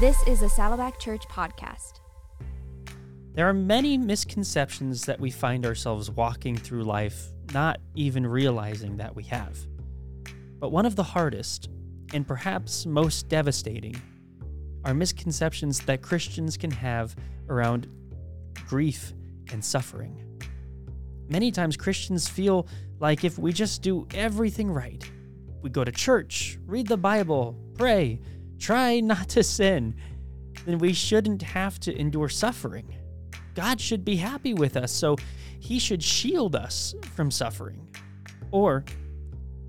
This 0.00 0.22
is 0.28 0.42
a 0.42 0.48
Saddleback 0.48 1.00
Church 1.00 1.26
podcast. 1.26 1.94
There 3.34 3.48
are 3.48 3.52
many 3.52 3.98
misconceptions 3.98 5.04
that 5.06 5.18
we 5.18 5.32
find 5.32 5.66
ourselves 5.66 6.08
walking 6.08 6.56
through 6.56 6.84
life 6.84 7.32
not 7.52 7.80
even 7.96 8.24
realizing 8.24 8.98
that 8.98 9.16
we 9.16 9.24
have. 9.24 9.58
But 10.60 10.70
one 10.70 10.86
of 10.86 10.94
the 10.94 11.02
hardest, 11.02 11.68
and 12.14 12.24
perhaps 12.24 12.86
most 12.86 13.28
devastating, 13.28 14.00
are 14.84 14.94
misconceptions 14.94 15.80
that 15.80 16.00
Christians 16.00 16.56
can 16.56 16.70
have 16.70 17.16
around 17.48 17.88
grief 18.68 19.12
and 19.50 19.64
suffering. 19.64 20.24
Many 21.28 21.50
times 21.50 21.76
Christians 21.76 22.28
feel 22.28 22.68
like 23.00 23.24
if 23.24 23.36
we 23.36 23.52
just 23.52 23.82
do 23.82 24.06
everything 24.14 24.70
right, 24.70 25.02
we 25.60 25.70
go 25.70 25.82
to 25.82 25.90
church, 25.90 26.56
read 26.66 26.86
the 26.86 26.96
Bible, 26.96 27.56
pray, 27.74 28.20
try 28.58 29.00
not 29.00 29.28
to 29.30 29.42
sin, 29.42 29.94
then 30.66 30.78
we 30.78 30.92
shouldn't 30.92 31.42
have 31.42 31.78
to 31.80 31.96
endure 31.96 32.28
suffering. 32.28 32.94
God 33.54 33.80
should 33.80 34.04
be 34.04 34.16
happy 34.16 34.54
with 34.54 34.76
us, 34.76 34.92
so 34.92 35.16
he 35.58 35.78
should 35.78 36.02
shield 36.02 36.54
us 36.54 36.94
from 37.14 37.30
suffering. 37.30 37.88
Or 38.50 38.84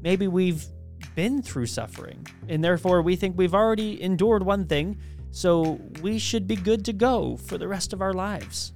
maybe 0.02 0.28
we've 0.28 0.66
been 1.16 1.42
through 1.42 1.66
suffering, 1.66 2.26
and 2.48 2.64
therefore 2.64 3.02
we 3.02 3.16
think 3.16 3.38
we've 3.38 3.56
already 3.56 4.02
endured 4.02 4.44
one 4.44 4.66
thing, 4.66 5.00
so 5.32 5.80
we 6.02 6.20
should 6.20 6.48
be 6.48 6.56
good 6.56 6.86
to 6.86 6.94
go 6.94 7.38
for 7.38 7.58
the 7.58 7.68
rest 7.68 7.94
of 7.94 8.02
our 8.02 8.14
lives. 8.14 8.74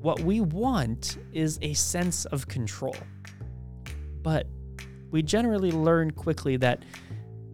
What 0.00 0.20
we 0.20 0.40
want 0.40 1.18
is 1.32 1.58
a 1.60 1.74
sense 1.74 2.24
of 2.26 2.48
control. 2.48 2.96
But 4.22 4.46
we 5.10 5.22
generally 5.22 5.72
learn 5.72 6.10
quickly 6.10 6.56
that 6.58 6.84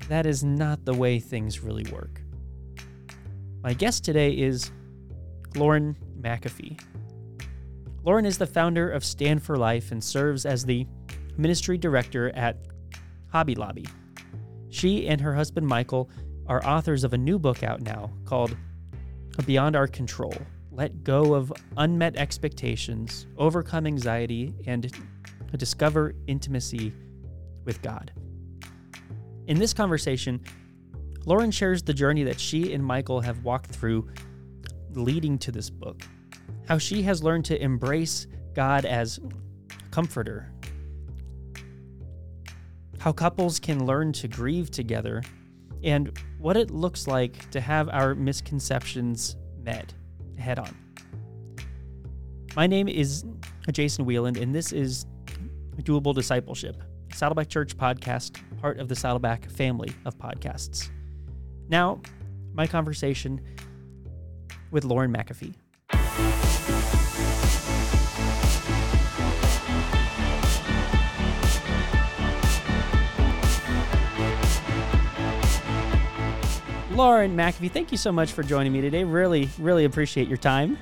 that 0.09 0.27
is 0.27 0.45
not 0.45 0.84
the 0.84 0.95
way 0.95 1.19
things 1.19 1.60
really 1.60 1.84
work. 1.92 2.20
My 3.62 3.73
guest 3.73 4.05
today 4.05 4.32
is 4.32 4.70
Lauren 5.57 5.96
McAfee. 6.21 6.80
Lauren 8.04 8.24
is 8.24 8.38
the 8.38 8.46
founder 8.46 8.88
of 8.88 9.04
Stand 9.04 9.43
for 9.43 9.57
Life 9.57 9.90
and 9.90 10.02
serves 10.02 10.46
as 10.46 10.65
the 10.65 10.87
ministry 11.37 11.77
director 11.77 12.30
at 12.37 12.57
Hobby 13.32 13.57
Lobby. 13.57 13.87
She 14.71 15.09
and 15.09 15.21
her 15.21 15.34
husband 15.34 15.66
Michael 15.66 16.09
are 16.46 16.65
authors 16.65 17.02
of 17.02 17.12
a 17.12 17.18
new 17.18 17.38
book 17.38 17.65
out 17.65 17.80
now 17.80 18.12
called 18.24 18.57
Beyond 19.45 19.74
Our 19.74 19.88
Control 19.88 20.34
Let 20.71 21.02
Go 21.02 21.34
of 21.34 21.52
Unmet 21.77 22.16
Expectations, 22.16 23.27
Overcome 23.37 23.87
Anxiety, 23.87 24.54
and 24.66 24.90
Discover 25.57 26.15
Intimacy 26.27 26.93
with 27.65 27.82
God. 27.82 28.12
In 29.47 29.59
this 29.59 29.73
conversation, 29.73 30.41
Lauren 31.25 31.52
shares 31.52 31.83
the 31.83 31.95
journey 31.95 32.25
that 32.25 32.41
she 32.41 32.73
and 32.73 32.85
Michael 32.85 33.21
have 33.21 33.45
walked 33.45 33.71
through 33.71 34.09
leading 34.93 35.39
to 35.39 35.52
this 35.52 35.71
book, 35.71 36.02
how 36.66 36.79
she 36.79 37.02
has 37.02 37.23
learned 37.23 37.45
to 37.47 37.63
embrace 37.63 38.27
God 38.55 38.85
as 38.85 39.21
comforter, 39.93 40.52
how 42.99 43.13
couples 43.13 43.61
can 43.61 43.87
learn 43.87 44.13
to 44.15 44.27
grieve 44.27 44.71
together, 44.71 45.23
and 45.85 46.19
what 46.39 46.57
it 46.57 46.73
looks 46.73 47.07
like 47.07 47.49
to 47.51 47.61
have 47.61 47.89
our 47.91 48.17
misconceptions 48.17 49.37
met 49.63 49.95
head 50.39 50.59
on. 50.59 50.77
My 52.57 52.67
name 52.67 52.89
is 52.89 53.24
Jason 53.71 54.07
Wieland, 54.07 54.39
and 54.39 54.52
this 54.52 54.73
is 54.73 55.07
Doable 55.83 56.15
Discipleship, 56.15 56.83
Saddleback 57.16 57.48
Church 57.48 57.74
podcast, 57.78 58.38
part 58.60 58.78
of 58.78 58.88
the 58.88 58.95
Saddleback 58.95 59.48
family 59.48 59.90
of 60.04 60.18
podcasts. 60.18 60.90
Now, 61.66 62.02
my 62.52 62.66
conversation 62.66 63.40
with 64.70 64.84
Lauren 64.84 65.10
McAfee. 65.10 65.54
Lauren 76.91 77.34
McAfee, 77.34 77.71
thank 77.71 77.93
you 77.93 77.99
so 77.99 78.12
much 78.12 78.32
for 78.32 78.43
joining 78.43 78.72
me 78.72 78.82
today. 78.82 79.05
Really, 79.05 79.49
really 79.59 79.87
appreciate 79.87 80.28
your 80.28 80.37
time. 80.37 80.76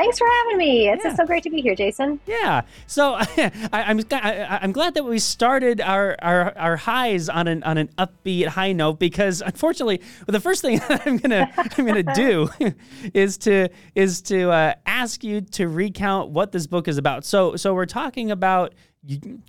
Thanks 0.00 0.18
for 0.18 0.26
having 0.26 0.56
me. 0.56 0.88
It's 0.88 1.04
yeah. 1.04 1.10
just 1.10 1.18
so 1.18 1.26
great 1.26 1.42
to 1.42 1.50
be 1.50 1.60
here, 1.60 1.74
Jason. 1.74 2.20
Yeah. 2.26 2.62
So 2.86 3.16
I, 3.18 3.52
I'm 3.72 4.00
I, 4.10 4.58
I'm 4.62 4.72
glad 4.72 4.94
that 4.94 5.04
we 5.04 5.18
started 5.18 5.78
our, 5.82 6.16
our 6.22 6.56
our 6.56 6.76
highs 6.76 7.28
on 7.28 7.46
an 7.46 7.62
on 7.64 7.76
an 7.76 7.88
upbeat 7.98 8.46
high 8.46 8.72
note 8.72 8.98
because 8.98 9.42
unfortunately, 9.42 10.00
well, 10.26 10.32
the 10.32 10.40
first 10.40 10.62
thing 10.62 10.80
I'm 10.88 11.18
gonna 11.18 11.52
I'm 11.76 11.84
gonna 11.84 12.14
do 12.14 12.48
is 13.12 13.36
to 13.38 13.68
is 13.94 14.22
to 14.22 14.50
uh, 14.50 14.74
ask 14.86 15.22
you 15.22 15.42
to 15.42 15.68
recount 15.68 16.30
what 16.30 16.52
this 16.52 16.66
book 16.66 16.88
is 16.88 16.96
about. 16.96 17.26
So 17.26 17.56
so 17.56 17.74
we're 17.74 17.84
talking 17.84 18.30
about 18.30 18.74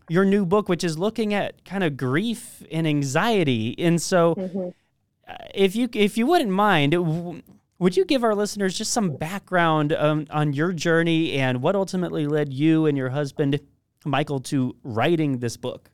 your 0.09 0.25
new 0.25 0.45
book, 0.45 0.67
which 0.67 0.84
is 0.84 0.97
looking 0.97 1.34
at 1.34 1.63
kind 1.63 1.85
of 1.85 1.95
grief 1.95 2.61
and 2.69 2.85
anxiety, 2.85 3.73
and 3.79 4.01
so. 4.01 4.35
Mm-hmm. 4.35 4.69
Uh, 5.28 5.35
if 5.53 5.75
you 5.75 5.88
if 5.94 6.17
you 6.17 6.25
wouldn't 6.25 6.50
mind, 6.50 6.94
would 7.81 7.97
you 7.97 8.06
give 8.06 8.24
our 8.24 8.36
listeners 8.36 8.78
just 8.78 8.94
some 8.94 9.18
background 9.18 9.92
um, 9.94 10.28
on 10.30 10.53
your 10.53 10.72
journey 10.72 11.34
and 11.34 11.64
what 11.64 11.75
ultimately 11.75 12.28
led 12.28 12.53
you 12.53 12.86
and 12.86 12.96
your 12.96 13.09
husband, 13.09 13.59
Michael, 14.06 14.40
to 14.40 14.75
writing 14.84 15.40
this 15.40 15.58
book? 15.58 15.90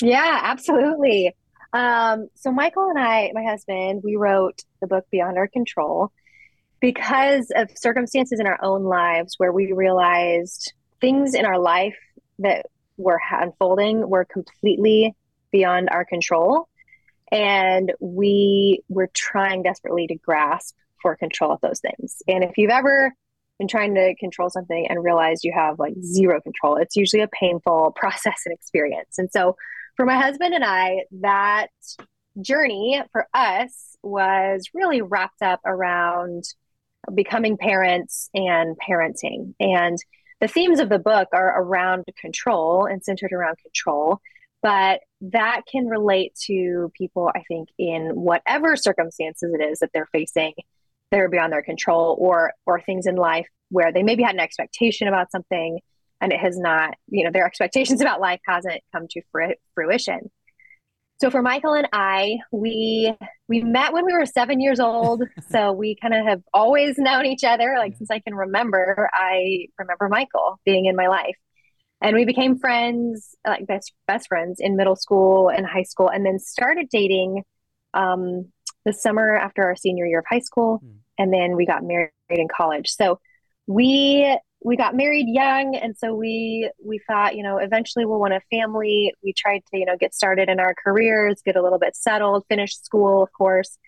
Yeah, 0.00 0.40
absolutely. 0.42 1.36
Um, 1.74 2.28
so, 2.34 2.50
Michael 2.50 2.88
and 2.88 2.98
I, 2.98 3.30
my 3.34 3.44
husband, 3.44 4.00
we 4.02 4.16
wrote 4.16 4.62
the 4.80 4.86
book 4.86 5.04
Beyond 5.10 5.36
Our 5.36 5.48
Control 5.48 6.10
because 6.80 7.52
of 7.54 7.68
circumstances 7.76 8.40
in 8.40 8.46
our 8.46 8.58
own 8.62 8.84
lives 8.84 9.34
where 9.36 9.52
we 9.52 9.72
realized 9.72 10.72
things 10.98 11.34
in 11.34 11.44
our 11.44 11.58
life 11.58 11.98
that 12.38 12.64
were 12.96 13.20
unfolding 13.30 14.08
were 14.08 14.24
completely 14.24 15.14
beyond 15.52 15.90
our 15.90 16.06
control 16.06 16.69
and 17.30 17.92
we 18.00 18.82
were 18.88 19.10
trying 19.14 19.62
desperately 19.62 20.06
to 20.08 20.14
grasp 20.16 20.74
for 21.00 21.16
control 21.16 21.52
of 21.52 21.60
those 21.60 21.80
things. 21.80 22.22
And 22.28 22.44
if 22.44 22.58
you've 22.58 22.70
ever 22.70 23.14
been 23.58 23.68
trying 23.68 23.94
to 23.94 24.14
control 24.16 24.50
something 24.50 24.86
and 24.88 25.02
realized 25.02 25.44
you 25.44 25.52
have 25.54 25.78
like 25.78 25.94
zero 26.02 26.40
control, 26.40 26.76
it's 26.76 26.96
usually 26.96 27.22
a 27.22 27.28
painful 27.28 27.92
process 27.96 28.42
and 28.46 28.54
experience. 28.54 29.18
And 29.18 29.30
so 29.30 29.56
for 29.96 30.06
my 30.06 30.16
husband 30.18 30.54
and 30.54 30.64
I, 30.64 31.04
that 31.20 31.68
journey 32.40 33.02
for 33.12 33.26
us 33.34 33.96
was 34.02 34.70
really 34.72 35.02
wrapped 35.02 35.42
up 35.42 35.60
around 35.64 36.44
becoming 37.14 37.56
parents 37.56 38.30
and 38.34 38.76
parenting. 38.78 39.54
And 39.60 39.98
the 40.40 40.48
themes 40.48 40.80
of 40.80 40.88
the 40.88 40.98
book 40.98 41.28
are 41.32 41.62
around 41.62 42.04
control 42.18 42.86
and 42.86 43.04
centered 43.04 43.32
around 43.32 43.58
control 43.58 44.20
but 44.62 45.00
that 45.20 45.62
can 45.70 45.86
relate 45.86 46.34
to 46.46 46.90
people 46.96 47.30
i 47.34 47.42
think 47.48 47.68
in 47.78 48.10
whatever 48.14 48.76
circumstances 48.76 49.52
it 49.58 49.62
is 49.62 49.80
that 49.80 49.90
they're 49.92 50.08
facing 50.12 50.52
that 51.10 51.20
are 51.20 51.28
beyond 51.28 51.52
their 51.52 51.62
control 51.62 52.16
or 52.18 52.52
or 52.66 52.80
things 52.80 53.06
in 53.06 53.16
life 53.16 53.46
where 53.70 53.92
they 53.92 54.02
maybe 54.02 54.22
had 54.22 54.34
an 54.34 54.40
expectation 54.40 55.08
about 55.08 55.30
something 55.30 55.78
and 56.20 56.32
it 56.32 56.40
has 56.40 56.58
not 56.58 56.94
you 57.08 57.24
know 57.24 57.30
their 57.30 57.46
expectations 57.50 58.00
about 58.00 58.20
life 58.20 58.40
hasn't 58.46 58.80
come 58.92 59.06
to 59.10 59.22
fruition. 59.74 60.30
So 61.20 61.30
for 61.30 61.42
michael 61.42 61.74
and 61.74 61.88
i 61.92 62.38
we 62.50 63.14
we 63.48 63.60
met 63.62 63.92
when 63.92 64.06
we 64.06 64.12
were 64.12 64.26
seven 64.26 64.60
years 64.60 64.80
old. 64.80 65.22
So 65.50 65.72
we 65.72 65.96
kind 66.00 66.14
of 66.14 66.24
have 66.26 66.42
always 66.54 66.96
known 66.96 67.26
each 67.26 67.44
other 67.44 67.74
like 67.76 67.96
since 67.96 68.10
i 68.10 68.20
can 68.20 68.34
remember 68.34 69.10
i 69.12 69.66
remember 69.78 70.08
michael 70.08 70.60
being 70.64 70.86
in 70.86 70.94
my 70.94 71.08
life 71.08 71.34
and 72.00 72.16
we 72.16 72.24
became 72.24 72.58
friends 72.58 73.36
like 73.46 73.66
best 73.66 73.92
best 74.06 74.28
friends 74.28 74.58
in 74.60 74.76
middle 74.76 74.96
school 74.96 75.48
and 75.48 75.66
high 75.66 75.82
school 75.82 76.08
and 76.08 76.24
then 76.24 76.38
started 76.38 76.88
dating 76.90 77.42
um, 77.94 78.50
the 78.84 78.92
summer 78.92 79.36
after 79.36 79.62
our 79.64 79.76
senior 79.76 80.06
year 80.06 80.20
of 80.20 80.24
high 80.28 80.40
school 80.40 80.80
mm. 80.84 80.94
and 81.18 81.32
then 81.32 81.56
we 81.56 81.66
got 81.66 81.82
married 81.82 82.10
in 82.30 82.48
college 82.48 82.88
so 82.88 83.18
we 83.66 84.38
we 84.62 84.76
got 84.76 84.94
married 84.94 85.26
young 85.28 85.74
and 85.74 85.96
so 85.96 86.14
we 86.14 86.70
we 86.84 87.00
thought 87.06 87.36
you 87.36 87.42
know 87.42 87.58
eventually 87.58 88.04
we'll 88.04 88.20
want 88.20 88.34
a 88.34 88.40
family 88.50 89.12
we 89.22 89.32
tried 89.32 89.60
to 89.70 89.78
you 89.78 89.86
know 89.86 89.96
get 89.98 90.14
started 90.14 90.48
in 90.48 90.60
our 90.60 90.74
careers 90.82 91.42
get 91.44 91.56
a 91.56 91.62
little 91.62 91.78
bit 91.78 91.96
settled 91.96 92.44
finish 92.48 92.76
school 92.76 93.22
of 93.22 93.32
course 93.32 93.78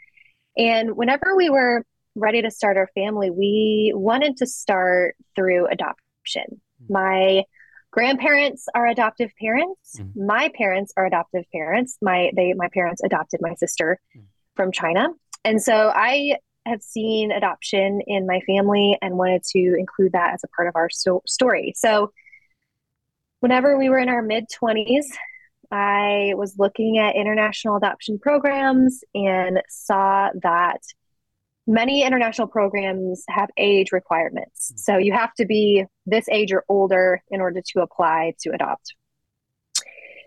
and 0.57 0.97
whenever 0.97 1.35
we 1.37 1.49
were 1.49 1.85
ready 2.15 2.43
to 2.43 2.51
start 2.51 2.77
our 2.77 2.89
family 2.95 3.31
we 3.31 3.93
wanted 3.95 4.37
to 4.37 4.47
start 4.47 5.15
through 5.35 5.67
adoption 5.67 6.45
mm. 6.83 6.91
my 6.91 7.43
grandparents 7.93 8.67
are 8.75 8.89
adoptive 8.89 9.31
parents 9.41 9.97
mm. 9.99 10.11
my 10.17 10.51
parents 10.57 10.93
are 10.97 11.07
adoptive 11.07 11.45
parents 11.53 11.97
my 12.03 12.31
they 12.35 12.53
my 12.55 12.69
parents 12.75 13.01
adopted 13.05 13.41
my 13.41 13.55
sister 13.55 14.01
mm. 14.17 14.23
from 14.57 14.73
china 14.73 15.09
and 15.45 15.63
so 15.63 15.93
i 15.95 16.35
have 16.67 16.83
seen 16.83 17.31
adoption 17.31 18.01
in 18.07 18.27
my 18.27 18.41
family 18.47 18.99
and 19.03 19.17
wanted 19.17 19.43
to 19.43 19.77
include 19.79 20.13
that 20.13 20.33
as 20.35 20.43
a 20.45 20.49
part 20.49 20.69
of 20.69 20.75
our 20.75 20.89
so- 20.91 21.23
story 21.27 21.73
so 21.77 22.11
whenever 23.41 23.79
we 23.79 23.89
were 23.89 23.99
in 23.99 24.09
our 24.09 24.23
mid 24.23 24.47
20s 24.63 25.07
I 25.75 26.35
was 26.37 26.59
looking 26.59 26.99
at 26.99 27.17
international 27.17 27.77
adoption 27.77 28.19
programs 28.19 29.03
and 29.15 29.63
saw 29.71 30.29
that 30.43 30.83
many 31.67 32.05
international 32.05 32.49
programs 32.49 33.25
have 33.29 33.49
age 33.57 33.93
requirements. 33.93 34.73
So 34.77 34.97
you 34.97 35.13
have 35.13 35.33
to 35.35 35.47
be 35.47 35.85
this 36.07 36.29
age 36.29 36.53
or 36.53 36.65
older 36.69 37.23
in 37.31 37.41
order 37.41 37.63
to 37.65 37.81
apply 37.81 38.35
to 38.41 38.51
adopt. 38.51 38.95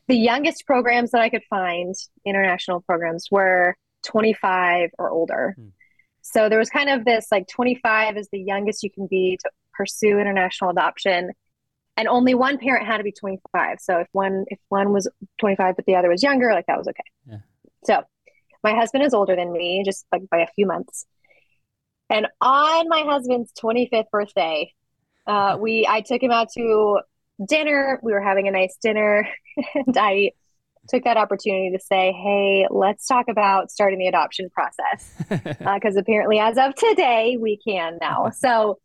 The 0.08 0.16
youngest 0.16 0.66
programs 0.66 1.12
that 1.12 1.22
I 1.22 1.30
could 1.30 1.44
find, 1.50 1.96
international 2.26 2.82
programs, 2.82 3.26
were 3.32 3.76
25 4.06 4.92
or 5.00 5.10
older. 5.10 5.56
Hmm. 5.58 5.70
So 6.22 6.48
there 6.50 6.60
was 6.60 6.70
kind 6.70 6.90
of 6.90 7.06
this 7.06 7.28
like 7.32 7.48
25 7.48 8.18
is 8.18 8.30
the 8.32 8.40
youngest 8.40 8.84
you 8.84 8.92
can 8.92 9.08
be 9.08 9.38
to 9.42 9.50
pursue 9.74 10.20
international 10.20 10.70
adoption. 10.70 11.32
And 11.98 12.08
only 12.08 12.34
one 12.34 12.58
parent 12.58 12.86
had 12.86 12.98
to 12.98 13.04
be 13.04 13.12
25. 13.12 13.80
So 13.80 14.00
if 14.00 14.08
one 14.12 14.46
if 14.48 14.60
one 14.70 14.92
was 14.92 15.08
25 15.40 15.76
but 15.76 15.86
the 15.86 15.96
other 15.96 16.10
was 16.10 16.24
younger, 16.24 16.52
like 16.52 16.66
that 16.68 16.78
was 16.78 16.88
okay. 16.88 17.04
Yeah. 17.28 17.38
So 17.84 18.04
my 18.64 18.74
husband 18.74 19.04
is 19.04 19.14
older 19.14 19.36
than 19.36 19.52
me, 19.52 19.84
just 19.86 20.06
like 20.12 20.24
by 20.30 20.40
a 20.40 20.48
few 20.48 20.66
months. 20.66 21.06
And 22.10 22.28
on 22.42 22.88
my 22.88 23.02
husband's 23.02 23.52
25th 23.54 24.10
birthday, 24.12 24.74
uh, 25.28 25.57
we 25.60 25.88
I 25.90 26.02
took 26.02 26.22
him 26.22 26.31
out 26.31 26.50
to 26.54 27.00
dinner. 27.48 28.00
We 28.04 28.13
were 28.13 28.22
having 28.22 28.48
a 28.48 28.52
nice 28.52 28.78
dinner, 28.81 29.28
and 29.75 29.98
I 29.98 30.31
took 30.88 31.04
that 31.04 31.18
opportunity 31.18 31.75
to 31.75 31.84
say, 31.84 32.12
"Hey, 32.12 32.68
let's 32.69 33.07
talk 33.07 33.28
about 33.28 33.72
starting 33.72 34.00
the 34.00 34.07
adoption 34.07 34.50
process," 34.50 35.13
because 35.30 35.96
uh, 35.98 36.00
apparently, 36.00 36.40
as 36.40 36.57
of 36.57 36.75
today, 36.75 37.38
we 37.40 37.57
can 37.66 37.98
now. 38.00 38.31
So 38.40 38.80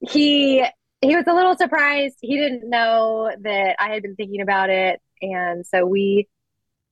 he 0.00 0.64
he 1.00 1.16
was 1.16 1.26
a 1.28 1.32
little 1.32 1.56
surprised. 1.56 2.16
He 2.20 2.36
didn't 2.36 2.68
know 2.68 3.30
that 3.42 3.76
I 3.78 3.90
had 3.90 4.02
been 4.02 4.16
thinking 4.16 4.40
about 4.40 4.70
it, 4.70 5.00
and 5.22 5.64
so 5.64 5.86
we 5.86 6.28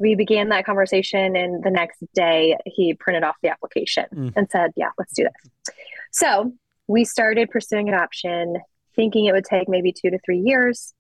we 0.03 0.17
began 0.17 0.49
that 0.49 0.67
conversation 0.67 1.37
and 1.37 1.63
the 1.63 1.71
next 1.71 2.03
day 2.13 2.57
he 2.67 2.93
printed 2.93 3.23
off 3.23 3.37
the 3.41 3.49
application 3.49 4.05
mm. 4.13 4.33
and 4.35 4.51
said 4.51 4.73
yeah 4.77 4.91
let's 4.99 5.15
do 5.15 5.23
this 5.23 5.75
so 6.11 6.53
we 6.89 7.05
started 7.05 7.49
pursuing 7.49 7.89
adoption 7.89 8.57
thinking 8.97 9.27
it 9.27 9.33
would 9.33 9.45
take 9.45 9.69
maybe 9.69 9.93
two 9.93 10.11
to 10.11 10.19
three 10.25 10.41
years 10.41 10.93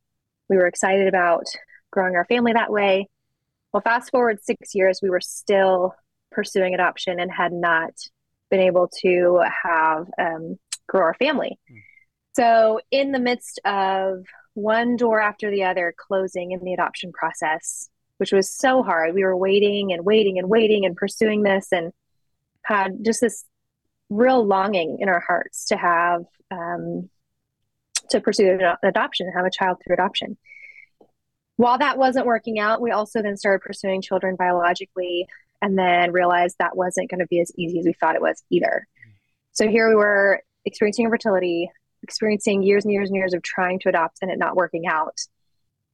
we 0.49 0.57
were 0.57 0.67
excited 0.67 1.09
about 1.09 1.45
growing 1.91 2.15
our 2.15 2.25
family 2.27 2.53
that 2.53 2.71
way 2.71 3.09
well 3.73 3.83
fast 3.83 4.11
forward 4.11 4.39
six 4.41 4.73
years 4.75 5.01
we 5.03 5.11
were 5.11 5.21
still 5.21 5.95
pursuing 6.31 6.73
adoption 6.73 7.19
and 7.19 7.31
had 7.31 7.53
not 7.53 7.93
been 8.51 8.61
able 8.61 8.89
to 9.01 9.43
have 9.65 10.07
um, 10.19 10.57
grow 10.87 11.03
our 11.03 11.15
family 11.15 11.59
mm. 11.71 11.77
so 12.35 12.81
in 12.93 13.11
the 13.11 13.19
midst 13.19 13.61
of 13.65 14.25
one 14.55 14.97
door 14.97 15.21
after 15.21 15.51
the 15.51 15.65
other 15.65 15.93
closing 15.97 16.53
in 16.53 16.63
the 16.63 16.75
adoption 16.75 17.11
process 17.11 17.89
which 18.23 18.31
was 18.31 18.55
so 18.55 18.85
hard. 18.85 19.17
We 19.17 19.25
were 19.25 19.37
waiting 19.37 19.93
and 19.93 20.05
waiting 20.05 20.39
and 20.39 20.49
waiting 20.49 20.87
and 20.87 20.97
pursuing 20.97 21.43
this 21.43 21.73
and 21.73 21.93
had 22.65 23.05
just 23.05 23.21
this 23.21 23.45
real 24.11 24.47
longing 24.47 24.99
in 25.01 25.09
our 25.09 25.19
hearts 25.19 25.65
to 25.67 25.77
have 25.77 26.25
um, 26.53 27.11
to 28.11 28.21
pursue 28.21 28.61
adoption 28.85 29.27
and 29.27 29.35
have 29.37 29.45
a 29.45 29.51
child 29.51 29.79
through 29.85 29.95
adoption. 29.95 30.39
While 31.57 31.79
that 31.79 31.99
wasn't 31.99 32.27
working 32.27 32.61
out, 32.61 32.81
we 32.81 32.93
also 32.93 33.23
then 33.23 33.37
started 33.37 33.67
pursuing 33.67 34.03
children 34.03 34.37
biologically 34.37 35.27
and 35.61 35.77
then 35.77 36.13
realized 36.13 36.55
that 36.61 36.77
wasn't 36.77 37.11
going 37.11 37.19
to 37.19 37.27
be 37.27 37.41
as 37.41 37.51
easy 37.59 37.81
as 37.81 37.87
we 37.87 37.93
thought 37.93 38.15
it 38.15 38.23
was 38.23 38.45
either. 38.51 38.87
So 39.51 39.67
here 39.67 39.89
we 39.89 39.97
were 39.97 40.43
experiencing 40.65 41.07
infertility, 41.07 41.73
experiencing 42.05 42.63
years 42.63 42.85
and 42.85 42.93
years 42.93 43.09
and 43.09 43.17
years 43.17 43.35
of 43.35 43.43
trying 43.43 43.81
to 43.81 43.89
adopt 43.89 44.19
and 44.23 44.31
it 44.31 44.39
not 44.39 44.55
working 44.55 44.87
out. 44.87 45.19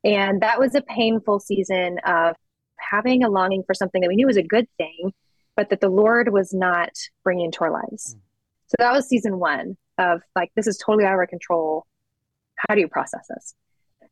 And 0.04 0.40
that 0.42 0.58
was 0.58 0.74
a 0.74 0.82
painful 0.82 1.40
season 1.40 1.98
of 2.06 2.36
having 2.78 3.24
a 3.24 3.28
longing 3.28 3.62
for 3.66 3.74
something 3.74 4.00
that 4.00 4.08
we 4.08 4.16
knew 4.16 4.26
was 4.26 4.36
a 4.36 4.42
good 4.42 4.66
thing, 4.78 5.12
but 5.56 5.70
that 5.70 5.80
the 5.80 5.88
Lord 5.88 6.32
was 6.32 6.54
not 6.54 6.90
bringing 7.24 7.46
into 7.46 7.60
our 7.62 7.72
lives. 7.72 8.14
Mm. 8.14 8.20
So 8.68 8.74
that 8.78 8.92
was 8.92 9.08
season 9.08 9.38
one 9.38 9.76
of 9.98 10.22
like, 10.36 10.52
this 10.54 10.66
is 10.66 10.78
totally 10.78 11.04
out 11.04 11.14
of 11.14 11.18
our 11.18 11.26
control. 11.26 11.86
How 12.56 12.74
do 12.74 12.80
you 12.80 12.88
process 12.88 13.26
this? 13.28 13.54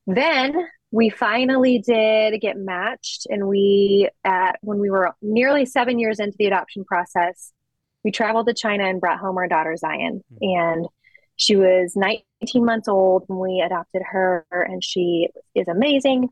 Then 0.07 0.55
we 0.93 1.11
finally 1.11 1.79
did 1.79 2.41
get 2.41 2.57
matched, 2.57 3.27
and 3.29 3.49
we, 3.49 4.09
at 4.25 4.57
when 4.63 4.79
we 4.79 4.89
were 4.89 5.15
nearly 5.21 5.67
seven 5.67 5.99
years 5.99 6.21
into 6.21 6.37
the 6.39 6.47
adoption 6.47 6.85
process, 6.85 7.53
we 8.05 8.13
traveled 8.13 8.47
to 8.47 8.55
China 8.55 8.85
and 8.85 9.01
brought 9.01 9.19
home 9.19 9.37
our 9.37 9.49
daughter 9.49 9.77
Zion. 9.77 10.23
Mm. 10.43 10.59
And 10.59 10.87
she 11.37 11.57
was 11.57 11.95
19 11.97 12.23
months 12.57 12.89
old 12.89 13.25
when 13.27 13.39
we 13.39 13.63
adopted 13.65 14.03
her, 14.03 14.47
and 14.51 14.83
she 14.83 15.29
is 15.55 15.69
amazing. 15.69 16.29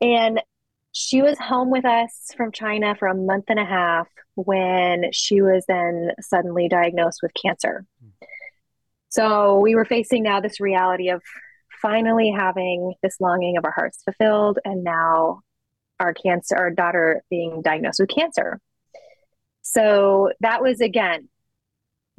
And 0.00 0.42
she 0.92 1.22
was 1.22 1.38
home 1.38 1.70
with 1.70 1.84
us 1.84 2.28
from 2.36 2.52
China 2.52 2.96
for 2.98 3.06
a 3.06 3.14
month 3.14 3.44
and 3.48 3.60
a 3.60 3.64
half 3.64 4.08
when 4.34 5.12
she 5.12 5.42
was 5.42 5.64
then 5.68 6.10
suddenly 6.20 6.68
diagnosed 6.68 7.20
with 7.22 7.32
cancer. 7.40 7.84
So 9.10 9.58
we 9.60 9.74
were 9.74 9.84
facing 9.84 10.22
now 10.22 10.40
this 10.40 10.60
reality 10.60 11.10
of 11.10 11.22
finally 11.82 12.34
having 12.36 12.94
this 13.02 13.20
longing 13.20 13.56
of 13.56 13.64
our 13.64 13.72
hearts 13.72 14.02
fulfilled, 14.04 14.58
and 14.64 14.84
now 14.84 15.42
our 15.98 16.14
cancer, 16.14 16.56
our 16.56 16.70
daughter 16.70 17.22
being 17.30 17.62
diagnosed 17.62 18.00
with 18.00 18.08
cancer. 18.08 18.60
So 19.62 20.30
that 20.40 20.62
was 20.62 20.80
again 20.80 21.28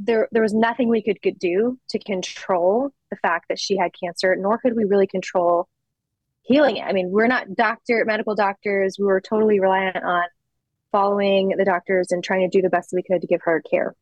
there 0.03 0.27
there 0.31 0.41
was 0.41 0.53
nothing 0.53 0.89
we 0.89 1.01
could, 1.01 1.21
could 1.21 1.39
do 1.39 1.77
to 1.89 1.99
control 1.99 2.91
the 3.09 3.15
fact 3.17 3.47
that 3.49 3.59
she 3.59 3.77
had 3.77 3.91
cancer, 4.01 4.35
nor 4.35 4.57
could 4.57 4.75
we 4.75 4.85
really 4.85 5.07
control 5.07 5.67
healing 6.43 6.77
it. 6.77 6.83
I 6.83 6.93
mean, 6.93 7.11
we're 7.11 7.27
not 7.27 7.55
doctor 7.55 8.03
medical 8.05 8.35
doctors. 8.35 8.97
We 8.97 9.05
were 9.05 9.21
totally 9.21 9.59
reliant 9.59 9.97
on 9.97 10.23
following 10.91 11.53
the 11.57 11.65
doctors 11.65 12.11
and 12.11 12.23
trying 12.23 12.49
to 12.49 12.57
do 12.57 12.61
the 12.61 12.69
best 12.69 12.91
we 12.93 13.03
could 13.03 13.21
to 13.21 13.27
give 13.27 13.41
her 13.43 13.61
care. 13.61 13.95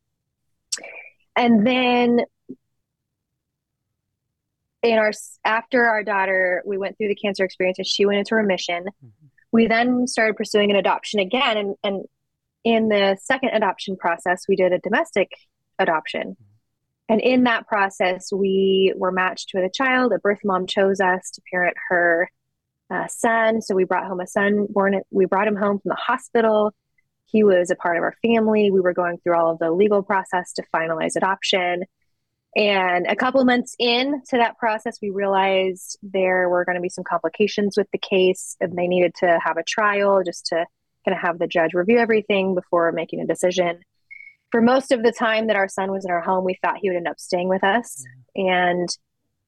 And 1.35 1.65
then 1.65 2.21
in 4.81 4.97
our 4.97 5.11
after 5.43 5.85
our 5.85 6.03
daughter, 6.03 6.63
we 6.65 6.77
went 6.77 6.97
through 6.97 7.09
the 7.09 7.15
cancer 7.15 7.43
experience 7.43 7.79
and 7.79 7.87
she 7.87 8.05
went 8.05 8.19
into 8.19 8.35
remission. 8.35 8.83
Mm-hmm. 8.83 9.27
We 9.51 9.67
then 9.67 10.07
started 10.07 10.37
pursuing 10.37 10.69
an 10.69 10.77
adoption 10.77 11.19
again 11.19 11.57
and 11.57 11.75
and 11.83 12.05
in 12.63 12.89
the 12.89 13.17
second 13.21 13.51
adoption 13.53 13.95
process, 13.95 14.43
we 14.47 14.55
did 14.55 14.73
a 14.73 14.79
domestic 14.79 15.31
adoption. 15.79 16.37
And 17.09 17.21
in 17.21 17.45
that 17.45 17.67
process, 17.67 18.31
we 18.31 18.93
were 18.95 19.11
matched 19.11 19.51
with 19.53 19.63
a 19.63 19.71
child. 19.73 20.13
A 20.13 20.19
birth 20.19 20.41
mom 20.43 20.67
chose 20.67 20.99
us 20.99 21.31
to 21.31 21.41
parent 21.51 21.75
her 21.89 22.29
uh, 22.91 23.07
son. 23.07 23.61
So 23.61 23.73
we 23.73 23.83
brought 23.83 24.05
home 24.05 24.19
a 24.19 24.27
son 24.27 24.67
born. 24.69 25.01
we 25.09 25.25
brought 25.25 25.47
him 25.47 25.55
home 25.55 25.79
from 25.79 25.89
the 25.89 25.95
hospital. 25.95 26.71
He 27.25 27.43
was 27.43 27.71
a 27.71 27.75
part 27.75 27.97
of 27.97 28.03
our 28.03 28.15
family. 28.21 28.69
We 28.71 28.79
were 28.79 28.93
going 28.93 29.17
through 29.17 29.35
all 29.35 29.51
of 29.51 29.59
the 29.59 29.71
legal 29.71 30.03
process 30.03 30.53
to 30.53 30.63
finalize 30.73 31.15
adoption. 31.15 31.83
And 32.55 33.05
a 33.07 33.15
couple 33.15 33.43
months 33.45 33.75
into 33.77 34.33
that 34.33 34.57
process, 34.57 34.97
we 35.01 35.11
realized 35.11 35.97
there 36.01 36.49
were 36.49 36.65
going 36.65 36.75
to 36.75 36.81
be 36.81 36.89
some 36.89 37.03
complications 37.03 37.77
with 37.77 37.87
the 37.91 37.99
case, 37.99 38.55
and 38.59 38.75
they 38.75 38.87
needed 38.87 39.13
to 39.19 39.39
have 39.43 39.57
a 39.57 39.63
trial 39.63 40.23
just 40.25 40.47
to 40.47 40.65
kind 41.05 41.15
of 41.15 41.21
have 41.21 41.37
the 41.37 41.47
judge 41.47 41.75
review 41.75 41.99
everything 41.99 42.55
before 42.55 42.91
making 42.91 43.21
a 43.21 43.27
decision 43.27 43.79
for 44.51 44.61
most 44.61 44.91
of 44.91 45.03
the 45.03 45.11
time 45.11 45.47
that 45.47 45.55
our 45.55 45.67
son 45.67 45.91
was 45.91 46.05
in 46.05 46.11
our 46.11 46.21
home, 46.21 46.43
we 46.43 46.57
thought 46.61 46.77
he 46.81 46.89
would 46.89 46.97
end 46.97 47.07
up 47.07 47.19
staying 47.19 47.49
with 47.49 47.63
us. 47.63 48.03
And 48.35 48.89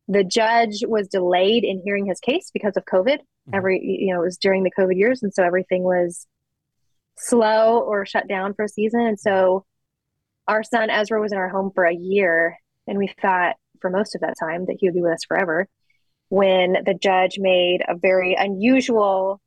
the 0.07 0.23
judge 0.23 0.83
was 0.87 1.07
delayed 1.07 1.63
in 1.63 1.81
hearing 1.83 2.05
his 2.05 2.19
case 2.19 2.51
because 2.53 2.77
of 2.77 2.85
COVID. 2.85 3.17
Mm-hmm. 3.17 3.55
Every, 3.55 3.81
you 3.83 4.13
know, 4.13 4.21
it 4.21 4.25
was 4.25 4.37
during 4.37 4.63
the 4.63 4.71
COVID 4.77 4.97
years. 4.97 5.23
And 5.23 5.33
so 5.33 5.43
everything 5.43 5.83
was 5.83 6.27
slow 7.17 7.79
or 7.79 8.05
shut 8.05 8.27
down 8.27 8.53
for 8.53 8.65
a 8.65 8.69
season. 8.69 9.01
And 9.01 9.19
so 9.19 9.65
our 10.47 10.63
son 10.63 10.89
Ezra 10.89 11.21
was 11.21 11.31
in 11.31 11.37
our 11.37 11.49
home 11.49 11.71
for 11.73 11.85
a 11.85 11.95
year. 11.95 12.57
And 12.87 12.97
we 12.97 13.13
thought 13.21 13.55
for 13.79 13.89
most 13.89 14.15
of 14.15 14.21
that 14.21 14.35
time 14.39 14.65
that 14.65 14.77
he 14.79 14.87
would 14.87 14.95
be 14.95 15.01
with 15.01 15.13
us 15.13 15.25
forever 15.27 15.67
when 16.29 16.77
the 16.85 16.93
judge 16.93 17.37
made 17.39 17.81
a 17.87 17.95
very 17.95 18.35
unusual 18.35 19.41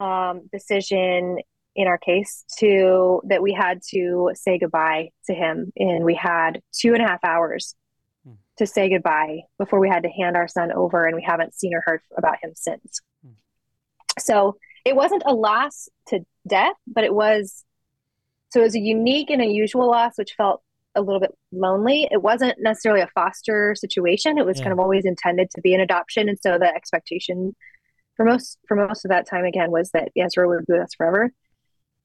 um, 0.00 0.42
decision 0.52 1.38
in 1.76 1.86
our 1.86 1.98
case 1.98 2.44
to 2.58 3.20
that 3.24 3.42
we 3.42 3.52
had 3.52 3.80
to 3.90 4.30
say 4.34 4.58
goodbye 4.58 5.10
to 5.26 5.34
him 5.34 5.72
and 5.76 6.04
we 6.04 6.14
had 6.14 6.60
two 6.72 6.94
and 6.94 7.02
a 7.02 7.06
half 7.06 7.22
hours 7.24 7.74
hmm. 8.24 8.34
to 8.58 8.66
say 8.66 8.88
goodbye 8.88 9.40
before 9.58 9.80
we 9.80 9.88
had 9.88 10.02
to 10.02 10.08
hand 10.08 10.36
our 10.36 10.48
son 10.48 10.70
over 10.72 11.04
and 11.04 11.16
we 11.16 11.22
haven't 11.22 11.54
seen 11.54 11.74
or 11.74 11.82
heard 11.84 12.00
about 12.16 12.36
him 12.42 12.52
since 12.54 13.00
hmm. 13.24 13.32
so 14.18 14.56
it 14.84 14.94
wasn't 14.94 15.22
a 15.26 15.34
loss 15.34 15.88
to 16.08 16.20
death 16.46 16.76
but 16.86 17.04
it 17.04 17.14
was 17.14 17.64
so 18.50 18.60
it 18.60 18.64
was 18.64 18.76
a 18.76 18.80
unique 18.80 19.30
and 19.30 19.42
unusual 19.42 19.90
loss 19.90 20.12
which 20.16 20.34
felt 20.36 20.62
a 20.94 21.02
little 21.02 21.20
bit 21.20 21.34
lonely 21.50 22.06
it 22.12 22.22
wasn't 22.22 22.56
necessarily 22.60 23.00
a 23.00 23.08
foster 23.08 23.74
situation 23.74 24.38
it 24.38 24.46
was 24.46 24.58
yeah. 24.58 24.64
kind 24.64 24.72
of 24.72 24.78
always 24.78 25.04
intended 25.04 25.50
to 25.50 25.60
be 25.60 25.74
an 25.74 25.80
adoption 25.80 26.28
and 26.28 26.38
so 26.40 26.56
the 26.56 26.72
expectation 26.72 27.54
for 28.16 28.24
most 28.24 28.58
for 28.68 28.76
most 28.76 29.04
of 29.04 29.08
that 29.08 29.28
time 29.28 29.44
again 29.44 29.72
was 29.72 29.90
that 29.90 30.10
Ezra 30.16 30.46
would 30.46 30.64
be 30.66 30.74
with 30.74 30.82
us 30.82 30.94
forever 30.94 31.32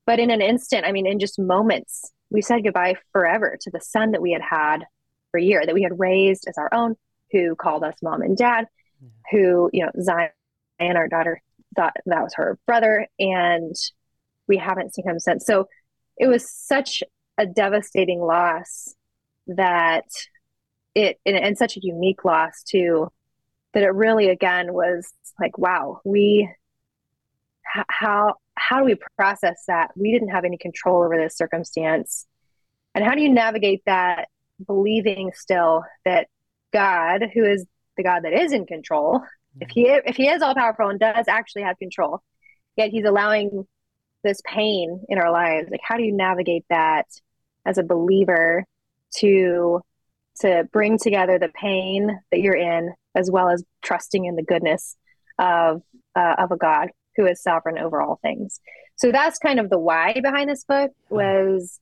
but 0.10 0.20
in 0.20 0.32
an 0.32 0.42
instant, 0.42 0.88
I 0.88 0.92
mean, 0.92 1.06
in 1.06 1.20
just 1.20 1.38
moments, 1.38 2.12
we 2.32 2.42
said 2.42 2.64
goodbye 2.64 2.96
forever 3.12 3.56
to 3.62 3.70
the 3.70 3.80
son 3.80 4.14
that 4.14 4.24
we 4.24 4.32
had 4.32 4.42
had 4.42 4.80
for 5.30 5.40
a 5.40 5.44
year, 5.44 5.64
that 5.64 5.76
we 5.76 5.84
had 5.84 6.00
raised 6.00 6.48
as 6.48 6.58
our 6.58 6.74
own, 6.74 6.96
who 7.32 7.56
called 7.56 7.84
us 7.84 7.94
mom 8.02 8.24
and 8.24 8.36
dad, 8.36 8.66
who, 9.30 9.70
you 9.72 9.86
know, 9.86 9.92
Zion, 10.02 10.32
and 10.80 10.98
our 10.98 11.08
daughter, 11.08 11.44
thought 11.76 11.94
that 12.08 12.24
was 12.24 12.34
her 12.34 12.58
brother, 12.66 13.06
and 13.20 13.76
we 14.48 14.58
haven't 14.58 14.96
seen 14.96 15.08
him 15.08 15.20
since. 15.20 15.46
So 15.46 15.68
it 16.18 16.26
was 16.26 16.50
such 16.50 17.04
a 17.38 17.46
devastating 17.46 18.20
loss 18.20 18.96
that 19.46 20.08
it 20.96 21.20
and, 21.24 21.38
and 21.38 21.56
such 21.56 21.78
a 21.78 21.82
unique 21.84 22.26
loss 22.26 22.64
too 22.64 23.12
that 23.76 23.84
it 23.84 23.94
really 23.94 24.30
again 24.30 24.74
was 24.74 25.14
like 25.40 25.56
wow 25.60 26.02
we 26.04 26.50
how 27.88 28.34
how 28.60 28.80
do 28.80 28.86
we 28.86 28.96
process 29.18 29.64
that? 29.68 29.92
We 29.96 30.12
didn't 30.12 30.30
have 30.30 30.46
any 30.46 30.58
control 30.58 31.04
over 31.04 31.18
this 31.18 31.36
circumstance. 31.36 32.28
And 32.94 33.04
how 33.04 33.16
do 33.16 33.22
you 33.22 33.30
navigate 33.30 33.82
that 33.86 34.28
believing 34.66 35.32
still 35.34 35.84
that 36.06 36.28
god 36.74 37.22
who 37.34 37.44
is 37.44 37.66
the 37.98 38.04
god 38.04 38.24
that 38.24 38.34
is 38.34 38.52
in 38.52 38.66
control 38.66 39.22
if 39.62 39.70
he 39.70 39.88
if 39.88 40.16
he 40.16 40.28
is 40.28 40.42
all 40.42 40.54
powerful 40.54 40.90
and 40.90 41.00
does 41.00 41.28
actually 41.28 41.62
have 41.62 41.78
control 41.78 42.22
yet 42.76 42.90
he's 42.90 43.06
allowing 43.06 43.66
this 44.24 44.42
pain 44.46 45.02
in 45.08 45.18
our 45.18 45.32
lives 45.32 45.70
like 45.72 45.80
how 45.82 45.96
do 45.96 46.04
you 46.04 46.12
navigate 46.12 46.66
that 46.70 47.06
as 47.66 47.78
a 47.78 47.84
believer 47.84 48.66
to 49.16 49.82
to 50.42 50.68
bring 50.72 50.98
together 50.98 51.40
the 51.40 51.50
pain 51.50 52.20
that 52.32 52.42
you're 52.42 52.56
in 52.56 52.94
as 53.16 53.32
well 53.32 53.50
as 53.50 53.64
trusting 53.82 54.26
in 54.26 54.36
the 54.36 54.44
goodness 54.44 54.96
of 55.38 55.82
uh, 56.16 56.36
of 56.38 56.52
a 56.52 56.58
God 56.58 56.90
who 57.20 57.28
is 57.28 57.42
sovereign 57.44 57.78
over 57.78 58.02
all 58.02 58.18
things. 58.22 58.62
So 58.96 59.12
that's 59.12 59.40
kind 59.40 59.60
of 59.60 59.70
the 59.70 59.78
why 59.78 60.20
behind 60.22 60.50
this 60.50 60.64
book 60.64 60.92
hmm. 61.10 61.16
was 61.16 61.80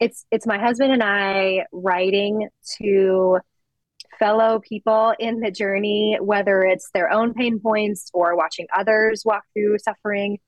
it's 0.00 0.24
it's 0.30 0.46
my 0.46 0.58
husband 0.58 0.92
and 0.92 1.02
I 1.02 1.66
writing 1.72 2.48
to 2.80 3.38
fellow 4.20 4.60
people 4.60 5.14
in 5.18 5.40
the 5.40 5.50
journey 5.50 6.18
whether 6.20 6.62
it's 6.62 6.90
their 6.92 7.10
own 7.10 7.34
pain 7.34 7.60
points 7.60 8.10
or 8.14 8.36
watching 8.36 8.66
others 8.76 9.22
walk 9.24 9.42
through 9.52 9.78
suffering. 9.78 10.38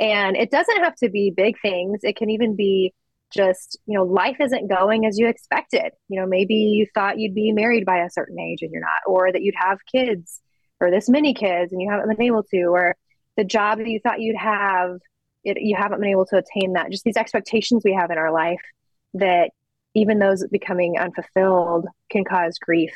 And 0.00 0.36
it 0.36 0.50
doesn't 0.50 0.82
have 0.82 0.94
to 0.96 1.08
be 1.08 1.32
big 1.36 1.56
things. 1.60 2.00
It 2.02 2.16
can 2.16 2.30
even 2.30 2.56
be 2.56 2.94
just 3.32 3.78
you 3.86 3.96
know 3.96 4.04
life 4.04 4.38
isn't 4.40 4.68
going 4.68 5.06
as 5.06 5.18
you 5.18 5.28
expected. 5.28 5.92
You 6.08 6.20
know 6.20 6.26
maybe 6.26 6.54
you 6.54 6.86
thought 6.94 7.20
you'd 7.20 7.34
be 7.34 7.52
married 7.52 7.86
by 7.86 7.98
a 7.98 8.10
certain 8.10 8.40
age 8.40 8.62
and 8.62 8.72
you're 8.72 8.80
not 8.80 9.02
or 9.06 9.30
that 9.30 9.42
you'd 9.42 9.54
have 9.56 9.78
kids 9.92 10.40
or 10.80 10.90
this 10.90 11.08
many 11.08 11.34
kids 11.34 11.72
and 11.72 11.80
you 11.80 11.90
haven't 11.90 12.08
been 12.08 12.26
able 12.26 12.42
to 12.44 12.62
or 12.64 12.96
the 13.38 13.44
job 13.44 13.78
that 13.78 13.88
you 13.88 14.00
thought 14.00 14.20
you'd 14.20 14.36
have 14.36 14.98
it, 15.44 15.56
you 15.60 15.76
haven't 15.76 16.00
been 16.00 16.10
able 16.10 16.26
to 16.26 16.36
attain 16.36 16.74
that. 16.74 16.90
Just 16.90 17.04
these 17.04 17.16
expectations 17.16 17.82
we 17.84 17.94
have 17.94 18.10
in 18.10 18.18
our 18.18 18.32
life 18.32 18.60
that 19.14 19.52
even 19.94 20.18
those 20.18 20.46
becoming 20.48 20.98
unfulfilled 20.98 21.86
can 22.10 22.24
cause 22.24 22.58
grief 22.58 22.92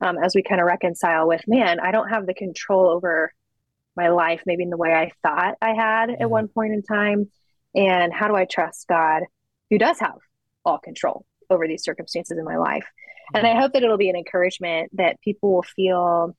um, 0.00 0.16
as 0.18 0.34
we 0.34 0.42
kind 0.42 0.60
of 0.60 0.66
reconcile 0.66 1.28
with 1.28 1.42
man 1.46 1.78
i 1.80 1.92
don't 1.92 2.08
have 2.08 2.26
the 2.26 2.34
control 2.34 2.90
over 2.90 3.32
my 3.96 4.08
life 4.08 4.42
maybe 4.44 4.64
in 4.64 4.70
the 4.70 4.76
way 4.76 4.92
i 4.92 5.10
thought 5.22 5.54
i 5.62 5.72
had 5.72 6.10
at 6.10 6.30
one 6.30 6.48
point 6.48 6.72
in 6.72 6.82
time. 6.82 7.30
And 7.76 8.12
how 8.12 8.28
do 8.28 8.34
i 8.34 8.44
trust 8.44 8.86
god 8.88 9.22
who 9.70 9.78
does 9.78 9.98
have 10.00 10.18
all 10.64 10.78
control 10.78 11.24
over 11.50 11.66
these 11.68 11.84
circumstances 11.84 12.38
in 12.38 12.44
my 12.44 12.56
life. 12.56 12.86
And 13.34 13.46
I 13.46 13.58
hope 13.58 13.72
that 13.72 13.82
it'll 13.82 13.98
be 13.98 14.08
an 14.08 14.16
encouragement 14.16 14.90
that 14.96 15.20
people 15.20 15.52
will 15.52 15.62
feel 15.62 16.36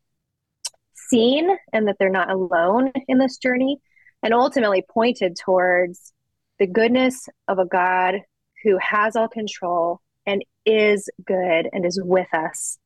seen 1.09 1.49
and 1.73 1.87
that 1.87 1.97
they're 1.99 2.09
not 2.09 2.29
alone 2.29 2.91
in 3.07 3.17
this 3.17 3.37
journey 3.37 3.79
and 4.23 4.33
ultimately 4.33 4.83
pointed 4.89 5.35
towards 5.35 6.13
the 6.59 6.67
goodness 6.67 7.27
of 7.47 7.59
a 7.59 7.65
God 7.65 8.15
who 8.63 8.77
has 8.79 9.15
all 9.15 9.27
control 9.27 10.01
and 10.25 10.43
is 10.65 11.09
good 11.25 11.69
and 11.71 11.85
is 11.85 11.99
with 12.03 12.33
us 12.33 12.79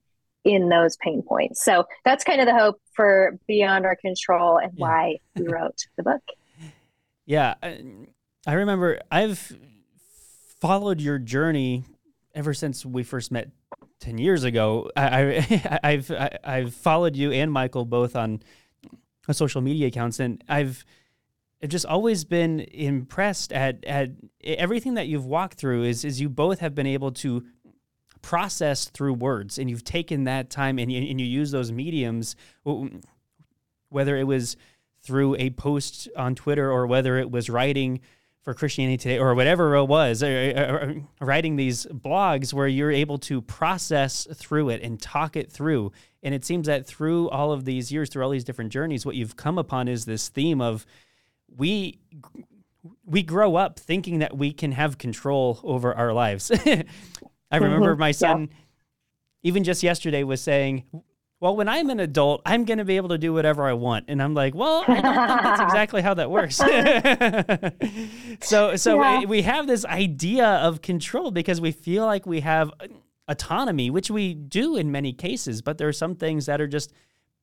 in 0.43 0.69
those 0.69 0.97
pain 0.97 1.21
points. 1.21 1.63
So 1.63 1.85
that's 2.05 2.23
kind 2.23 2.41
of 2.41 2.47
the 2.47 2.55
hope 2.55 2.81
for 2.93 3.37
Beyond 3.47 3.85
Our 3.85 3.95
Control 3.95 4.57
and 4.57 4.71
yeah. 4.75 4.85
why 4.85 5.17
we 5.35 5.47
wrote 5.47 5.77
the 5.95 6.03
book. 6.03 6.21
Yeah. 7.25 7.55
Uh, 7.61 7.73
I 8.47 8.53
remember 8.53 8.99
I've 9.11 9.53
followed 10.59 10.99
your 10.99 11.19
journey 11.19 11.83
ever 12.33 12.53
since 12.53 12.85
we 12.85 13.03
first 13.03 13.31
met 13.31 13.49
10 13.99 14.17
years 14.17 14.43
ago. 14.43 14.89
I, 14.95 15.43
I, 15.83 15.89
have 15.91 16.39
I've 16.43 16.73
followed 16.73 17.15
you 17.15 17.31
and 17.31 17.51
Michael 17.51 17.85
both 17.85 18.15
on 18.15 18.41
social 19.31 19.61
media 19.61 19.87
accounts, 19.87 20.19
and 20.19 20.43
I've 20.49 20.83
just 21.67 21.85
always 21.85 22.23
been 22.23 22.61
impressed 22.61 23.51
at, 23.51 23.83
at 23.85 24.11
everything 24.43 24.93
that 24.93 25.07
you've 25.07 25.25
walked 25.25 25.57
through 25.57 25.83
is, 25.83 26.05
is 26.05 26.21
you 26.21 26.29
both 26.29 26.59
have 26.59 26.73
been 26.73 26.87
able 26.87 27.11
to 27.11 27.45
process 28.21 28.85
through 28.85 29.13
words 29.13 29.57
and 29.57 29.69
you've 29.69 29.83
taken 29.83 30.25
that 30.25 30.49
time 30.49 30.79
and, 30.79 30.91
and 30.91 31.19
you 31.19 31.27
use 31.27 31.51
those 31.51 31.71
mediums, 31.71 32.35
whether 33.89 34.17
it 34.17 34.23
was 34.23 34.57
through 35.01 35.35
a 35.35 35.49
post 35.51 36.09
on 36.15 36.35
Twitter 36.35 36.71
or 36.71 36.87
whether 36.87 37.17
it 37.17 37.31
was 37.31 37.49
writing 37.49 37.99
for 38.49 38.55
Christianity 38.55 38.97
Today 38.97 39.19
or 39.19 39.35
whatever 39.35 39.75
it 39.75 39.85
was, 39.85 40.23
or, 40.23 40.27
or, 40.27 40.95
writing 41.21 41.55
these 41.55 41.85
blogs 41.85 42.51
where 42.51 42.67
you're 42.67 42.89
able 42.89 43.19
to 43.19 43.43
process 43.43 44.27
through 44.33 44.69
it 44.69 44.81
and 44.81 44.99
talk 44.99 45.35
it 45.35 45.51
through. 45.51 45.91
And 46.23 46.33
it 46.33 46.43
seems 46.43 46.65
that 46.65 46.87
through 46.87 47.29
all 47.29 47.51
of 47.51 47.65
these 47.65 47.91
years, 47.91 48.09
through 48.09 48.23
all 48.23 48.31
these 48.31 48.43
different 48.43 48.71
journeys, 48.71 49.05
what 49.05 49.13
you've 49.13 49.35
come 49.35 49.59
upon 49.59 49.87
is 49.87 50.05
this 50.05 50.29
theme 50.29 50.61
of 50.61 50.87
we 51.57 51.99
we 53.05 53.21
grow 53.21 53.55
up 53.55 53.79
thinking 53.79 54.17
that 54.17 54.35
we 54.35 54.51
can 54.51 54.71
have 54.71 54.97
control 54.97 55.59
over 55.63 55.93
our 55.93 56.11
lives. 56.11 56.49
I 56.65 57.57
remember 57.57 57.91
mm-hmm. 57.91 57.99
my 57.99 58.11
son, 58.13 58.49
yeah. 58.49 58.57
even 59.43 59.63
just 59.63 59.83
yesterday, 59.83 60.23
was 60.23 60.41
saying, 60.41 60.85
well, 61.41 61.55
when 61.55 61.69
I'm 61.69 61.89
an 61.89 62.01
adult, 62.01 62.41
I'm 62.45 62.65
going 62.65 62.79
to 62.79 62.85
be 62.85 62.97
able 62.97 63.09
to 63.09 63.17
do 63.17 63.33
whatever 63.33 63.65
I 63.65 63.73
want. 63.73 64.05
And 64.09 64.21
I'm 64.21 64.33
like, 64.33 64.53
well, 64.53 64.83
I 64.87 65.01
don't 65.01 65.03
think 65.03 65.43
that's 65.43 65.61
exactly 65.69 66.01
how 66.01 66.13
that 66.15 66.29
works. 66.29 66.57
so, 68.41 68.75
so 68.75 69.01
yeah. 69.01 69.23
we 69.25 69.43
have 69.43 69.65
this 69.65 69.85
idea 69.85 70.45
of 70.45 70.81
control 70.81 71.31
because 71.31 71.61
we 71.61 71.71
feel 71.71 72.05
like 72.05 72.25
we 72.25 72.41
have 72.41 72.71
uh, 72.81 72.87
autonomy, 73.29 73.89
which 73.89 74.11
we 74.11 74.33
do 74.33 74.75
in 74.75 74.91
many 74.91 75.13
cases, 75.13 75.61
but 75.61 75.77
there 75.77 75.87
are 75.87 75.93
some 75.93 76.15
things 76.15 76.45
that 76.47 76.59
are 76.59 76.67
just 76.67 76.91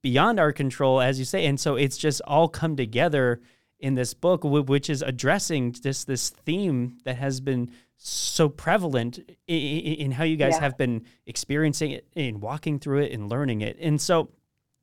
beyond 0.02 0.38
our 0.38 0.52
control, 0.52 1.00
as 1.00 1.18
you 1.18 1.24
say. 1.24 1.46
And 1.46 1.58
so 1.58 1.76
it's 1.76 1.96
just 1.96 2.20
all 2.26 2.48
come 2.48 2.76
together 2.76 3.40
in 3.80 3.94
this 3.94 4.12
book, 4.12 4.44
which 4.44 4.90
is 4.90 5.00
addressing 5.00 5.72
just 5.72 6.06
this 6.06 6.30
theme 6.30 6.98
that 7.04 7.16
has 7.16 7.40
been 7.40 7.70
so 7.96 8.48
prevalent 8.48 9.18
in, 9.46 9.56
in 9.56 10.10
how 10.12 10.24
you 10.24 10.36
guys 10.36 10.54
yeah. 10.54 10.60
have 10.60 10.76
been 10.76 11.04
experiencing 11.26 11.92
it 11.92 12.06
and 12.14 12.40
walking 12.40 12.78
through 12.78 13.02
it 13.02 13.12
and 13.12 13.28
learning 13.28 13.60
it. 13.60 13.76
And 13.80 14.00
so, 14.00 14.30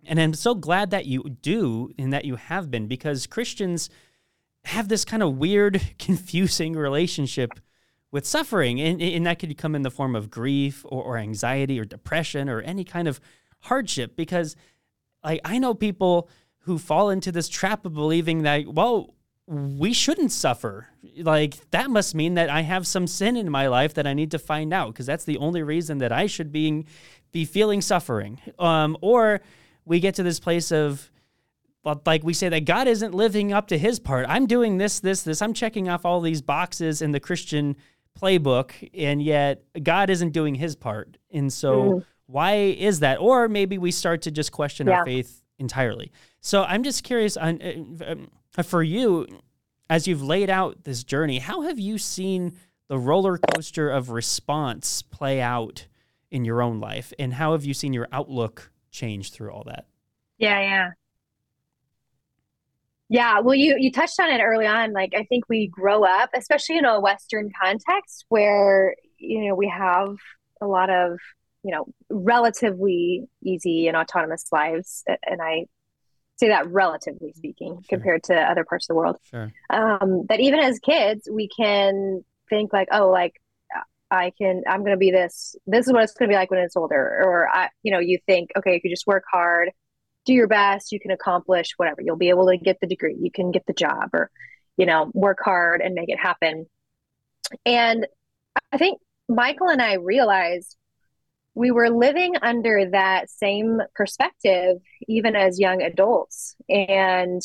and 0.05 0.19
I'm 0.19 0.33
so 0.33 0.55
glad 0.55 0.91
that 0.91 1.05
you 1.05 1.23
do 1.41 1.91
and 1.97 2.11
that 2.11 2.25
you 2.25 2.35
have 2.35 2.69
been 2.71 2.87
because 2.87 3.27
Christians 3.27 3.89
have 4.65 4.87
this 4.87 5.05
kind 5.05 5.23
of 5.23 5.37
weird, 5.37 5.81
confusing 5.99 6.73
relationship 6.73 7.59
with 8.11 8.25
suffering. 8.25 8.79
And, 8.79 9.01
and 9.01 9.25
that 9.25 9.39
could 9.39 9.57
come 9.57 9.75
in 9.75 9.81
the 9.81 9.91
form 9.91 10.15
of 10.15 10.29
grief 10.29 10.85
or, 10.85 11.03
or 11.03 11.17
anxiety 11.17 11.79
or 11.79 11.85
depression 11.85 12.49
or 12.49 12.61
any 12.61 12.83
kind 12.83 13.07
of 13.07 13.19
hardship 13.59 14.15
because 14.15 14.55
like 15.23 15.39
I 15.45 15.57
know 15.57 15.73
people 15.73 16.29
who 16.59 16.77
fall 16.77 17.09
into 17.09 17.31
this 17.31 17.49
trap 17.49 17.85
of 17.85 17.93
believing 17.93 18.43
that, 18.43 18.67
well, 18.67 19.15
we 19.47 19.93
shouldn't 19.93 20.31
suffer. 20.31 20.87
Like 21.17 21.69
that 21.71 21.89
must 21.89 22.15
mean 22.15 22.35
that 22.35 22.49
I 22.49 22.61
have 22.61 22.87
some 22.87 23.07
sin 23.07 23.35
in 23.35 23.49
my 23.49 23.67
life 23.67 23.93
that 23.95 24.07
I 24.07 24.13
need 24.13 24.31
to 24.31 24.39
find 24.39 24.73
out 24.73 24.93
because 24.93 25.05
that's 25.05 25.25
the 25.25 25.37
only 25.37 25.63
reason 25.63 25.97
that 25.99 26.11
I 26.11 26.27
should 26.27 26.51
be 26.51 26.85
be 27.31 27.45
feeling 27.45 27.81
suffering. 27.81 28.39
Um, 28.59 28.97
or 29.01 29.41
we 29.85 29.99
get 29.99 30.15
to 30.15 30.23
this 30.23 30.39
place 30.39 30.71
of 30.71 31.11
like 32.05 32.23
we 32.23 32.33
say 32.33 32.47
that 32.49 32.65
God 32.65 32.87
isn't 32.87 33.13
living 33.13 33.51
up 33.51 33.67
to 33.67 33.77
his 33.77 33.99
part. 33.99 34.25
I'm 34.29 34.45
doing 34.45 34.77
this, 34.77 35.01
this, 35.01 35.23
this. 35.23 35.41
I'm 35.41 35.53
checking 35.53 35.89
off 35.89 36.05
all 36.05 36.21
these 36.21 36.41
boxes 36.41 37.01
in 37.01 37.11
the 37.11 37.19
Christian 37.19 37.75
playbook, 38.17 38.71
and 38.93 39.21
yet 39.21 39.63
God 39.81 40.09
isn't 40.09 40.31
doing 40.31 40.55
his 40.55 40.75
part. 40.75 41.17
And 41.31 41.51
so, 41.51 41.83
mm. 41.83 42.05
why 42.27 42.53
is 42.55 43.01
that? 43.01 43.19
Or 43.19 43.49
maybe 43.49 43.77
we 43.77 43.91
start 43.91 44.21
to 44.23 44.31
just 44.31 44.51
question 44.51 44.87
yeah. 44.87 44.99
our 44.99 45.05
faith 45.05 45.43
entirely. 45.59 46.11
So, 46.39 46.63
I'm 46.63 46.83
just 46.83 47.03
curious 47.03 47.35
on. 47.35 47.61
Uh, 47.61 48.11
um, 48.11 48.27
Uh, 48.57 48.63
for 48.63 48.83
you, 48.83 49.27
as 49.89 50.07
you've 50.07 50.23
laid 50.23 50.49
out 50.49 50.83
this 50.83 51.03
journey, 51.03 51.39
how 51.39 51.61
have 51.61 51.79
you 51.79 51.97
seen 51.97 52.57
the 52.87 52.97
roller 52.97 53.37
coaster 53.37 53.89
of 53.89 54.09
response 54.09 55.01
play 55.01 55.41
out 55.41 55.87
in 56.29 56.45
your 56.45 56.61
own 56.61 56.79
life? 56.79 57.13
And 57.17 57.33
how 57.33 57.53
have 57.53 57.65
you 57.65 57.73
seen 57.73 57.93
your 57.93 58.07
outlook 58.11 58.71
change 58.91 59.31
through 59.31 59.51
all 59.51 59.63
that? 59.65 59.85
Yeah, 60.37 60.59
yeah. 60.59 60.89
Yeah, 63.09 63.41
well, 63.41 63.53
you 63.53 63.75
you 63.77 63.91
touched 63.91 64.19
on 64.19 64.31
it 64.31 64.41
early 64.41 64.65
on. 64.65 64.91
Like, 64.93 65.13
I 65.15 65.23
think 65.25 65.47
we 65.47 65.67
grow 65.67 66.03
up, 66.03 66.31
especially 66.35 66.77
in 66.77 66.85
a 66.85 66.99
Western 66.99 67.51
context, 67.61 68.25
where 68.29 68.95
you 69.17 69.47
know 69.47 69.55
we 69.55 69.67
have 69.67 70.15
a 70.61 70.65
lot 70.65 70.89
of 70.89 71.19
you 71.63 71.71
know 71.71 71.85
relatively 72.09 73.27
easy 73.43 73.87
and 73.87 73.95
autonomous 73.95 74.45
lives, 74.51 75.03
and 75.07 75.41
I 75.43 75.65
say 76.43 76.49
that 76.49 76.67
relatively 76.67 77.31
speaking 77.33 77.75
sure. 77.75 77.83
compared 77.89 78.23
to 78.23 78.35
other 78.35 78.65
parts 78.65 78.85
of 78.85 78.89
the 78.89 78.95
world. 78.95 79.17
Sure. 79.29 79.51
Um, 79.69 80.25
that 80.29 80.39
even 80.39 80.59
as 80.59 80.79
kids, 80.79 81.27
we 81.31 81.47
can 81.47 82.23
think 82.49 82.73
like, 82.73 82.89
oh, 82.91 83.09
like 83.09 83.39
I 84.11 84.31
can, 84.37 84.63
I'm 84.67 84.81
going 84.81 84.91
to 84.91 84.97
be 84.97 85.11
this, 85.11 85.55
this 85.65 85.87
is 85.87 85.93
what 85.93 86.03
it's 86.03 86.13
going 86.13 86.29
to 86.29 86.33
be 86.33 86.37
like 86.37 86.51
when 86.51 86.59
it's 86.59 86.75
older. 86.75 87.21
Or 87.23 87.49
I, 87.49 87.69
you 87.81 87.91
know, 87.91 87.99
you 87.99 88.19
think, 88.25 88.51
okay, 88.57 88.75
if 88.75 88.83
you 88.83 88.89
just 88.89 89.07
work 89.07 89.23
hard, 89.31 89.71
do 90.25 90.33
your 90.33 90.47
best, 90.47 90.91
you 90.91 90.99
can 90.99 91.11
accomplish 91.11 91.71
whatever. 91.77 92.01
You'll 92.01 92.15
be 92.15 92.29
able 92.29 92.47
to 92.47 92.57
get 92.57 92.79
the 92.79 92.87
degree, 92.87 93.17
you 93.19 93.31
can 93.31 93.51
get 93.51 93.65
the 93.65 93.73
job, 93.73 94.09
or, 94.13 94.29
you 94.77 94.85
know, 94.85 95.11
work 95.13 95.39
hard 95.43 95.81
and 95.81 95.95
make 95.95 96.09
it 96.09 96.19
happen. 96.19 96.67
And 97.65 98.07
I 98.71 98.77
think 98.77 98.99
Michael 99.27 99.69
and 99.69 99.81
I 99.81 99.95
realized 99.95 100.77
we 101.55 101.71
were 101.71 101.89
living 101.89 102.35
under 102.41 102.89
that 102.91 103.29
same 103.29 103.79
perspective 103.95 104.77
even 105.07 105.35
as 105.35 105.59
young 105.59 105.81
adults 105.81 106.55
and 106.69 107.41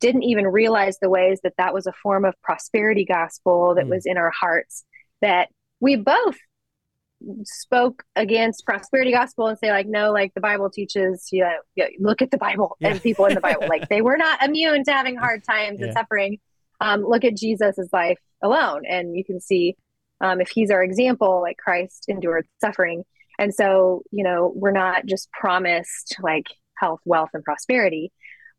didn't 0.00 0.22
even 0.22 0.46
realize 0.46 0.98
the 0.98 1.10
ways 1.10 1.40
that 1.42 1.52
that 1.58 1.74
was 1.74 1.86
a 1.86 1.92
form 1.92 2.24
of 2.24 2.34
prosperity 2.42 3.04
gospel 3.04 3.74
that 3.74 3.84
mm. 3.84 3.90
was 3.90 4.06
in 4.06 4.16
our 4.16 4.30
hearts 4.30 4.84
that 5.20 5.48
we 5.80 5.96
both 5.96 6.36
spoke 7.44 8.02
against 8.16 8.64
prosperity 8.64 9.12
gospel 9.12 9.46
and 9.46 9.58
say 9.58 9.70
like 9.70 9.86
no 9.86 10.10
like 10.10 10.32
the 10.34 10.40
bible 10.40 10.70
teaches 10.70 11.28
you 11.30 11.44
know, 11.76 11.86
look 11.98 12.22
at 12.22 12.30
the 12.30 12.38
bible 12.38 12.76
yeah. 12.80 12.88
and 12.88 13.02
people 13.02 13.26
in 13.26 13.34
the 13.34 13.40
bible 13.40 13.66
like 13.68 13.88
they 13.90 14.00
were 14.00 14.16
not 14.16 14.42
immune 14.42 14.82
to 14.82 14.90
having 14.90 15.16
hard 15.18 15.44
times 15.44 15.78
yeah. 15.78 15.86
and 15.86 15.94
suffering 15.94 16.38
um, 16.80 17.04
look 17.04 17.24
at 17.24 17.36
jesus's 17.36 17.90
life 17.92 18.18
alone 18.42 18.82
and 18.88 19.14
you 19.14 19.22
can 19.22 19.38
see 19.38 19.76
um, 20.22 20.40
if 20.40 20.48
he's 20.48 20.70
our 20.70 20.82
example 20.82 21.42
like 21.42 21.58
christ 21.58 22.06
endured 22.08 22.46
suffering 22.58 23.04
and 23.40 23.54
so, 23.54 24.02
you 24.10 24.22
know, 24.22 24.52
we're 24.54 24.70
not 24.70 25.06
just 25.06 25.32
promised 25.32 26.16
like 26.22 26.44
health, 26.76 27.00
wealth, 27.06 27.30
and 27.32 27.42
prosperity. 27.42 28.12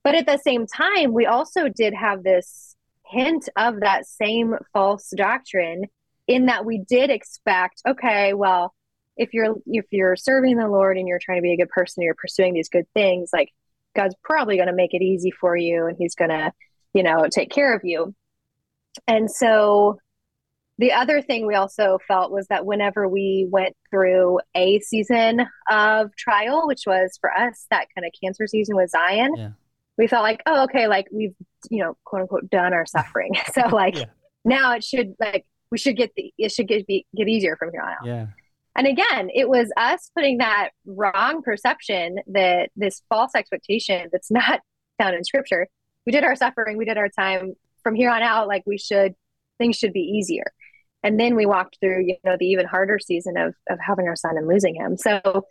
But 0.04 0.16
at 0.16 0.26
the 0.26 0.40
same 0.40 0.66
time, 0.66 1.14
we 1.14 1.28
also 1.28 1.70
did 1.70 1.94
have 1.94 2.24
this 2.24 2.76
hint 3.06 3.48
of 3.56 3.82
that 3.82 4.08
same 4.08 4.56
false 4.74 5.14
doctrine 5.16 5.84
in 6.28 6.48
that 6.48 6.66
we 6.66 6.80
did 6.80 7.12
expect, 7.12 7.84
okay, 7.88 8.34
well, 8.34 8.74
if 9.18 9.36
you're 9.36 9.56
if 9.68 9.86
you're 9.92 10.16
serving 10.16 10.58
the 10.58 10.68
Lord 10.68 10.98
and 10.98 11.08
you're 11.08 11.20
trying 11.22 11.38
to 11.38 11.44
be 11.44 11.54
a 11.54 11.58
good 11.58 11.70
person, 11.70 12.02
you're 12.02 12.16
pursuing 12.16 12.56
these 12.56 12.70
good 12.70 12.88
things, 12.96 13.30
like 13.32 13.50
God's 13.96 14.16
probably 14.24 14.56
going 14.56 14.68
to 14.68 14.74
make 14.74 14.96
it 14.96 15.04
easy 15.04 15.30
for 15.30 15.56
you 15.56 15.86
and 15.86 15.96
he's 15.96 16.16
going 16.16 16.32
to, 16.32 16.52
you 16.96 17.04
know, 17.04 17.28
take 17.32 17.52
care 17.52 17.76
of 17.76 17.82
you. 17.84 18.16
And 19.08 19.30
so 19.30 20.00
the 20.82 20.92
other 20.94 21.22
thing 21.22 21.46
we 21.46 21.54
also 21.54 22.00
felt 22.08 22.32
was 22.32 22.48
that 22.48 22.66
whenever 22.66 23.08
we 23.08 23.48
went 23.52 23.76
through 23.92 24.40
a 24.56 24.80
season 24.80 25.46
of 25.70 26.16
trial, 26.16 26.66
which 26.66 26.86
was 26.88 27.20
for 27.22 27.32
us 27.32 27.68
that 27.70 27.86
kind 27.96 28.04
of 28.04 28.12
cancer 28.20 28.48
season 28.48 28.76
with 28.76 28.90
Zion, 28.90 29.32
yeah. 29.38 29.50
we 30.00 30.08
felt 30.08 30.24
like, 30.24 30.42
oh, 30.48 30.64
okay, 30.64 30.88
like 30.88 31.06
we've, 31.12 31.36
you 31.70 31.84
know, 31.84 31.96
quote 32.04 32.24
unquote, 32.24 32.50
done 32.50 32.74
our 32.74 32.88
suffering. 32.88 33.34
so 33.54 33.68
like 33.68 33.96
yeah. 33.96 34.06
now 34.44 34.74
it 34.74 34.84
should 34.84 35.14
like 35.20 35.46
we 35.70 35.78
should 35.78 35.96
get 35.96 36.14
the 36.16 36.34
it 36.40 36.52
should 36.52 36.68
get 36.68 36.88
be, 36.88 37.06
get 37.16 37.30
easier 37.30 37.56
from 37.58 37.70
here 37.72 37.82
on 37.82 37.92
out. 37.92 38.06
Yeah. 38.06 38.26
And 38.76 38.88
again, 38.88 39.30
it 39.36 39.48
was 39.48 39.72
us 39.78 40.10
putting 40.16 40.40
that 40.40 40.70
wrong 40.88 41.44
perception 41.44 42.22
that 42.26 42.72
this 42.76 43.04
false 43.08 43.36
expectation 43.36 44.10
that's 44.12 44.32
not 44.32 44.62
found 44.98 45.14
in 45.14 45.24
scripture. 45.26 45.68
We 46.08 46.12
did 46.12 46.24
our 46.24 46.36
suffering, 46.36 46.78
we 46.78 46.86
did 46.86 46.98
our 46.98 47.10
time. 47.10 47.54
From 47.84 47.96
here 47.96 48.12
on 48.12 48.22
out, 48.22 48.48
like 48.48 48.64
we 48.66 48.80
should 48.80 49.14
things 49.60 49.76
should 49.76 49.94
be 49.94 50.02
easier 50.02 50.46
and 51.04 51.20
then 51.20 51.36
we 51.36 51.46
walked 51.46 51.78
through 51.80 52.06
you 52.06 52.16
know 52.24 52.36
the 52.40 52.48
even 52.48 52.66
harder 52.66 53.00
season 53.00 53.38
of 53.38 53.54
of 53.70 53.80
having 53.86 54.08
our 54.08 54.16
son 54.16 54.38
and 54.38 54.48
losing 54.48 54.76
him. 54.76 54.98
So 54.98 55.46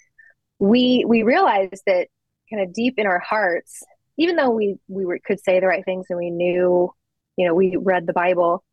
we 0.58 1.04
we 1.06 1.22
realized 1.22 1.82
that 1.86 2.08
kind 2.50 2.62
of 2.62 2.74
deep 2.74 2.94
in 2.98 3.06
our 3.06 3.20
hearts 3.20 3.82
even 4.18 4.36
though 4.36 4.50
we 4.50 4.76
we 4.88 5.06
were, 5.06 5.18
could 5.24 5.40
say 5.40 5.60
the 5.60 5.66
right 5.66 5.84
things 5.84 6.06
and 6.10 6.18
we 6.18 6.30
knew 6.30 6.92
you 7.36 7.46
know 7.46 7.54
we 7.54 7.76
read 7.76 8.06
the 8.06 8.12
bible 8.12 8.64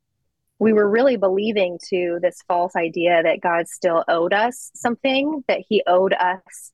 we 0.57 0.73
were 0.73 0.89
really 0.89 1.15
believing 1.15 1.77
to 1.89 2.17
this 2.21 2.41
false 2.47 2.75
idea 2.75 3.21
that 3.21 3.39
god 3.39 3.67
still 3.67 4.03
owed 4.07 4.33
us 4.33 4.71
something 4.73 5.43
that 5.47 5.63
he 5.69 5.83
owed 5.85 6.13
us 6.13 6.73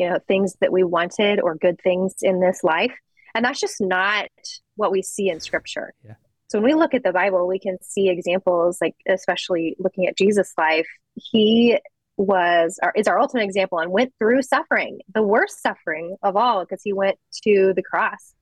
you 0.00 0.08
know 0.08 0.18
things 0.26 0.54
that 0.62 0.72
we 0.72 0.82
wanted 0.82 1.40
or 1.40 1.54
good 1.54 1.78
things 1.82 2.14
in 2.22 2.40
this 2.40 2.64
life. 2.64 2.96
And 3.34 3.44
that's 3.44 3.60
just 3.60 3.80
not 3.80 4.28
what 4.76 4.90
we 4.90 5.02
see 5.02 5.28
in 5.28 5.40
scripture. 5.40 5.92
Yeah. 6.02 6.14
So 6.50 6.58
when 6.58 6.72
we 6.72 6.74
look 6.74 6.94
at 6.94 7.04
the 7.04 7.12
Bible, 7.12 7.46
we 7.46 7.60
can 7.60 7.78
see 7.80 8.08
examples 8.08 8.78
like 8.80 8.96
especially 9.08 9.76
looking 9.78 10.08
at 10.08 10.18
Jesus' 10.18 10.52
life, 10.58 10.88
he 11.14 11.78
was 12.16 12.76
our, 12.82 12.92
is 12.96 13.06
our 13.06 13.20
ultimate 13.20 13.44
example 13.44 13.78
and 13.78 13.92
went 13.92 14.12
through 14.18 14.42
suffering, 14.42 14.98
the 15.14 15.22
worst 15.22 15.62
suffering 15.62 16.16
of 16.24 16.36
all 16.36 16.64
because 16.64 16.82
he 16.82 16.92
went 16.92 17.18
to 17.44 17.72
the 17.76 17.84
cross 17.84 18.34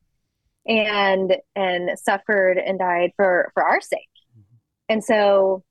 and 0.67 1.37
and 1.55 1.99
suffered 1.99 2.57
and 2.57 2.79
died 2.79 3.11
for 3.15 3.51
for 3.53 3.63
our 3.63 3.83
sake. 3.83 4.01
Mm-hmm. 4.33 4.57
And 4.89 5.05
so 5.05 5.63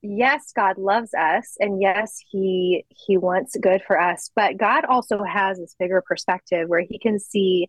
yes, 0.00 0.52
God 0.56 0.78
loves 0.78 1.12
us 1.12 1.56
and 1.60 1.82
yes, 1.82 2.18
he 2.30 2.86
he 2.88 3.18
wants 3.18 3.54
good 3.60 3.82
for 3.86 4.00
us, 4.00 4.30
but 4.34 4.56
God 4.56 4.86
also 4.86 5.22
has 5.22 5.58
this 5.58 5.76
bigger 5.78 6.02
perspective 6.06 6.70
where 6.70 6.80
he 6.88 6.98
can 6.98 7.18
see 7.18 7.68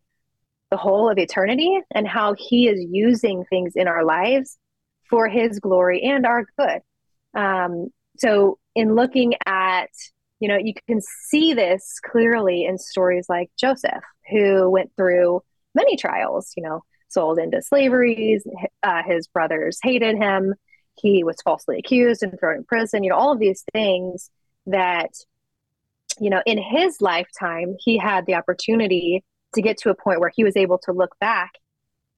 the 0.71 0.77
whole 0.77 1.09
of 1.09 1.17
eternity 1.17 1.79
and 1.91 2.07
how 2.07 2.35
he 2.37 2.67
is 2.67 2.85
using 2.89 3.45
things 3.45 3.73
in 3.75 3.87
our 3.87 4.03
lives 4.03 4.57
for 5.09 5.27
his 5.27 5.59
glory 5.59 6.01
and 6.03 6.25
our 6.25 6.45
good. 6.57 6.81
Um, 7.33 7.87
so, 8.17 8.57
in 8.75 8.95
looking 8.95 9.33
at, 9.45 9.89
you 10.39 10.47
know, 10.47 10.57
you 10.57 10.73
can 10.87 11.01
see 11.01 11.53
this 11.53 11.99
clearly 12.03 12.65
in 12.65 12.77
stories 12.77 13.27
like 13.29 13.49
Joseph, 13.57 14.03
who 14.29 14.69
went 14.69 14.91
through 14.95 15.41
many 15.73 15.95
trials, 15.95 16.51
you 16.57 16.63
know, 16.63 16.83
sold 17.07 17.39
into 17.39 17.61
slavery, 17.61 18.39
uh, 18.83 19.03
his 19.03 19.27
brothers 19.27 19.79
hated 19.81 20.17
him, 20.17 20.53
he 20.95 21.23
was 21.23 21.41
falsely 21.41 21.77
accused 21.79 22.23
and 22.23 22.37
thrown 22.39 22.57
in 22.57 22.63
prison, 22.63 23.03
you 23.03 23.09
know, 23.09 23.15
all 23.15 23.31
of 23.31 23.39
these 23.39 23.63
things 23.73 24.29
that, 24.65 25.11
you 26.19 26.29
know, 26.29 26.41
in 26.45 26.57
his 26.57 27.01
lifetime, 27.01 27.75
he 27.79 27.97
had 27.97 28.25
the 28.25 28.35
opportunity 28.35 29.23
to 29.57 29.61
get 29.61 29.77
to 29.79 29.89
a 29.89 29.95
point 29.95 30.19
where 30.19 30.31
he 30.33 30.43
was 30.43 30.55
able 30.55 30.77
to 30.77 30.93
look 30.93 31.17
back 31.19 31.51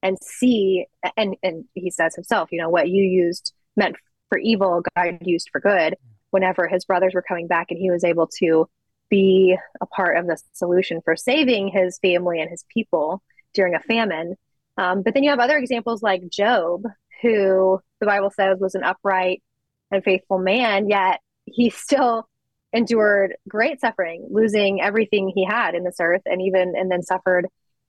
and 0.02 0.16
see 0.22 0.86
and 1.16 1.36
and 1.42 1.64
he 1.74 1.90
says 1.90 2.14
himself 2.14 2.50
you 2.52 2.60
know 2.60 2.68
what 2.68 2.88
you 2.88 3.02
used 3.02 3.52
meant 3.76 3.96
for 4.28 4.38
evil 4.38 4.82
god 4.94 5.18
used 5.22 5.48
for 5.50 5.60
good 5.60 5.96
whenever 6.30 6.68
his 6.68 6.84
brothers 6.84 7.14
were 7.14 7.22
coming 7.22 7.46
back 7.46 7.66
and 7.70 7.78
he 7.78 7.90
was 7.90 8.04
able 8.04 8.26
to 8.26 8.68
be 9.10 9.56
a 9.80 9.86
part 9.86 10.16
of 10.16 10.26
the 10.26 10.40
solution 10.52 11.00
for 11.04 11.16
saving 11.16 11.68
his 11.68 11.98
family 11.98 12.40
and 12.40 12.48
his 12.48 12.64
people 12.72 13.22
during 13.52 13.74
a 13.74 13.80
famine. 13.80 14.36
Um, 14.78 15.02
but 15.02 15.14
then 15.14 15.24
you 15.24 15.30
have 15.30 15.40
other 15.40 15.58
examples 15.58 16.02
like 16.02 16.30
Job 16.30 16.84
who 17.20 17.80
the 17.98 18.06
bible 18.06 18.30
says 18.30 18.58
was 18.60 18.74
an 18.74 18.82
upright 18.82 19.42
and 19.90 20.02
faithful 20.02 20.38
man 20.38 20.88
yet 20.88 21.20
he 21.44 21.68
still 21.68 22.26
endured 22.72 23.36
great 23.48 23.80
suffering, 23.80 24.26
losing 24.30 24.80
everything 24.80 25.32
he 25.34 25.44
had 25.44 25.74
in 25.74 25.84
this 25.84 25.96
earth, 26.00 26.22
and 26.24 26.40
even 26.42 26.74
and 26.76 26.90
then 26.90 27.02
suffered 27.02 27.46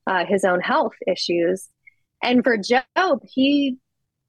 uh, 0.07 0.25
his 0.25 0.43
own 0.43 0.59
health 0.59 0.93
issues. 1.07 1.69
And 2.23 2.43
for 2.43 2.57
Job, 2.57 3.21
he 3.23 3.77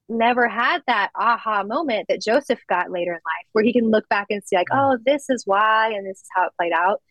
never 0.09 0.47
had 0.47 0.81
that 0.87 1.09
aha 1.15 1.63
moment 1.63 2.07
that 2.09 2.21
Joseph 2.21 2.59
got 2.67 2.91
later 2.91 3.11
in 3.11 3.17
life, 3.17 3.47
where 3.53 3.63
he 3.63 3.73
can 3.73 3.89
look 3.89 4.07
back 4.09 4.27
and 4.29 4.43
see, 4.43 4.55
like, 4.55 4.67
oh, 4.71 4.97
this 5.05 5.29
is 5.29 5.43
why, 5.45 5.91
and 5.91 6.05
this 6.05 6.17
is 6.17 6.27
how 6.35 6.45
it 6.45 6.53
played 6.59 6.73
out. 6.73 7.01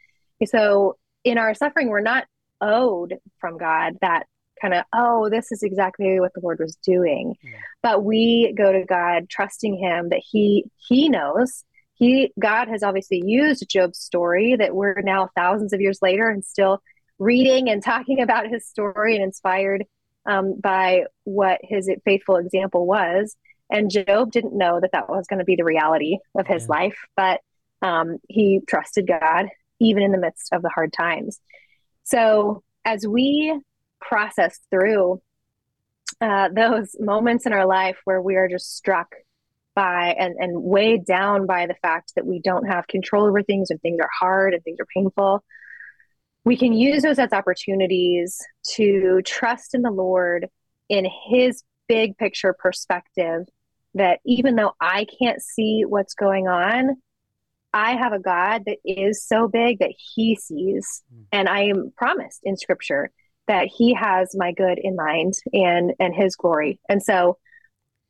So 0.45 0.97
in 1.25 1.39
our 1.39 1.55
suffering, 1.55 1.89
we're 1.89 2.01
not 2.01 2.27
owed 2.61 3.15
from 3.41 3.59
God 3.59 3.95
that 4.01 4.27
kind 4.61 4.75
of, 4.75 4.85
oh, 4.93 5.29
this 5.31 5.51
is 5.51 5.63
exactly 5.63 6.21
what 6.21 6.33
the 6.35 6.41
Lord 6.41 6.59
was 6.61 6.77
doing. 6.77 7.35
Yeah. 7.43 7.51
But 7.83 8.05
we 8.05 8.55
go 8.57 8.73
to 8.73 8.85
God 8.85 9.29
trusting 9.29 9.77
him 9.77 10.11
that 10.11 10.23
he 10.23 10.67
he 10.77 11.09
knows 11.09 11.65
he 11.95 12.33
God 12.41 12.69
has 12.69 12.83
obviously 12.83 13.23
used 13.25 13.69
Job's 13.69 13.99
story 13.99 14.57
that 14.57 14.75
we're 14.75 15.01
now 15.03 15.31
thousands 15.37 15.73
of 15.73 15.81
years 15.81 16.01
later 16.03 16.29
and 16.29 16.45
still 16.45 16.83
reading 17.19 17.69
and 17.69 17.83
talking 17.85 18.21
about 18.21 18.49
his 18.49 18.67
story 18.67 19.15
and 19.15 19.25
inspired 19.25 19.85
um, 20.27 20.55
by 20.61 21.05
what 21.25 21.61
his 21.63 21.91
faithful 22.05 22.37
example 22.37 22.87
was. 22.87 23.37
And 23.71 23.91
Job 23.91 24.31
didn't 24.31 24.57
know 24.57 24.81
that 24.81 24.93
that 24.93 25.09
was 25.09 25.27
going 25.27 25.39
to 25.39 25.45
be 25.45 25.57
the 25.57 25.65
reality 25.65 26.19
of 26.35 26.47
his 26.47 26.65
yeah. 26.65 26.69
life, 26.69 26.99
but 27.17 27.41
um, 27.81 28.19
he 28.29 28.61
trusted 28.69 29.07
God 29.07 29.47
even 29.81 30.03
in 30.03 30.13
the 30.13 30.19
midst 30.19 30.53
of 30.53 30.63
the 30.63 30.69
hard 30.69 30.93
times. 30.93 31.41
So 32.05 32.63
as 32.85 33.07
we 33.07 33.59
process 34.01 34.59
through 34.71 35.21
uh, 36.21 36.49
those 36.55 36.95
moments 37.01 37.47
in 37.47 37.53
our 37.53 37.67
life 37.67 37.99
where 38.05 38.21
we 38.21 38.37
are 38.37 38.49
just 38.49 38.77
struck 38.77 39.15
by 39.75 40.15
and, 40.19 40.35
and 40.39 40.63
weighed 40.63 41.05
down 41.05 41.47
by 41.47 41.67
the 41.67 41.75
fact 41.83 42.13
that 42.17 42.27
we 42.27 42.41
don't 42.41 42.67
have 42.67 42.87
control 42.87 43.27
over 43.27 43.43
things 43.43 43.71
and 43.71 43.81
things 43.81 43.99
are 44.01 44.11
hard 44.21 44.55
and 44.55 44.63
things 44.63 44.79
are 44.81 44.87
painful, 44.95 45.43
we 46.45 46.57
can 46.57 46.73
use 46.73 47.03
those 47.03 47.19
as 47.19 47.33
opportunities 47.33 48.39
to 48.75 49.23
trust 49.25 49.75
in 49.75 49.83
the 49.83 49.91
Lord 49.91 50.49
in 50.89 51.07
His 51.29 51.63
big 51.89 52.17
picture 52.17 52.55
perspective. 52.59 53.43
That 53.95 54.21
even 54.25 54.57
though 54.57 54.73
I 54.81 55.07
can't 55.21 55.43
see 55.43 55.83
what's 55.87 56.15
going 56.15 56.49
on, 56.49 56.97
I 57.75 57.97
have 57.97 58.13
a 58.15 58.19
God 58.19 58.63
that 58.67 58.79
is 58.85 59.27
so 59.27 59.49
big 59.49 59.81
that 59.81 59.93
He 60.15 60.37
sees. 60.37 61.03
Mm. 61.15 61.25
And 61.33 61.49
I 61.49 61.65
am 61.65 61.93
promised 61.97 62.41
in 62.43 62.57
Scripture 62.57 63.11
that 63.49 63.69
He 63.69 63.95
has 63.95 64.35
my 64.35 64.53
good 64.53 64.79
in 64.83 64.97
mind 64.97 65.35
and 65.53 65.93
and 66.01 66.15
His 66.15 66.37
glory. 66.37 66.81
And 66.89 67.03
so 67.03 67.39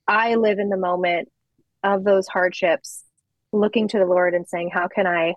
I 0.06 0.36
live 0.36 0.58
in 0.58 0.68
the 0.68 0.76
moment 0.76 1.28
of 1.82 2.04
those 2.04 2.28
hardships, 2.28 3.04
looking 3.52 3.88
to 3.88 3.98
the 3.98 4.06
Lord 4.06 4.34
and 4.34 4.46
saying, 4.48 4.70
How 4.72 4.88
can 4.88 5.06
I 5.06 5.34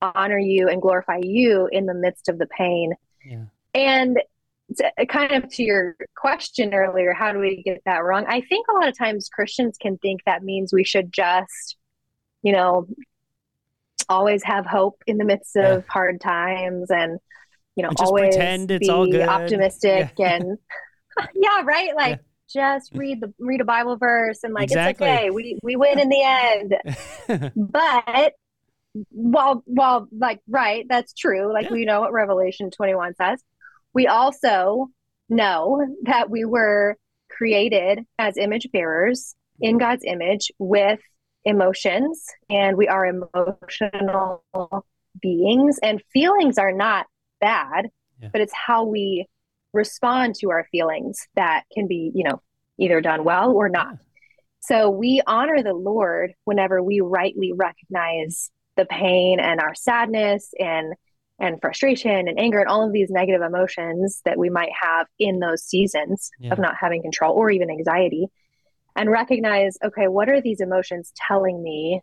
honor 0.00 0.38
you 0.38 0.68
and 0.68 0.82
glorify 0.82 1.20
you 1.22 1.68
in 1.70 1.86
the 1.86 1.94
midst 1.94 2.28
of 2.28 2.38
the 2.38 2.46
pain? 2.46 2.94
Yeah. 3.24 3.44
and 3.74 4.18
to, 4.76 5.06
kind 5.06 5.32
of 5.32 5.48
to 5.50 5.62
your 5.62 5.96
question 6.16 6.74
earlier, 6.74 7.12
how 7.12 7.32
do 7.32 7.38
we 7.38 7.62
get 7.62 7.82
that 7.84 8.02
wrong? 8.02 8.24
I 8.26 8.40
think 8.40 8.66
a 8.68 8.74
lot 8.74 8.88
of 8.88 8.96
times 8.96 9.28
Christians 9.28 9.76
can 9.80 9.98
think 9.98 10.22
that 10.24 10.42
means 10.42 10.72
we 10.72 10.84
should 10.84 11.12
just, 11.12 11.76
you 12.42 12.52
know, 12.52 12.86
always 14.08 14.42
have 14.44 14.66
hope 14.66 15.02
in 15.06 15.18
the 15.18 15.24
midst 15.24 15.56
of 15.56 15.64
yeah. 15.64 15.80
hard 15.88 16.20
times 16.20 16.90
and, 16.90 17.18
you 17.76 17.82
know, 17.82 17.90
always 17.98 18.34
pretend 18.34 18.70
it's 18.70 18.88
all 18.88 19.06
good. 19.06 19.28
optimistic 19.28 20.12
yeah. 20.18 20.34
and 20.34 20.58
yeah, 21.34 21.62
right. 21.64 21.94
Like. 21.94 22.20
Just 22.52 22.92
mm. 22.92 22.98
read 22.98 23.20
the 23.20 23.32
read 23.38 23.60
a 23.60 23.64
Bible 23.64 23.96
verse 23.96 24.40
and 24.42 24.54
like 24.54 24.64
exactly. 24.64 25.08
it's 25.08 25.18
okay. 25.18 25.30
We 25.30 25.58
we 25.62 25.76
win 25.76 25.98
in 25.98 26.08
the 26.08 26.22
end. 26.22 27.52
but 27.56 28.34
while 29.10 29.62
while 29.66 30.08
like 30.16 30.40
right, 30.48 30.86
that's 30.88 31.12
true. 31.14 31.52
Like 31.52 31.70
we 31.70 31.84
know 31.84 32.00
what 32.00 32.12
Revelation 32.12 32.70
21 32.70 33.14
says 33.14 33.42
we 33.94 34.06
also 34.06 34.88
know 35.28 35.86
that 36.04 36.30
we 36.30 36.44
were 36.44 36.96
created 37.30 38.00
as 38.18 38.36
image 38.36 38.68
bearers 38.72 39.34
in 39.60 39.78
God's 39.78 40.04
image 40.04 40.50
with 40.58 41.00
emotions, 41.44 42.24
and 42.50 42.76
we 42.76 42.88
are 42.88 43.06
emotional 43.06 44.44
beings, 45.20 45.78
and 45.82 46.02
feelings 46.12 46.58
are 46.58 46.72
not 46.72 47.06
bad, 47.40 47.88
yeah. 48.20 48.28
but 48.32 48.40
it's 48.40 48.52
how 48.52 48.84
we 48.84 49.26
respond 49.72 50.34
to 50.36 50.50
our 50.50 50.66
feelings 50.70 51.26
that 51.34 51.64
can 51.72 51.86
be, 51.86 52.12
you 52.14 52.24
know, 52.24 52.40
either 52.78 53.00
done 53.00 53.24
well 53.24 53.52
or 53.52 53.68
not. 53.68 53.96
So 54.60 54.90
we 54.90 55.20
honor 55.26 55.62
the 55.62 55.74
Lord 55.74 56.34
whenever 56.44 56.82
we 56.82 57.00
rightly 57.00 57.52
recognize 57.52 58.50
the 58.76 58.84
pain 58.84 59.40
and 59.40 59.60
our 59.60 59.74
sadness 59.74 60.52
and 60.58 60.94
and 61.38 61.60
frustration 61.60 62.28
and 62.28 62.38
anger 62.38 62.60
and 62.60 62.68
all 62.68 62.86
of 62.86 62.92
these 62.92 63.10
negative 63.10 63.42
emotions 63.42 64.22
that 64.24 64.38
we 64.38 64.48
might 64.48 64.70
have 64.80 65.06
in 65.18 65.40
those 65.40 65.64
seasons 65.64 66.30
yeah. 66.38 66.52
of 66.52 66.58
not 66.58 66.74
having 66.80 67.02
control 67.02 67.34
or 67.34 67.50
even 67.50 67.70
anxiety 67.70 68.28
and 68.94 69.10
recognize 69.10 69.76
okay 69.84 70.08
what 70.08 70.28
are 70.28 70.40
these 70.40 70.60
emotions 70.60 71.12
telling 71.28 71.62
me 71.62 72.00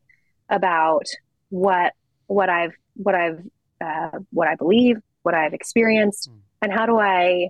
about 0.49 1.05
what 1.49 1.93
what 2.27 2.49
i've 2.49 2.73
what 2.95 3.15
i've 3.15 3.39
uh, 3.81 4.19
what 4.31 4.47
i 4.47 4.55
believe 4.55 4.97
what 5.23 5.33
i've 5.33 5.53
experienced 5.53 6.29
mm. 6.29 6.37
and 6.61 6.73
how 6.73 6.85
do 6.85 6.99
i 6.99 7.47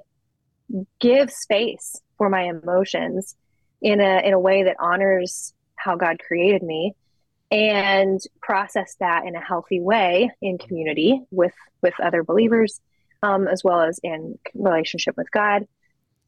give 1.00 1.32
space 1.32 2.02
for 2.18 2.30
my 2.30 2.44
emotions 2.44 3.36
in 3.82 4.02
a 4.02 4.22
in 4.26 4.34
a 4.34 4.40
way 4.40 4.64
that 4.64 4.76
honors 4.80 5.54
how 5.76 5.96
god 5.96 6.18
created 6.20 6.62
me 6.62 6.94
and 7.52 8.20
process 8.42 8.96
that 9.00 9.26
in 9.26 9.36
a 9.36 9.44
healthy 9.44 9.80
way 9.80 10.30
in 10.42 10.58
community 10.58 11.22
with 11.32 11.54
with 11.82 11.94
other 12.02 12.24
believers 12.24 12.82
um, 13.24 13.48
as 13.48 13.64
well 13.64 13.82
as 13.82 14.00
in 14.04 14.38
relationship 14.54 15.16
with 15.18 15.32
god 15.32 15.68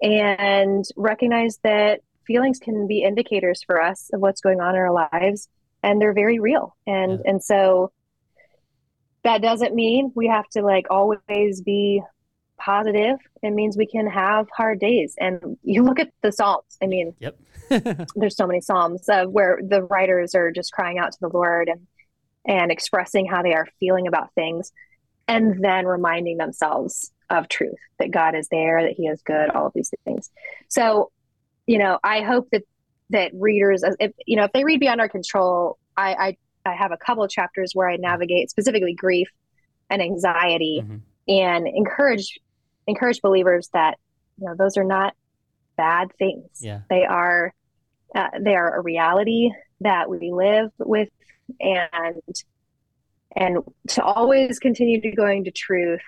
and 0.02 0.86
recognize 0.96 1.60
that 1.64 2.02
feelings 2.26 2.60
can 2.60 2.88
be 2.88 3.04
indicators 3.04 3.62
for 3.66 3.82
us 3.82 4.10
of 4.14 4.22
what's 4.22 4.42
going 4.42 4.60
on 4.60 4.76
in 4.76 4.82
our 4.82 4.92
lives 4.92 5.48
and 5.84 6.02
they're 6.02 6.14
very 6.14 6.40
real 6.40 6.76
and 6.88 7.14
yeah. 7.24 7.32
and 7.32 7.44
so 7.44 7.92
that 9.24 9.42
doesn't 9.42 9.76
mean 9.76 10.12
we 10.16 10.28
have 10.28 10.48
to 10.48 10.62
like 10.62 10.88
always 10.90 11.62
be 11.62 12.02
positive 12.64 13.18
it 13.42 13.52
means 13.52 13.76
we 13.76 13.86
can 13.86 14.08
have 14.08 14.48
hard 14.56 14.80
days 14.80 15.16
and 15.20 15.58
you 15.64 15.84
look 15.84 16.00
at 16.00 16.12
the 16.22 16.32
psalms 16.32 16.78
i 16.82 16.86
mean 16.86 17.14
yep 17.20 17.38
there's 18.16 18.36
so 18.36 18.48
many 18.48 18.62
psalms 18.62 19.08
uh, 19.08 19.26
where 19.26 19.60
the 19.64 19.84
writers 19.84 20.36
are 20.36 20.52
just 20.52 20.72
crying 20.74 21.00
out 21.00 21.12
to 21.12 21.18
the 21.22 21.30
Lord 21.30 21.70
and 21.70 21.88
and 22.44 22.72
expressing 22.72 23.28
how 23.28 23.44
they 23.44 23.54
are 23.54 23.68
feeling 23.80 24.08
about 24.08 24.34
things, 24.34 24.72
and 25.28 25.64
then 25.64 25.86
reminding 25.86 26.38
themselves 26.38 27.12
of 27.30 27.48
truth 27.48 27.78
that 28.00 28.10
God 28.10 28.36
is 28.36 28.48
there, 28.50 28.82
that 28.82 28.94
He 28.94 29.08
is 29.08 29.22
good, 29.22 29.50
all 29.52 29.68
of 29.68 29.74
these 29.74 29.94
things. 30.06 30.30
So, 30.70 31.12
you 31.68 31.78
know, 31.78 32.00
I 32.04 32.22
hope 32.22 32.50
that 32.52 32.64
that 33.12 33.32
readers, 33.34 33.84
if 34.00 34.12
you 34.26 34.36
know, 34.36 34.46
if 34.46 34.52
they 34.54 34.64
read 34.64 34.80
Beyond 34.80 35.00
Our 35.00 35.10
Control, 35.10 35.78
I 35.96 36.38
I, 36.66 36.72
I 36.72 36.76
have 36.76 36.92
a 36.92 36.98
couple 36.98 37.24
of 37.24 37.30
chapters 37.30 37.72
where 37.74 37.90
I 37.90 37.96
navigate 37.98 38.50
specifically 38.50 38.94
grief 38.94 39.30
and 39.90 40.02
anxiety, 40.02 40.84
mm-hmm. 40.84 40.98
and 41.30 41.68
encourage 41.68 42.40
encourage 42.92 43.22
believers 43.22 43.70
that 43.74 43.98
you 44.40 44.48
know 44.48 44.56
those 44.56 44.78
are 44.78 44.84
not 44.84 45.16
bad 45.78 46.12
things. 46.18 46.50
Yeah. 46.60 46.82
They 46.90 47.06
are 47.06 47.54
uh, 48.14 48.28
they 48.40 48.56
are 48.56 48.78
a 48.78 48.82
reality 48.82 49.50
that 49.80 50.10
we 50.10 50.32
live 50.32 50.72
with 50.78 51.10
and 51.60 52.22
and 53.36 53.64
to 53.90 54.04
always 54.04 54.60
continue 54.60 55.02
to 55.02 55.12
going 55.12 55.46
to 55.46 55.52
truth 55.52 56.02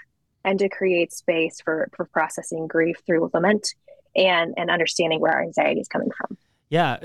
and 0.43 0.59
to 0.59 0.69
create 0.69 1.11
space 1.13 1.61
for 1.63 1.89
for 1.95 2.05
processing 2.05 2.67
grief 2.67 2.97
through 3.05 3.29
lament 3.33 3.73
and 4.15 4.53
and 4.57 4.69
understanding 4.69 5.19
where 5.19 5.31
our 5.31 5.41
anxiety 5.41 5.79
is 5.79 5.87
coming 5.87 6.09
from 6.17 6.37
yeah 6.69 6.97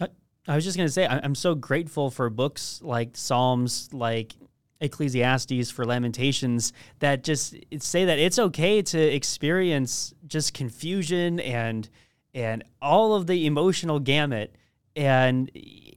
I, 0.00 0.08
I 0.48 0.54
was 0.54 0.64
just 0.64 0.76
going 0.76 0.86
to 0.86 0.92
say 0.92 1.06
i'm 1.06 1.34
so 1.34 1.54
grateful 1.54 2.10
for 2.10 2.30
books 2.30 2.80
like 2.82 3.16
psalms 3.16 3.90
like 3.92 4.32
ecclesiastes 4.80 5.70
for 5.70 5.84
lamentations 5.84 6.72
that 6.98 7.24
just 7.24 7.56
say 7.78 8.04
that 8.04 8.18
it's 8.18 8.38
okay 8.38 8.82
to 8.82 8.98
experience 8.98 10.12
just 10.26 10.52
confusion 10.52 11.40
and 11.40 11.88
and 12.34 12.64
all 12.82 13.14
of 13.14 13.26
the 13.26 13.46
emotional 13.46 14.00
gamut 14.00 14.54
and 14.96 15.50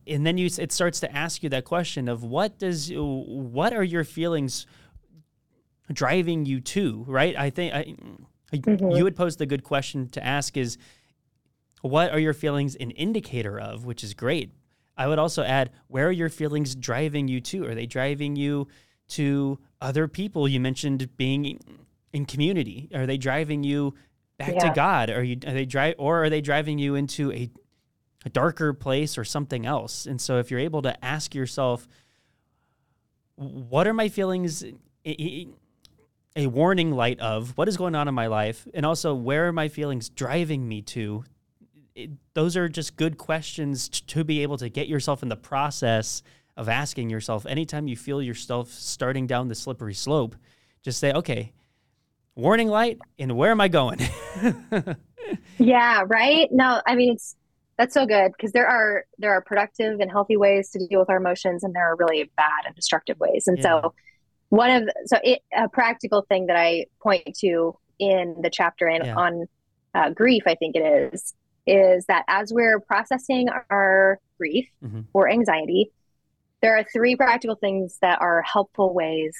and 0.06 0.26
then 0.26 0.38
you 0.38 0.50
it 0.58 0.72
starts 0.72 1.00
to 1.00 1.16
ask 1.16 1.44
you 1.44 1.50
that 1.50 1.66
question 1.66 2.08
of 2.08 2.24
what 2.24 2.58
does 2.58 2.92
what 2.94 3.74
are 3.74 3.84
your 3.84 4.04
feelings 4.04 4.66
driving 5.92 6.46
you 6.46 6.60
to 6.60 7.04
right 7.08 7.36
i 7.38 7.50
think 7.50 7.74
I, 7.74 7.96
mm-hmm. 8.54 8.92
you 8.92 9.04
would 9.04 9.16
pose 9.16 9.38
the 9.38 9.46
good 9.46 9.64
question 9.64 10.08
to 10.10 10.24
ask 10.24 10.58
is 10.58 10.78
what 11.82 12.12
are 12.12 12.20
your 12.20 12.34
feelings 12.34 12.76
an 12.76 12.92
indicator 12.92 13.60
of 13.60 13.86
which 13.86 14.04
is 14.04 14.14
great 14.14 14.52
i 14.98 15.08
would 15.08 15.20
also 15.20 15.44
add 15.44 15.72
where 15.88 16.08
are 16.08 16.12
your 16.12 16.30
feelings 16.30 16.76
driving 16.76 17.28
you 17.28 17.40
to 17.40 17.66
are 17.66 17.76
they 17.76 17.86
driving 17.86 18.36
you 18.36 18.68
to 19.08 19.58
other 19.80 20.08
people 20.08 20.48
you 20.48 20.60
mentioned 20.60 21.16
being 21.18 21.60
in 22.14 22.26
community 22.26 22.90
are 22.94 23.06
they 23.06 23.18
driving 23.18 23.64
you 23.64 23.94
back 24.38 24.54
yeah. 24.54 24.70
to 24.70 24.74
God? 24.74 25.10
Are 25.10 25.24
you 25.24 25.38
are 25.46 25.54
they 25.54 25.66
drive 25.66 25.96
or 25.98 26.24
are 26.24 26.30
they 26.30 26.42
driving 26.42 26.80
you 26.80 26.96
into 26.96 27.32
a 27.32 27.50
a 28.26 28.30
darker 28.30 28.74
place 28.74 29.18
or 29.18 29.24
something 29.24 29.66
else? 29.66 30.06
And 30.06 30.20
so 30.22 30.40
if 30.40 30.52
you're 30.52 30.60
able 30.60 30.82
to 30.84 31.06
ask 31.06 31.36
yourself, 31.36 31.88
what 33.36 33.88
are 33.88 33.94
my 33.94 34.10
feelings? 34.10 34.64
A 35.06 36.46
warning 36.46 36.92
light 36.92 37.20
of 37.20 37.58
what 37.58 37.68
is 37.68 37.78
going 37.78 37.96
on 37.96 38.08
in 38.08 38.14
my 38.14 38.28
life, 38.28 38.68
and 38.74 38.86
also 38.86 39.16
where 39.16 39.48
are 39.48 39.54
my 39.54 39.70
feelings 39.70 40.10
driving 40.10 40.68
me 40.68 40.82
to? 40.84 41.24
It, 41.98 42.12
those 42.34 42.56
are 42.56 42.70
just 42.70 42.96
good 42.96 43.18
questions 43.18 43.90
to 43.90 44.24
be 44.24 44.44
able 44.44 44.58
to 44.58 44.70
get 44.70 44.88
yourself 44.88 45.24
in 45.24 45.30
the 45.30 45.36
process 45.36 46.22
of 46.56 46.70
asking 46.70 47.10
yourself 47.10 47.46
anytime 47.46 47.88
you 47.88 47.98
feel 47.98 48.22
yourself 48.22 48.72
starting 48.72 49.28
down 49.28 49.48
the 49.48 49.56
slippery 49.56 49.94
slope 49.94 50.36
just 50.84 51.00
say 51.00 51.12
okay 51.12 51.52
warning 52.38 52.70
light 52.70 53.00
and 53.20 53.36
where 53.36 53.52
am 53.52 53.60
I 53.60 53.68
going? 53.68 54.00
yeah, 55.58 56.04
right? 56.08 56.48
No, 56.52 56.82
I 56.86 56.96
mean 56.96 57.14
it's 57.14 57.36
that's 57.78 57.94
so 57.94 58.06
good 58.06 58.32
because 58.32 58.54
there 58.54 58.68
are 58.68 59.06
there 59.18 59.34
are 59.34 59.42
productive 59.42 60.00
and 60.00 60.10
healthy 60.10 60.38
ways 60.38 60.70
to 60.72 60.88
deal 60.88 61.00
with 61.00 61.10
our 61.10 61.18
emotions 61.18 61.64
and 61.64 61.76
there 61.76 61.92
are 61.92 61.96
really 61.98 62.32
bad 62.38 62.66
and 62.66 62.76
destructive 62.76 63.20
ways. 63.20 63.48
And 63.48 63.58
yeah. 63.58 63.64
so 63.64 63.94
one 64.50 64.70
of 64.72 64.90
so 65.06 65.18
it, 65.24 65.42
a 65.56 65.68
practical 65.68 66.26
thing 66.30 66.46
that 66.48 66.56
I 66.56 66.86
point 67.02 67.36
to 67.40 67.78
in 68.00 68.36
the 68.42 68.50
chapter 68.50 68.88
in 68.88 69.04
yeah. 69.04 69.16
on 69.16 69.46
uh, 69.94 70.12
grief, 70.12 70.44
I 70.46 70.56
think 70.56 70.76
it 70.76 71.12
is, 71.14 71.34
is 71.68 72.06
that 72.08 72.24
as 72.28 72.52
we're 72.52 72.80
processing 72.80 73.48
our 73.70 74.20
grief 74.38 74.68
mm-hmm. 74.84 75.02
or 75.14 75.30
anxiety, 75.30 75.92
there 76.62 76.78
are 76.78 76.84
three 76.92 77.16
practical 77.16 77.56
things 77.56 77.98
that 78.02 78.20
are 78.22 78.42
helpful 78.42 78.94
ways 78.94 79.36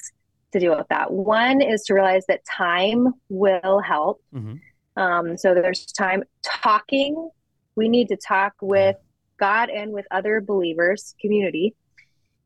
to 0.52 0.60
deal 0.60 0.76
with 0.76 0.86
that. 0.88 1.10
One 1.10 1.60
is 1.60 1.82
to 1.84 1.94
realize 1.94 2.24
that 2.28 2.44
time 2.44 3.14
will 3.28 3.80
help. 3.80 4.22
Mm-hmm. 4.34 5.02
Um, 5.02 5.36
so 5.36 5.54
there's 5.54 5.86
time 5.86 6.22
talking. 6.42 7.30
We 7.76 7.88
need 7.88 8.08
to 8.08 8.16
talk 8.16 8.54
with 8.60 8.96
God 9.38 9.70
and 9.70 9.92
with 9.92 10.06
other 10.10 10.40
believers, 10.40 11.14
community, 11.20 11.74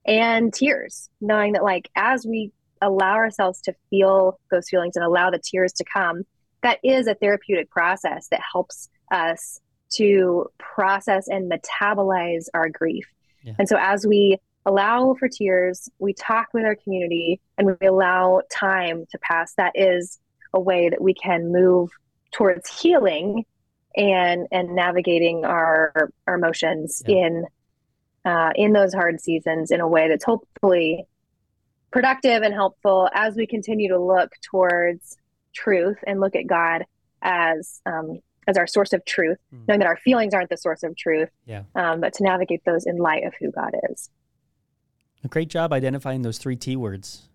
and 0.06 0.52
tears, 0.52 1.08
knowing 1.20 1.52
that, 1.52 1.62
like, 1.62 1.88
as 1.96 2.26
we 2.26 2.52
allow 2.82 3.14
ourselves 3.14 3.60
to 3.62 3.74
feel 3.88 4.38
those 4.50 4.68
feelings 4.68 4.96
and 4.96 5.04
allow 5.04 5.30
the 5.30 5.38
tears 5.38 5.72
to 5.74 5.84
come, 5.84 6.22
that 6.62 6.78
is 6.82 7.06
a 7.06 7.14
therapeutic 7.14 7.70
process 7.70 8.28
that 8.30 8.40
helps 8.52 8.90
us 9.12 9.60
to 9.96 10.46
process 10.58 11.28
and 11.28 11.50
metabolize 11.50 12.46
our 12.54 12.68
grief. 12.68 13.06
Yeah. 13.42 13.54
And 13.58 13.68
so, 13.68 13.76
as 13.78 14.06
we 14.06 14.38
allow 14.66 15.14
for 15.14 15.28
tears, 15.28 15.88
we 15.98 16.14
talk 16.14 16.48
with 16.54 16.64
our 16.64 16.76
community, 16.76 17.40
and 17.58 17.76
we 17.80 17.86
allow 17.86 18.42
time 18.52 19.06
to 19.10 19.18
pass. 19.18 19.54
That 19.54 19.72
is 19.74 20.18
a 20.54 20.60
way 20.60 20.88
that 20.88 21.00
we 21.00 21.14
can 21.14 21.52
move 21.52 21.90
towards 22.32 22.68
healing 22.80 23.44
and 23.96 24.46
and 24.50 24.74
navigating 24.74 25.44
our 25.44 26.10
our 26.26 26.34
emotions 26.34 27.02
yeah. 27.06 27.26
in 27.26 27.46
uh, 28.24 28.50
in 28.54 28.72
those 28.72 28.94
hard 28.94 29.20
seasons 29.20 29.70
in 29.70 29.80
a 29.80 29.88
way 29.88 30.08
that's 30.08 30.24
hopefully 30.24 31.04
productive 31.90 32.42
and 32.42 32.54
helpful 32.54 33.08
as 33.12 33.34
we 33.36 33.46
continue 33.46 33.88
to 33.88 33.98
look 33.98 34.30
towards 34.50 35.16
truth 35.52 35.98
and 36.06 36.20
look 36.20 36.36
at 36.36 36.46
God 36.46 36.84
as 37.20 37.80
um, 37.84 38.20
as 38.48 38.56
our 38.56 38.66
source 38.66 38.92
of 38.92 39.04
truth, 39.04 39.38
Mm. 39.54 39.68
knowing 39.68 39.80
that 39.80 39.86
our 39.86 39.96
feelings 39.98 40.34
aren't 40.34 40.50
the 40.50 40.56
source 40.56 40.82
of 40.82 40.96
truth, 40.96 41.28
Yeah. 41.46 41.62
um, 41.74 42.00
but 42.00 42.12
to 42.14 42.22
navigate 42.24 42.64
those 42.64 42.86
in 42.86 42.96
light 42.96 43.24
of 43.24 43.34
who 43.40 43.50
God 43.52 43.74
is. 43.90 44.10
A 45.24 45.28
great 45.28 45.48
job 45.48 45.72
identifying 45.72 46.22
those 46.22 46.38
three 46.38 46.56
T 46.56 46.74
words. 46.76 47.28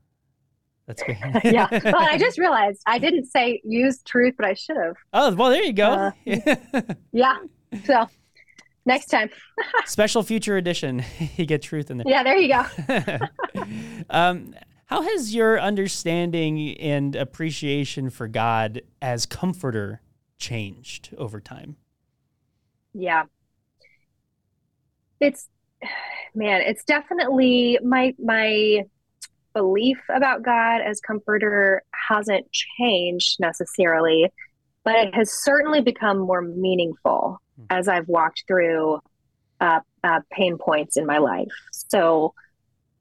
That's 0.87 1.01
great. 1.03 1.17
yeah. 1.43 1.67
Well, 1.71 1.95
I 1.97 2.17
just 2.17 2.37
realized 2.45 2.81
I 2.85 2.97
didn't 2.99 3.25
say 3.25 3.61
use 3.63 4.01
truth, 4.03 4.35
but 4.37 4.45
I 4.45 4.53
should 4.53 4.77
have. 4.77 4.95
Oh, 5.13 5.33
well, 5.35 5.49
there 5.49 5.63
you 5.63 5.73
go. 5.73 5.89
Uh, 5.89 6.11
Yeah. 7.11 7.37
So 7.85 8.07
next 8.85 9.07
time. 9.07 9.29
Special 9.85 10.23
future 10.23 10.55
edition. 10.57 11.03
you 11.35 11.45
get 11.45 11.61
truth 11.61 11.89
in 11.91 11.97
there. 11.97 12.05
Yeah, 12.07 12.23
there 12.23 12.37
you 12.37 12.49
go. 12.53 13.65
um, 14.09 14.53
how 14.85 15.01
has 15.01 15.35
your 15.35 15.59
understanding 15.59 16.77
and 16.77 17.15
appreciation 17.15 18.09
for 18.09 18.27
God 18.29 18.81
as 19.01 19.25
comforter 19.25 20.01
changed 20.37 21.13
over 21.17 21.39
time? 21.39 21.77
Yeah. 22.93 23.23
It's 25.19 25.47
man, 26.35 26.61
it's 26.61 26.83
definitely 26.83 27.79
my 27.83 28.13
my 28.23 28.83
belief 29.53 29.97
about 30.13 30.43
God 30.43 30.81
as 30.81 30.99
comforter 30.99 31.81
hasn't 32.09 32.45
changed 32.51 33.39
necessarily, 33.39 34.31
but 34.83 34.95
it 34.95 35.15
has 35.15 35.31
certainly 35.43 35.81
become 35.81 36.19
more 36.19 36.41
meaningful 36.41 37.39
Hmm. 37.57 37.65
as 37.71 37.87
I've 37.87 38.07
walked 38.07 38.43
through 38.47 38.99
uh, 39.59 39.79
uh, 40.03 40.19
pain 40.31 40.57
points 40.59 40.95
in 40.95 41.07
my 41.07 41.17
life. 41.17 41.51
So 41.71 42.35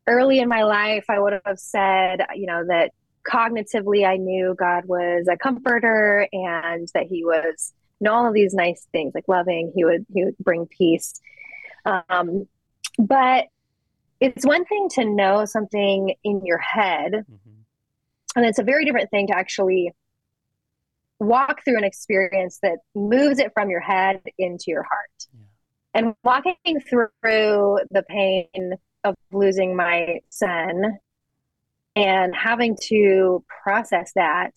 early 0.07 0.38
in 0.38 0.49
my 0.49 0.64
life, 0.64 1.05
I 1.11 1.18
would 1.18 1.35
have 1.44 1.59
said, 1.59 2.22
you 2.35 2.46
know, 2.46 2.64
that 2.66 2.92
cognitively 3.30 4.06
I 4.06 4.16
knew 4.16 4.54
God 4.58 4.84
was 4.86 5.26
a 5.30 5.36
comforter 5.36 6.28
and 6.32 6.88
that 6.94 7.06
He 7.06 7.24
was 7.24 7.72
and 8.00 8.08
all 8.08 8.26
of 8.26 8.34
these 8.34 8.52
nice 8.54 8.86
things 8.92 9.12
like 9.14 9.24
loving 9.26 9.72
he 9.74 9.84
would 9.84 10.04
he 10.12 10.24
would 10.24 10.36
bring 10.38 10.66
peace 10.66 11.14
um, 11.86 12.46
but 12.98 13.46
it's 14.20 14.44
one 14.46 14.64
thing 14.66 14.88
to 14.90 15.04
know 15.04 15.44
something 15.44 16.14
in 16.24 16.44
your 16.44 16.58
head 16.58 17.12
Mhm. 17.12 17.64
and 18.36 18.44
it's 18.44 18.58
a 18.58 18.62
very 18.62 18.84
different 18.84 19.10
thing 19.10 19.26
to 19.28 19.36
actually 19.36 19.92
walk 21.18 21.64
through 21.64 21.78
an 21.78 21.84
experience 21.84 22.58
that 22.62 22.78
moves 22.94 23.38
it 23.38 23.52
from 23.54 23.70
your 23.70 23.80
head 23.80 24.20
into 24.38 24.64
your 24.68 24.82
heart 24.82 25.26
Yeah. 25.32 25.40
and 25.94 26.14
walking 26.22 26.80
through 26.80 27.78
the 27.90 28.04
pain 28.08 28.74
of 29.04 29.14
losing 29.32 29.74
my 29.74 30.20
son 30.28 30.98
and 31.96 32.37
having 32.37 32.76
to 32.88 33.44
process 33.64 34.12
that 34.14 34.52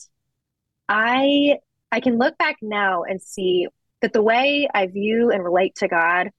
i 0.87 1.57
i 1.91 1.99
can 1.99 2.17
look 2.17 2.37
back 2.37 2.57
now 2.61 3.03
and 3.03 3.21
see 3.21 3.67
that 4.01 4.13
the 4.13 4.21
way 4.21 4.67
i 4.73 4.85
view 4.85 5.31
and 5.31 5.43
relate 5.43 5.73
to 5.75 5.87
god 5.87 6.29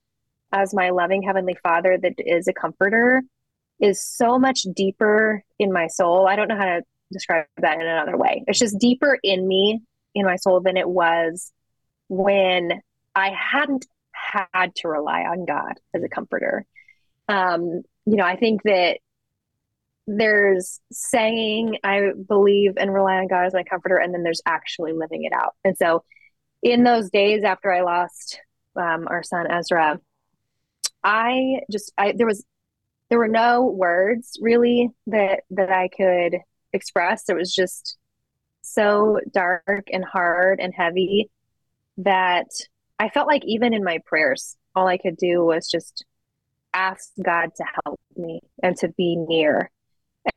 as 0.53 0.75
my 0.75 0.91
loving 0.91 1.23
heavenly 1.23 1.57
father 1.63 1.99
that 2.01 2.15
is 2.19 2.47
a 2.47 2.53
comforter 2.53 3.23
is 3.81 4.05
so 4.05 4.39
much 4.39 4.63
deeper 4.75 5.43
in 5.59 5.73
my 5.73 5.87
soul. 5.87 6.29
I 6.29 6.37
don't 6.37 6.49
know 6.49 6.57
how 6.57 6.67
to 6.67 6.83
describe 7.13 7.47
that 7.59 7.81
in 7.81 7.87
another 7.87 8.17
way. 8.17 8.45
It's 8.47 8.59
just 8.59 8.79
deeper 8.79 9.19
in 9.23 9.47
me 9.47 9.81
in 10.15 10.27
my 10.27 10.37
soul 10.37 10.61
than 10.61 10.77
it 10.77 10.89
was 10.89 11.53
when 12.09 12.81
i 13.15 13.31
hadn't 13.31 13.87
had 14.13 14.75
to 14.75 14.89
rely 14.89 15.21
on 15.21 15.45
god 15.45 15.75
as 15.95 16.03
a 16.03 16.09
comforter. 16.09 16.67
Um 17.29 17.83
you 18.07 18.17
know 18.17 18.25
i 18.25 18.37
think 18.37 18.63
that 18.65 18.99
there's 20.17 20.81
saying 20.91 21.79
I 21.85 22.11
believe 22.27 22.73
and 22.77 22.93
rely 22.93 23.17
on 23.19 23.29
God 23.29 23.47
as 23.47 23.55
my 23.55 23.63
comforter, 23.63 23.97
and 23.97 24.13
then 24.13 24.25
there's 24.25 24.43
actually 24.45 24.93
living 24.93 25.25
it 25.25 25.33
out. 25.33 25.55
And 25.65 25.77
so, 25.77 26.05
in 26.63 26.83
those 26.83 27.11
days 27.11 27.45
after 27.45 27.73
I 27.73 27.83
lost 27.83 28.41
um, 28.75 29.07
our 29.09 29.23
son 29.23 29.51
Ezra, 29.51 30.01
I 31.05 31.61
just 31.71 31.93
I 31.97 32.13
there 32.17 32.27
was 32.27 32.45
there 33.09 33.19
were 33.19 33.29
no 33.29 33.65
words 33.67 34.37
really 34.41 34.89
that 35.07 35.45
that 35.51 35.71
I 35.71 35.89
could 35.89 36.39
express. 36.73 37.29
It 37.29 37.37
was 37.37 37.55
just 37.55 37.97
so 38.63 39.21
dark 39.33 39.89
and 39.93 40.05
hard 40.05 40.59
and 40.61 40.75
heavy 40.75 41.31
that 41.99 42.49
I 42.99 43.11
felt 43.11 43.29
like 43.29 43.45
even 43.45 43.75
in 43.75 43.85
my 43.85 43.99
prayers, 44.07 44.57
all 44.75 44.89
I 44.89 44.99
could 44.99 45.17
do 45.17 45.45
was 45.45 45.71
just 45.71 46.05
ask 46.75 47.11
God 47.23 47.51
to 47.57 47.65
help 47.85 48.01
me 48.17 48.41
and 48.63 48.77
to 48.79 48.89
be 48.89 49.17
near 49.17 49.71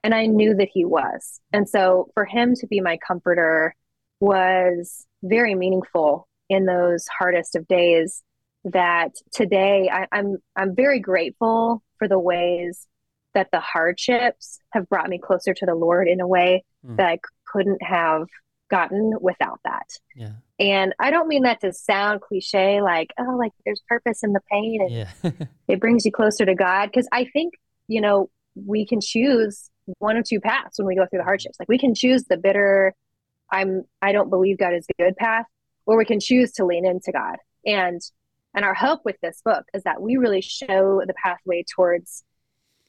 and 0.03 0.13
I 0.15 0.25
knew 0.27 0.55
that 0.55 0.69
he 0.71 0.85
was. 0.85 1.39
And 1.51 1.67
so 1.67 2.09
for 2.13 2.25
him 2.25 2.55
to 2.55 2.67
be 2.67 2.79
my 2.81 2.97
comforter 3.05 3.75
was 4.19 5.05
very 5.23 5.55
meaningful 5.55 6.27
in 6.49 6.65
those 6.65 7.05
hardest 7.07 7.55
of 7.55 7.67
days 7.67 8.23
that 8.65 9.11
today 9.33 9.89
I, 9.91 10.07
I'm 10.11 10.37
I'm 10.55 10.75
very 10.75 10.99
grateful 10.99 11.83
for 11.99 12.07
the 12.07 12.19
ways 12.19 12.87
that 13.33 13.49
the 13.51 13.59
hardships 13.59 14.59
have 14.71 14.87
brought 14.87 15.09
me 15.09 15.17
closer 15.17 15.53
to 15.53 15.65
the 15.65 15.75
Lord 15.75 16.07
in 16.07 16.21
a 16.21 16.27
way 16.27 16.63
Mm. 16.85 16.97
that 16.97 17.07
I 17.07 17.19
couldn't 17.47 17.81
have 17.81 18.27
gotten 18.69 19.13
without 19.21 19.57
that. 19.63 19.87
Yeah. 20.17 20.31
And 20.59 20.93
I 20.99 21.11
don't 21.11 21.29
mean 21.29 21.43
that 21.43 21.61
to 21.61 21.71
sound 21.71 22.19
cliche 22.19 22.81
like, 22.81 23.11
oh, 23.17 23.37
like 23.37 23.53
there's 23.65 23.81
purpose 23.87 24.21
in 24.21 24.33
the 24.33 24.41
pain 24.51 24.81
and 24.81 24.91
Yeah. 24.91 25.31
it 25.69 25.79
brings 25.79 26.03
you 26.05 26.11
closer 26.11 26.45
to 26.45 26.55
God. 26.55 26.87
Because 26.87 27.07
I 27.13 27.23
think, 27.23 27.53
you 27.87 28.01
know, 28.01 28.29
we 28.55 28.85
can 28.85 28.99
choose 29.01 29.69
one 29.99 30.17
of 30.17 30.25
two 30.25 30.39
paths 30.39 30.77
when 30.77 30.87
we 30.87 30.95
go 30.95 31.05
through 31.05 31.19
the 31.19 31.25
hardships. 31.25 31.57
Like 31.59 31.69
we 31.69 31.77
can 31.77 31.93
choose 31.93 32.23
the 32.25 32.37
bitter, 32.37 32.93
I'm 33.51 33.83
I 34.01 34.11
don't 34.11 34.29
believe 34.29 34.57
God 34.57 34.73
is 34.73 34.85
good 34.97 35.15
path, 35.15 35.45
or 35.85 35.97
we 35.97 36.05
can 36.05 36.19
choose 36.19 36.51
to 36.53 36.65
lean 36.65 36.85
into 36.85 37.11
God. 37.11 37.37
And 37.65 38.01
and 38.55 38.65
our 38.65 38.73
hope 38.73 39.01
with 39.03 39.15
this 39.21 39.41
book 39.43 39.65
is 39.73 39.83
that 39.83 40.01
we 40.01 40.17
really 40.17 40.41
show 40.41 41.01
the 41.05 41.13
pathway 41.23 41.63
towards 41.75 42.23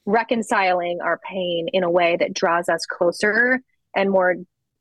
reconciling 0.05 0.99
our 1.01 1.19
pain 1.19 1.67
in 1.73 1.83
a 1.83 1.89
way 1.89 2.15
that 2.17 2.33
draws 2.33 2.69
us 2.69 2.85
closer 2.85 3.61
and 3.95 4.11
more 4.11 4.35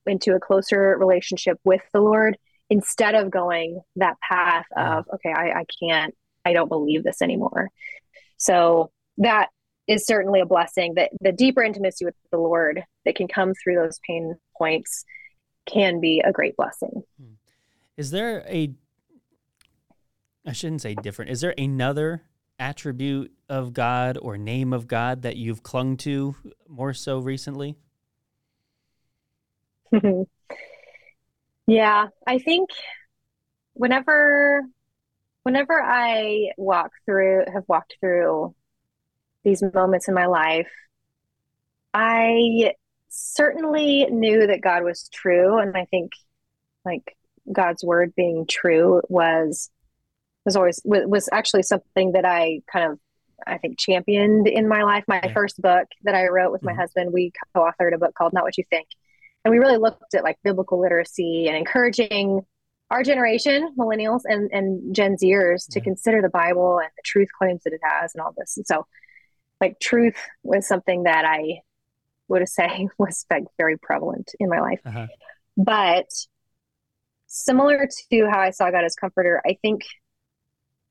into 0.07 0.35
a 0.35 0.41
closer 0.41 0.97
relationship 0.99 1.59
with 1.65 1.81
the 1.93 2.01
Lord 2.01 2.37
instead 2.69 3.15
of 3.15 3.31
going 3.31 3.81
that 3.97 4.17
path 4.21 4.67
of, 4.77 5.07
okay, 5.15 5.33
I, 5.33 5.61
I 5.61 5.65
can't, 5.81 6.15
I 6.45 6.53
don't 6.53 6.69
believe 6.69 7.05
this 7.05 7.23
anymore. 7.23 7.71
So 8.37 8.91
that 9.19 9.49
is 9.87 10.07
certainly 10.07 10.41
a 10.41 10.47
blessing 10.47 10.95
that 10.95 11.11
the 11.21 11.33
deeper 11.33 11.63
intimacy 11.63 12.05
with 12.05 12.15
the 12.31 12.39
Lord 12.39 12.83
that 13.05 13.17
can 13.17 13.29
come 13.29 13.53
through 13.55 13.77
those 13.77 14.01
pain 14.07 14.37
points 14.57 15.05
can 15.67 16.01
be 16.01 16.23
a 16.25 16.33
great 16.33 16.57
blessing. 16.57 17.03
Hmm. 17.21 17.35
Is 17.97 18.11
there 18.11 18.45
a 18.49 18.75
I 20.47 20.53
shouldn't 20.53 20.83
say 20.83 20.95
different. 20.95 21.31
Is 21.31 21.41
there 21.41 21.55
another 21.57 22.23
attribute 22.59 23.33
of 23.49 23.73
God 23.73 24.19
or 24.21 24.37
name 24.37 24.73
of 24.73 24.87
God 24.87 25.23
that 25.23 25.37
you've 25.37 25.63
clung 25.63 25.97
to 25.99 26.37
more 26.69 26.93
so 26.93 27.19
recently? 27.19 27.77
yeah, 31.67 32.09
I 32.27 32.39
think 32.39 32.71
whenever 33.73 34.63
whenever 35.45 35.83
I 35.83 36.51
walk 36.57 36.91
through 37.07 37.45
have 37.53 37.65
walked 37.69 37.97
through 38.01 38.55
these 39.45 39.63
moments 39.75 40.09
in 40.09 40.15
my 40.15 40.27
life, 40.27 40.69
I 41.93 42.75
certainly 43.09 44.07
knew 44.07 44.47
that 44.47 44.61
God 44.61 44.83
was 44.83 45.09
true 45.13 45.59
and 45.59 45.77
I 45.77 45.85
think 45.85 46.13
like 46.85 47.17
God's 47.53 47.85
word 47.85 48.13
being 48.17 48.47
true 48.47 49.01
was 49.09 49.71
was 50.45 50.57
always 50.57 50.81
was, 50.85 51.03
was 51.07 51.29
actually 51.33 51.63
something 51.63 52.13
that 52.13 52.25
I 52.25 52.61
kind 52.71 52.93
of 52.93 52.99
I 53.47 53.59
think 53.59 53.79
championed 53.79 54.47
in 54.49 54.67
my 54.69 54.83
life. 54.83 55.05
My 55.07 55.21
Yeah. 55.23 55.33
first 55.33 55.61
book 55.61 55.87
that 56.03 56.15
I 56.15 56.29
wrote 56.29 56.53
with 56.53 56.63
my 56.63 56.73
Mhm. 56.73 56.77
husband, 56.77 57.13
we 57.13 57.33
co-authored 57.55 57.95
a 57.95 57.99
book 57.99 58.15
called 58.15 58.33
Not 58.33 58.43
What 58.45 58.57
You 58.59 58.65
Think. 58.71 58.89
And 59.45 59.53
we 59.53 59.59
really 59.59 59.77
looked 59.77 60.15
at 60.15 60.25
like 60.25 60.39
biblical 60.43 60.81
literacy 60.81 61.47
and 61.49 61.57
encouraging 61.57 62.41
our 62.91 63.03
generation, 63.03 63.75
millennials 63.79 64.21
and, 64.25 64.51
and 64.53 64.95
Gen 64.95 65.17
Zers, 65.17 65.67
to 65.71 65.79
Yeah. 65.81 65.85
consider 65.85 66.23
the 66.23 66.29
Bible 66.29 66.79
and 66.79 66.89
the 66.97 67.03
truth 67.05 67.29
claims 67.37 67.63
that 67.65 67.73
it 67.73 67.81
has 67.83 68.15
and 68.15 68.23
all 68.23 68.33
this. 68.37 68.57
And 68.57 68.67
so 68.67 68.87
like 69.65 69.81
truth 69.81 70.17
was 70.43 70.67
something 70.69 71.05
that 71.05 71.25
I 71.25 71.61
would 72.29 72.49
say 72.59 72.89
was 72.99 73.25
like 73.31 73.45
very 73.57 73.79
prevalent 73.79 74.33
in 74.39 74.49
my 74.49 74.61
life. 74.61 74.81
Uh-huh. 74.85 75.07
But 75.57 76.11
similar 77.27 77.89
to 78.11 78.29
how 78.31 78.41
I 78.41 78.51
saw 78.51 78.71
God 78.71 78.85
as 78.85 78.95
comforter, 78.95 79.41
I 79.47 79.57
think 79.63 79.83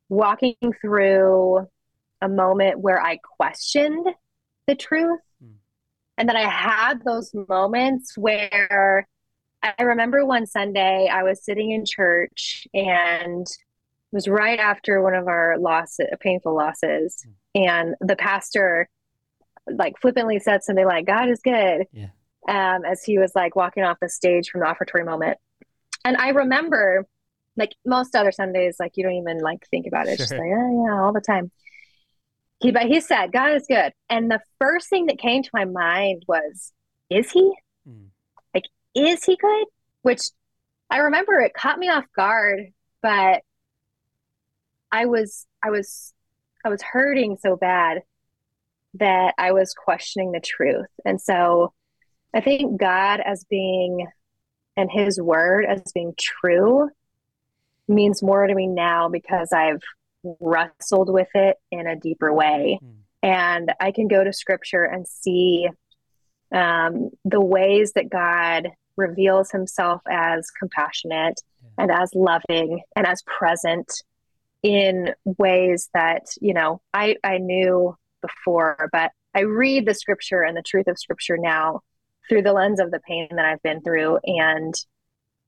walking 0.09 0.55
through 0.81 1.67
a 2.21 2.29
moment 2.29 2.79
where 2.79 3.01
I 3.01 3.19
questioned 3.37 4.07
the 4.67 4.75
truth 4.75 5.19
Hmm. 5.41 5.55
and 6.17 6.29
then 6.29 6.37
I 6.37 6.47
had 6.47 7.03
those 7.03 7.33
moments 7.49 8.17
where 8.17 9.07
I 9.61 9.83
remember 9.83 10.25
one 10.25 10.45
Sunday 10.45 11.09
I 11.11 11.23
was 11.23 11.43
sitting 11.43 11.71
in 11.71 11.85
church 11.85 12.67
and 12.73 13.45
was 14.13 14.29
right 14.29 14.59
after 14.59 15.01
one 15.01 15.15
of 15.15 15.27
our 15.27 15.57
losses, 15.57 16.07
painful 16.21 16.55
losses, 16.55 17.27
and 17.53 17.95
the 17.99 18.15
pastor 18.15 18.87
like 19.67 19.99
flippantly 19.99 20.39
said 20.39 20.63
something 20.63 20.85
like, 20.85 21.05
God 21.05 21.29
is 21.29 21.41
good. 21.43 21.87
Yeah. 21.91 22.07
um, 22.47 22.83
as 22.85 23.03
he 23.03 23.17
was 23.17 23.31
like 23.35 23.55
walking 23.55 23.83
off 23.83 23.97
the 24.01 24.09
stage 24.09 24.49
from 24.49 24.61
the 24.61 24.67
offertory 24.67 25.03
moment. 25.03 25.37
And 26.05 26.17
I 26.17 26.29
remember, 26.29 27.05
like 27.55 27.71
most 27.85 28.15
other 28.15 28.31
Sundays, 28.31 28.77
like 28.79 28.93
you 28.95 29.03
don't 29.03 29.13
even 29.13 29.37
like 29.39 29.65
think 29.69 29.87
about 29.87 30.07
it. 30.07 30.11
It's 30.11 30.21
just 30.21 30.31
like, 30.31 30.41
oh, 30.41 30.85
yeah, 30.85 31.01
all 31.01 31.13
the 31.13 31.21
time. 31.21 31.51
He, 32.59 32.71
but 32.71 32.83
he 32.83 32.99
said, 32.99 33.31
God 33.31 33.53
is 33.53 33.65
good. 33.67 33.93
And 34.09 34.29
the 34.29 34.41
first 34.59 34.89
thing 34.89 35.07
that 35.07 35.19
came 35.19 35.43
to 35.43 35.49
my 35.53 35.65
mind 35.65 36.23
was, 36.27 36.71
is 37.09 37.31
he? 37.31 37.53
Mm. 37.87 38.07
Like, 38.53 38.63
is 38.95 39.23
he 39.23 39.37
good? 39.37 39.65
Which 40.01 40.21
I 40.89 40.97
remember 40.97 41.39
it 41.39 41.53
caught 41.53 41.79
me 41.79 41.89
off 41.89 42.05
guard, 42.15 42.67
but 43.01 43.41
I 44.93 45.07
was, 45.07 45.47
I 45.63 45.71
was, 45.71 46.13
I 46.63 46.69
was 46.69 46.81
hurting 46.81 47.37
so 47.41 47.57
bad 47.57 48.03
that 48.93 49.33
I 49.39 49.51
was 49.51 49.73
questioning 49.73 50.31
the 50.31 50.39
truth. 50.39 50.87
And 51.03 51.19
so 51.19 51.73
I 52.33 52.41
think 52.41 52.79
God 52.79 53.19
as 53.19 53.43
being 53.49 54.07
and 54.77 54.89
his 54.91 55.19
word 55.19 55.65
as 55.65 55.91
being 55.93 56.13
true 56.17 56.89
means 57.87 58.23
more 58.23 58.45
to 58.45 58.53
me 58.53 58.67
now 58.67 59.09
because 59.09 59.51
I've 59.51 59.81
wrestled 60.39 61.11
with 61.11 61.27
it 61.33 61.57
in 61.71 61.87
a 61.87 61.95
deeper 61.95 62.31
way. 62.31 62.79
Mm. 62.81 62.93
And 63.21 63.71
I 63.79 63.91
can 63.91 64.07
go 64.07 64.23
to 64.23 64.31
scripture 64.31 64.83
and 64.83 65.07
see 65.07 65.67
um, 66.51 67.09
the 67.25 67.41
ways 67.41 67.93
that 67.93 68.09
God 68.09 68.69
reveals 68.95 69.49
himself 69.49 70.01
as 70.09 70.51
compassionate 70.51 71.41
yeah. 71.63 71.83
and 71.83 71.91
as 71.91 72.11
loving 72.13 72.81
and 72.95 73.07
as 73.07 73.23
present 73.23 73.91
in 74.63 75.13
ways 75.25 75.89
that, 75.93 76.23
you 76.41 76.53
know, 76.53 76.81
I, 76.93 77.17
I 77.23 77.37
knew 77.37 77.95
before, 78.21 78.89
but 78.91 79.11
I 79.35 79.41
read 79.41 79.85
the 79.85 79.93
scripture 79.93 80.41
and 80.41 80.55
the 80.55 80.63
truth 80.63 80.87
of 80.87 80.97
scripture 80.97 81.37
now 81.37 81.81
through 82.29 82.43
the 82.43 82.53
lens 82.53 82.79
of 82.79 82.89
the 82.89 83.01
pain 83.01 83.27
that 83.35 83.45
I've 83.45 83.61
been 83.61 83.81
through. 83.81 84.19
And 84.23 84.73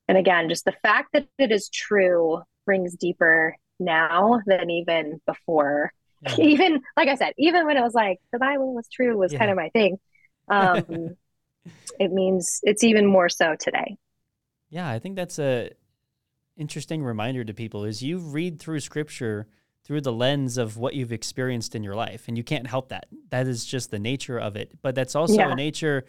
and 0.08 0.18
again, 0.18 0.50
just 0.50 0.66
the 0.66 0.76
fact 0.84 1.14
that 1.14 1.28
it 1.40 1.52
is 1.52 1.70
true 1.70 2.42
rings 2.68 2.96
deeper 2.96 3.56
now 3.80 4.42
than 4.46 4.70
even 4.70 5.22
before. 5.26 5.92
Yeah. 6.22 6.36
Even 6.40 6.82
like 6.96 7.10
I 7.10 7.16
said, 7.16 7.34
even 7.38 7.66
when 7.68 7.78
it 7.78 7.82
was 7.82 7.94
like 7.94 8.20
the 8.32 8.40
Bible 8.40 8.74
was 8.74 8.88
true 8.88 9.18
was 9.18 9.34
yeah. 9.34 9.40
kind 9.40 9.52
of 9.52 9.58
my 9.58 9.70
thing. 9.70 9.98
Um, 10.48 11.16
it 12.00 12.12
means 12.12 12.62
it's 12.64 12.84
even 12.84 13.06
more 13.06 13.30
so 13.30 13.56
today. 13.60 13.98
Yeah, 14.70 14.90
I 14.90 14.98
think 14.98 15.18
that's 15.18 15.38
a 15.40 15.72
interesting 16.58 17.04
reminder 17.04 17.44
to 17.44 17.54
people 17.54 17.84
is 17.84 18.02
you 18.02 18.18
read 18.18 18.60
through 18.60 18.80
scripture 18.80 19.48
through 19.84 20.02
the 20.02 20.12
lens 20.12 20.58
of 20.58 20.78
what 20.78 20.96
you've 20.96 21.12
experienced 21.12 21.76
in 21.76 21.84
your 21.84 21.96
life 21.96 22.28
and 22.28 22.38
you 22.38 22.44
can't 22.44 22.68
help 22.68 22.90
that. 22.90 23.06
That 23.30 23.48
is 23.48 23.66
just 23.66 23.92
the 23.92 24.00
nature 24.00 24.40
of 24.40 24.56
it. 24.56 24.72
But 24.82 24.96
that's 24.96 25.16
also 25.16 25.36
yeah. 25.36 25.52
a 25.52 25.56
nature 25.56 26.06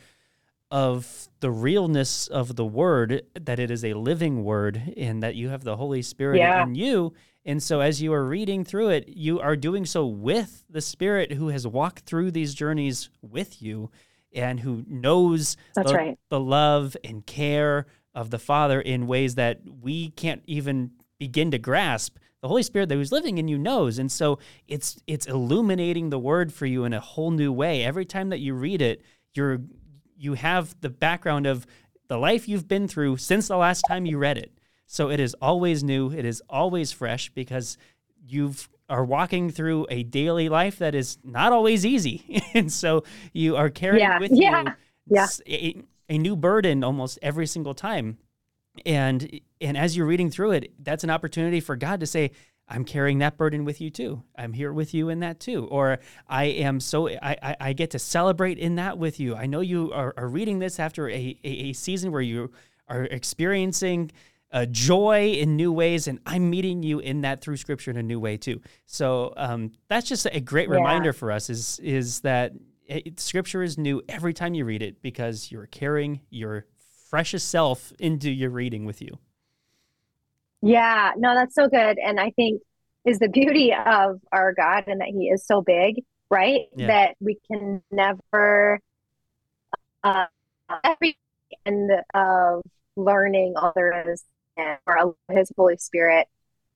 of 0.70 1.28
the 1.40 1.50
realness 1.50 2.26
of 2.26 2.56
the 2.56 2.64
word 2.64 3.22
that 3.38 3.58
it 3.60 3.70
is 3.70 3.84
a 3.84 3.94
living 3.94 4.42
word 4.42 4.94
and 4.96 5.22
that 5.22 5.36
you 5.36 5.48
have 5.48 5.62
the 5.62 5.76
holy 5.76 6.02
spirit 6.02 6.38
yeah. 6.38 6.62
in 6.62 6.74
you 6.74 7.12
and 7.44 7.62
so 7.62 7.80
as 7.80 8.02
you 8.02 8.12
are 8.12 8.24
reading 8.24 8.64
through 8.64 8.88
it 8.88 9.08
you 9.08 9.38
are 9.38 9.54
doing 9.54 9.86
so 9.86 10.04
with 10.04 10.64
the 10.68 10.80
spirit 10.80 11.30
who 11.30 11.48
has 11.48 11.68
walked 11.68 12.00
through 12.00 12.32
these 12.32 12.52
journeys 12.52 13.10
with 13.22 13.62
you 13.62 13.88
and 14.34 14.58
who 14.58 14.84
knows 14.88 15.56
That's 15.76 15.92
the, 15.92 15.96
right. 15.96 16.18
the 16.30 16.40
love 16.40 16.96
and 17.04 17.24
care 17.24 17.86
of 18.16 18.30
the 18.30 18.38
father 18.38 18.80
in 18.80 19.06
ways 19.06 19.36
that 19.36 19.60
we 19.80 20.08
can't 20.10 20.42
even 20.46 20.90
begin 21.18 21.52
to 21.52 21.58
grasp 21.58 22.16
the 22.42 22.48
holy 22.48 22.64
spirit 22.64 22.88
that 22.88 22.98
was 22.98 23.12
living 23.12 23.38
in 23.38 23.46
you 23.46 23.56
knows 23.56 23.98
and 23.98 24.10
so 24.10 24.38
it's 24.66 24.98
it's 25.06 25.26
illuminating 25.26 26.10
the 26.10 26.18
word 26.18 26.52
for 26.52 26.66
you 26.66 26.84
in 26.84 26.92
a 26.92 27.00
whole 27.00 27.30
new 27.30 27.52
way 27.52 27.84
every 27.84 28.04
time 28.04 28.28
that 28.30 28.40
you 28.40 28.52
read 28.54 28.82
it 28.82 29.02
you're 29.34 29.60
you 30.18 30.34
have 30.34 30.74
the 30.80 30.90
background 30.90 31.46
of 31.46 31.66
the 32.08 32.18
life 32.18 32.48
you've 32.48 32.68
been 32.68 32.88
through 32.88 33.16
since 33.16 33.48
the 33.48 33.56
last 33.56 33.82
time 33.88 34.06
you 34.06 34.18
read 34.18 34.38
it. 34.38 34.52
So 34.86 35.10
it 35.10 35.20
is 35.20 35.34
always 35.34 35.82
new, 35.82 36.10
it 36.12 36.24
is 36.24 36.42
always 36.48 36.92
fresh 36.92 37.28
because 37.30 37.76
you've 38.24 38.68
are 38.88 39.04
walking 39.04 39.50
through 39.50 39.84
a 39.90 40.04
daily 40.04 40.48
life 40.48 40.78
that 40.78 40.94
is 40.94 41.18
not 41.24 41.52
always 41.52 41.84
easy. 41.84 42.44
and 42.54 42.70
so 42.72 43.02
you 43.32 43.56
are 43.56 43.68
carrying 43.68 44.02
yeah. 44.02 44.18
with 44.20 44.30
yeah. 44.32 44.62
you 44.62 44.72
yeah. 45.46 45.82
A, 46.08 46.18
new 46.18 46.36
burden 46.36 46.84
almost 46.84 47.18
every 47.22 47.46
single 47.46 47.74
time. 47.74 48.18
And 48.84 49.40
and 49.60 49.76
as 49.76 49.96
you're 49.96 50.06
reading 50.06 50.30
through 50.30 50.52
it, 50.52 50.72
that's 50.78 51.02
an 51.04 51.10
opportunity 51.10 51.60
for 51.60 51.76
God 51.76 52.00
to 52.00 52.06
say, 52.06 52.32
I'm 52.68 52.84
carrying 52.84 53.18
that 53.18 53.36
burden 53.36 53.64
with 53.64 53.80
you 53.80 53.90
too. 53.90 54.22
I'm 54.36 54.52
here 54.52 54.72
with 54.72 54.92
you 54.92 55.08
in 55.08 55.20
that 55.20 55.38
too. 55.38 55.66
Or 55.66 55.98
I 56.28 56.44
am 56.44 56.80
so, 56.80 57.08
I, 57.08 57.36
I, 57.42 57.56
I 57.60 57.72
get 57.72 57.90
to 57.92 57.98
celebrate 57.98 58.58
in 58.58 58.76
that 58.76 58.98
with 58.98 59.20
you. 59.20 59.36
I 59.36 59.46
know 59.46 59.60
you 59.60 59.92
are, 59.92 60.12
are 60.16 60.28
reading 60.28 60.58
this 60.58 60.80
after 60.80 61.08
a, 61.08 61.38
a, 61.44 61.48
a, 61.48 61.72
season 61.72 62.10
where 62.10 62.22
you 62.22 62.50
are 62.88 63.04
experiencing 63.04 64.10
uh, 64.52 64.66
joy 64.66 65.32
in 65.32 65.56
new 65.56 65.72
ways, 65.72 66.08
and 66.08 66.18
I'm 66.26 66.50
meeting 66.50 66.82
you 66.82 66.98
in 66.98 67.20
that 67.22 67.40
through 67.40 67.56
scripture 67.56 67.90
in 67.90 67.96
a 67.96 68.02
new 68.02 68.18
way 68.18 68.36
too. 68.36 68.60
So 68.86 69.32
um, 69.36 69.72
that's 69.88 70.08
just 70.08 70.26
a 70.26 70.40
great 70.40 70.68
yeah. 70.68 70.76
reminder 70.76 71.12
for 71.12 71.30
us 71.30 71.50
is, 71.50 71.78
is 71.80 72.20
that 72.20 72.52
it, 72.86 73.20
scripture 73.20 73.62
is 73.62 73.78
new 73.78 74.02
every 74.08 74.34
time 74.34 74.54
you 74.54 74.64
read 74.64 74.82
it 74.82 75.02
because 75.02 75.50
you're 75.50 75.66
carrying 75.66 76.20
your 76.30 76.66
freshest 77.10 77.48
self 77.48 77.92
into 77.98 78.30
your 78.30 78.50
reading 78.50 78.84
with 78.84 79.00
you. 79.00 79.18
Yeah, 80.62 81.12
no, 81.16 81.34
that's 81.34 81.54
so 81.54 81.68
good. 81.68 81.98
And 81.98 82.18
I 82.18 82.30
think 82.30 82.62
is 83.04 83.18
the 83.18 83.28
beauty 83.28 83.72
of 83.72 84.20
our 84.32 84.52
God 84.52 84.84
and 84.86 85.00
that 85.00 85.08
He 85.08 85.28
is 85.28 85.46
so 85.46 85.62
big, 85.62 86.02
right? 86.30 86.62
Yeah. 86.76 86.86
That 86.88 87.16
we 87.20 87.38
can 87.50 87.82
never 87.90 88.80
uh, 90.02 90.26
every 90.84 91.16
end 91.64 91.90
of 92.14 92.62
learning 92.96 93.54
all 93.56 93.72
there 93.74 94.10
is 94.10 94.24
or 94.86 95.14
His 95.30 95.52
Holy 95.56 95.76
Spirit 95.76 96.26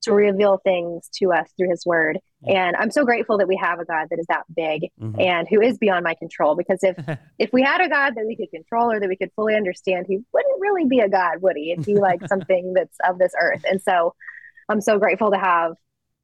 to 0.02 0.12
reveal 0.12 0.58
things 0.64 1.08
to 1.14 1.32
us 1.32 1.48
through 1.56 1.70
his 1.70 1.84
word. 1.84 2.18
And 2.46 2.74
I'm 2.76 2.90
so 2.90 3.04
grateful 3.04 3.38
that 3.38 3.48
we 3.48 3.56
have 3.56 3.80
a 3.80 3.84
God 3.84 4.08
that 4.10 4.18
is 4.18 4.26
that 4.28 4.44
big 4.54 4.90
mm-hmm. 5.00 5.20
and 5.20 5.46
who 5.48 5.60
is 5.60 5.76
beyond 5.76 6.04
my 6.04 6.14
control 6.14 6.56
because 6.56 6.80
if 6.82 6.96
if 7.38 7.52
we 7.52 7.62
had 7.62 7.80
a 7.80 7.88
God 7.88 8.14
that 8.14 8.24
we 8.26 8.36
could 8.36 8.50
control 8.50 8.90
or 8.90 8.98
that 8.98 9.08
we 9.08 9.16
could 9.16 9.30
fully 9.36 9.54
understand, 9.54 10.06
he 10.08 10.20
wouldn't 10.32 10.60
really 10.60 10.86
be 10.86 11.00
a 11.00 11.08
God, 11.08 11.42
would 11.42 11.56
he? 11.56 11.72
It'd 11.72 11.84
be 11.84 11.94
like 12.00 12.26
something 12.28 12.72
that's 12.74 12.96
of 13.06 13.18
this 13.18 13.32
earth. 13.40 13.64
And 13.68 13.80
so 13.82 14.14
I'm 14.68 14.80
so 14.80 14.98
grateful 14.98 15.32
to 15.32 15.38
have 15.38 15.72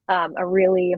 um, 0.09 0.35
a 0.37 0.47
really 0.47 0.95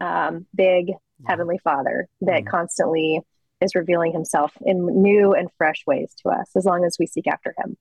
um, 0.00 0.46
big 0.54 0.92
heavenly 1.26 1.58
father 1.58 2.08
that 2.22 2.40
mm-hmm. 2.40 2.48
constantly 2.48 3.20
is 3.60 3.74
revealing 3.74 4.12
himself 4.12 4.52
in 4.62 5.02
new 5.02 5.34
and 5.34 5.48
fresh 5.56 5.84
ways 5.86 6.12
to 6.22 6.30
us 6.30 6.50
as 6.56 6.64
long 6.64 6.84
as 6.84 6.96
we 6.98 7.06
seek 7.06 7.28
after 7.28 7.54
him. 7.58 7.76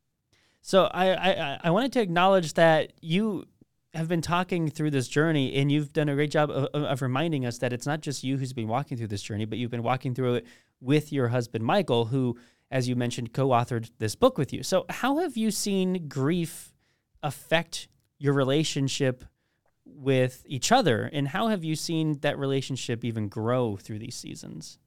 So 0.62 0.86
I, 0.86 1.14
I, 1.14 1.60
I 1.64 1.72
wanted 1.72 1.92
to 1.94 2.02
acknowledge 2.02 2.54
that 2.54 2.94
you 3.02 3.46
have 3.94 4.08
been 4.08 4.22
talking 4.22 4.70
through 4.70 4.92
this 4.92 5.08
journey, 5.08 5.54
and 5.56 5.72
you've 5.72 5.92
done 5.92 6.08
a 6.08 6.16
great 6.16 6.32
job 6.32 6.50
of, 6.50 6.68
of, 6.74 7.02
reminding 7.02 7.46
us 7.46 7.58
that 7.58 7.74
it's 7.74 7.86
not 7.86 8.02
just 8.02 8.24
you 8.24 8.38
who's 8.38 8.54
been 8.54 8.68
walking 8.68 8.98
through 8.98 9.08
this 9.08 9.22
journey, 9.22 9.46
but 9.46 9.58
you've 9.58 9.72
been 9.72 9.84
walking 9.84 10.16
through 10.16 10.36
it 10.36 10.46
with 10.80 11.12
your 11.12 11.28
husband, 11.28 11.64
Michael, 11.66 12.06
who, 12.06 12.38
as 12.70 12.88
you 12.88 12.96
mentioned, 12.96 13.34
co 13.34 13.50
authored 13.50 13.90
this 14.00 14.16
book 14.16 14.38
with 14.38 14.54
you. 14.54 14.64
So, 14.64 14.86
how 14.90 15.18
have 15.18 15.36
you 15.36 15.52
seen 15.52 16.08
grief 16.08 16.72
affect 17.22 17.90
your 18.18 18.34
relationship 18.34 19.26
with 19.86 20.44
each 20.46 20.72
other, 20.72 21.10
and 21.12 21.28
how 21.28 21.50
have 21.50 21.64
you 21.64 21.76
seen 21.76 22.20
that 22.22 22.40
relationship 22.40 23.04
even 23.04 23.28
grow 23.28 23.76
through 23.76 24.00
these 24.00 24.16
seasons? 24.16 24.80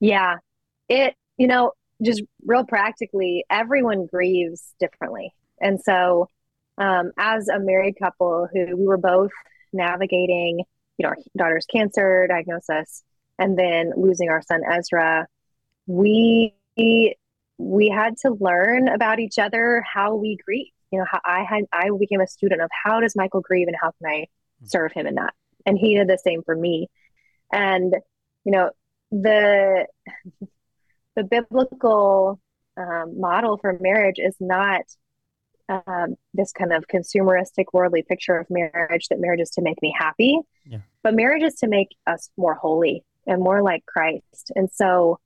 Yeah, 0.00 0.36
it, 0.88 1.14
you 1.36 1.46
know, 1.46 1.72
just 2.02 2.22
real 2.46 2.64
practically, 2.64 3.44
everyone 3.50 4.06
grieves 4.06 4.74
differently. 4.80 5.34
And 5.60 5.80
so, 5.80 6.28
um, 6.78 7.12
as 7.18 7.48
a 7.48 7.58
married 7.58 7.96
couple 7.98 8.48
who 8.52 8.76
we 8.76 8.86
were 8.86 8.96
both 8.96 9.30
navigating, 9.72 10.64
you 10.98 11.02
know, 11.02 11.10
our 11.10 11.16
daughter's 11.36 11.66
cancer 11.66 12.26
diagnosis 12.28 13.02
and 13.38 13.58
then 13.58 13.92
losing 13.96 14.28
our 14.28 14.42
son 14.42 14.62
Ezra, 14.70 15.26
we 15.86 16.54
we 17.58 17.88
had 17.88 18.16
to 18.18 18.36
learn 18.40 18.88
about 18.88 19.20
each 19.20 19.38
other 19.38 19.84
how 19.92 20.14
we 20.14 20.36
grieve. 20.44 20.72
You 20.90 20.98
know, 20.98 21.06
how 21.10 21.20
I 21.24 21.44
had 21.44 21.64
I 21.72 21.88
became 21.98 22.20
a 22.20 22.26
student 22.26 22.60
of 22.60 22.70
how 22.84 23.00
does 23.00 23.16
Michael 23.16 23.40
grieve 23.40 23.68
and 23.68 23.76
how 23.80 23.92
can 23.92 24.10
I 24.10 24.26
hmm. 24.60 24.66
serve 24.66 24.92
him 24.92 25.06
in 25.06 25.14
that. 25.16 25.34
And 25.64 25.78
he 25.78 25.96
did 25.96 26.08
the 26.08 26.18
same 26.18 26.42
for 26.42 26.56
me. 26.56 26.88
And 27.52 27.94
you 28.44 28.52
know, 28.52 28.70
the 29.10 29.86
the 31.16 31.24
biblical 31.24 32.40
um, 32.76 33.20
model 33.20 33.58
for 33.58 33.78
marriage 33.80 34.16
is 34.18 34.34
not 34.40 34.82
um, 35.68 36.16
this 36.34 36.52
kind 36.52 36.72
of 36.72 36.86
consumeristic 36.88 37.66
worldly 37.72 38.02
picture 38.02 38.36
of 38.36 38.46
marriage 38.50 39.08
that 39.08 39.20
marriage 39.20 39.40
is 39.40 39.50
to 39.50 39.62
make 39.62 39.80
me 39.82 39.94
happy. 39.96 40.38
Yeah. 40.64 40.78
but 41.02 41.14
marriage 41.14 41.42
is 41.42 41.54
to 41.56 41.68
make 41.68 41.88
us 42.06 42.30
more 42.36 42.54
holy 42.54 43.04
and 43.26 43.42
more 43.42 43.62
like 43.62 43.84
christ. 43.86 44.52
And 44.54 44.70
so 44.70 45.18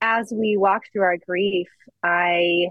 as 0.00 0.32
we 0.34 0.56
walked 0.56 0.90
through 0.92 1.02
our 1.02 1.16
grief 1.16 1.68
i 2.02 2.66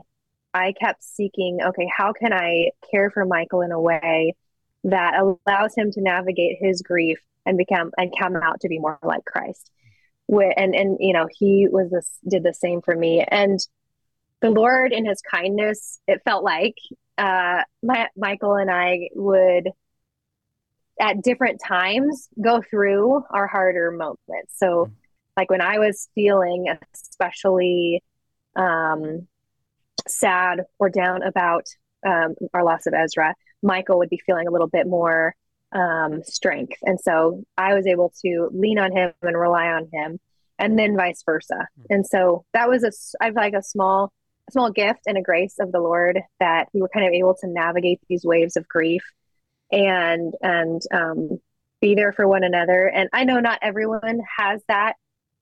i 0.53 0.71
kept 0.73 1.03
seeking 1.03 1.59
okay 1.63 1.89
how 1.97 2.13
can 2.13 2.31
i 2.31 2.69
care 2.91 3.09
for 3.09 3.25
michael 3.25 3.61
in 3.61 3.71
a 3.71 3.81
way 3.81 4.35
that 4.83 5.15
allows 5.15 5.73
him 5.75 5.91
to 5.91 6.01
navigate 6.01 6.57
his 6.59 6.81
grief 6.81 7.19
and 7.45 7.57
become 7.57 7.91
and 7.97 8.13
come 8.17 8.35
out 8.35 8.61
to 8.61 8.67
be 8.67 8.79
more 8.79 8.99
like 9.03 9.25
christ? 9.25 9.71
With 10.27 10.53
and 10.57 10.73
and 10.73 10.97
you 10.99 11.13
know 11.13 11.27
he 11.31 11.67
was 11.69 11.89
this 11.91 12.09
did 12.27 12.43
the 12.43 12.53
same 12.53 12.81
for 12.81 12.95
me. 12.95 13.25
And 13.27 13.59
the 14.43 14.51
lord 14.51 14.91
in 14.91 15.05
his 15.05 15.21
kindness 15.21 15.99
it 16.07 16.21
felt 16.23 16.43
like 16.43 16.75
uh 17.17 17.61
my, 17.81 18.07
michael 18.15 18.55
and 18.55 18.69
i 18.69 19.09
would 19.15 19.69
at 20.99 21.21
different 21.23 21.59
times 21.65 22.29
go 22.39 22.61
through 22.61 23.23
our 23.31 23.47
harder 23.47 23.91
moments 23.91 24.53
so 24.55 24.67
mm-hmm. 24.67 24.93
like 25.35 25.49
when 25.49 25.61
i 25.61 25.79
was 25.79 26.07
feeling 26.13 26.67
especially 26.93 28.03
um 28.55 29.27
sad 30.07 30.61
or 30.79 30.89
down 30.89 31.23
about 31.23 31.65
um, 32.05 32.35
our 32.53 32.63
loss 32.63 32.85
of 32.85 32.93
ezra 32.93 33.33
michael 33.61 33.97
would 33.97 34.09
be 34.09 34.19
feeling 34.25 34.47
a 34.47 34.51
little 34.51 34.67
bit 34.67 34.85
more 34.85 35.33
um, 35.73 36.23
strength. 36.23 36.77
And 36.83 36.99
so 36.99 37.43
I 37.57 37.73
was 37.73 37.87
able 37.87 38.13
to 38.23 38.49
lean 38.53 38.79
on 38.79 38.91
him 38.95 39.11
and 39.21 39.37
rely 39.37 39.67
on 39.67 39.89
him, 39.91 40.19
and 40.59 40.77
then 40.77 40.95
vice 40.95 41.23
versa. 41.25 41.67
Hmm. 41.75 41.85
And 41.89 42.07
so 42.07 42.45
that 42.53 42.69
was 42.69 42.83
a 42.83 42.91
I've 43.23 43.35
like 43.35 43.53
a 43.53 43.63
small 43.63 44.13
small 44.51 44.71
gift 44.71 45.01
and 45.07 45.17
a 45.17 45.21
grace 45.21 45.55
of 45.59 45.71
the 45.71 45.79
Lord 45.79 46.19
that 46.39 46.67
we 46.73 46.81
were 46.81 46.89
kind 46.89 47.05
of 47.05 47.13
able 47.13 47.35
to 47.35 47.47
navigate 47.47 47.99
these 48.09 48.23
waves 48.23 48.57
of 48.57 48.67
grief 48.67 49.03
and 49.71 50.33
and 50.41 50.81
um, 50.93 51.39
be 51.81 51.95
there 51.95 52.13
for 52.13 52.27
one 52.27 52.43
another. 52.43 52.87
And 52.87 53.09
I 53.13 53.23
know 53.23 53.39
not 53.39 53.59
everyone 53.61 54.21
has 54.37 54.61
that, 54.67 54.93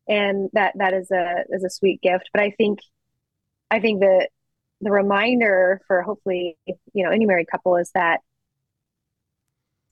and 0.07 0.49
that 0.53 0.73
that 0.77 0.93
is 0.93 1.11
a 1.11 1.43
is 1.49 1.63
a 1.63 1.69
sweet 1.69 2.01
gift. 2.01 2.29
But 2.33 2.41
I 2.41 2.51
think 2.51 2.79
I 3.69 3.79
think 3.79 4.01
that 4.01 4.29
the 4.81 4.91
reminder 4.91 5.81
for 5.87 6.01
hopefully 6.01 6.57
you 6.65 7.03
know 7.03 7.11
any 7.11 7.25
married 7.25 7.47
couple 7.51 7.77
is 7.77 7.91
that 7.93 8.21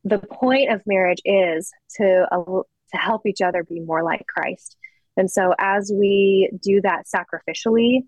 the 0.03 0.20
point 0.20 0.72
of 0.72 0.82
marriage 0.86 1.22
is 1.26 1.72
to 1.97 2.28
uh, 2.32 2.62
to 2.91 2.97
help 2.97 3.26
each 3.26 3.41
other 3.41 3.64
be 3.64 3.80
more 3.80 4.03
like 4.03 4.26
Christ. 4.28 4.78
And 5.18 5.30
so 5.30 5.53
as 5.60 5.91
we 5.93 6.49
do 6.62 6.82
that 6.82 7.05
sacrificially, 7.14 8.03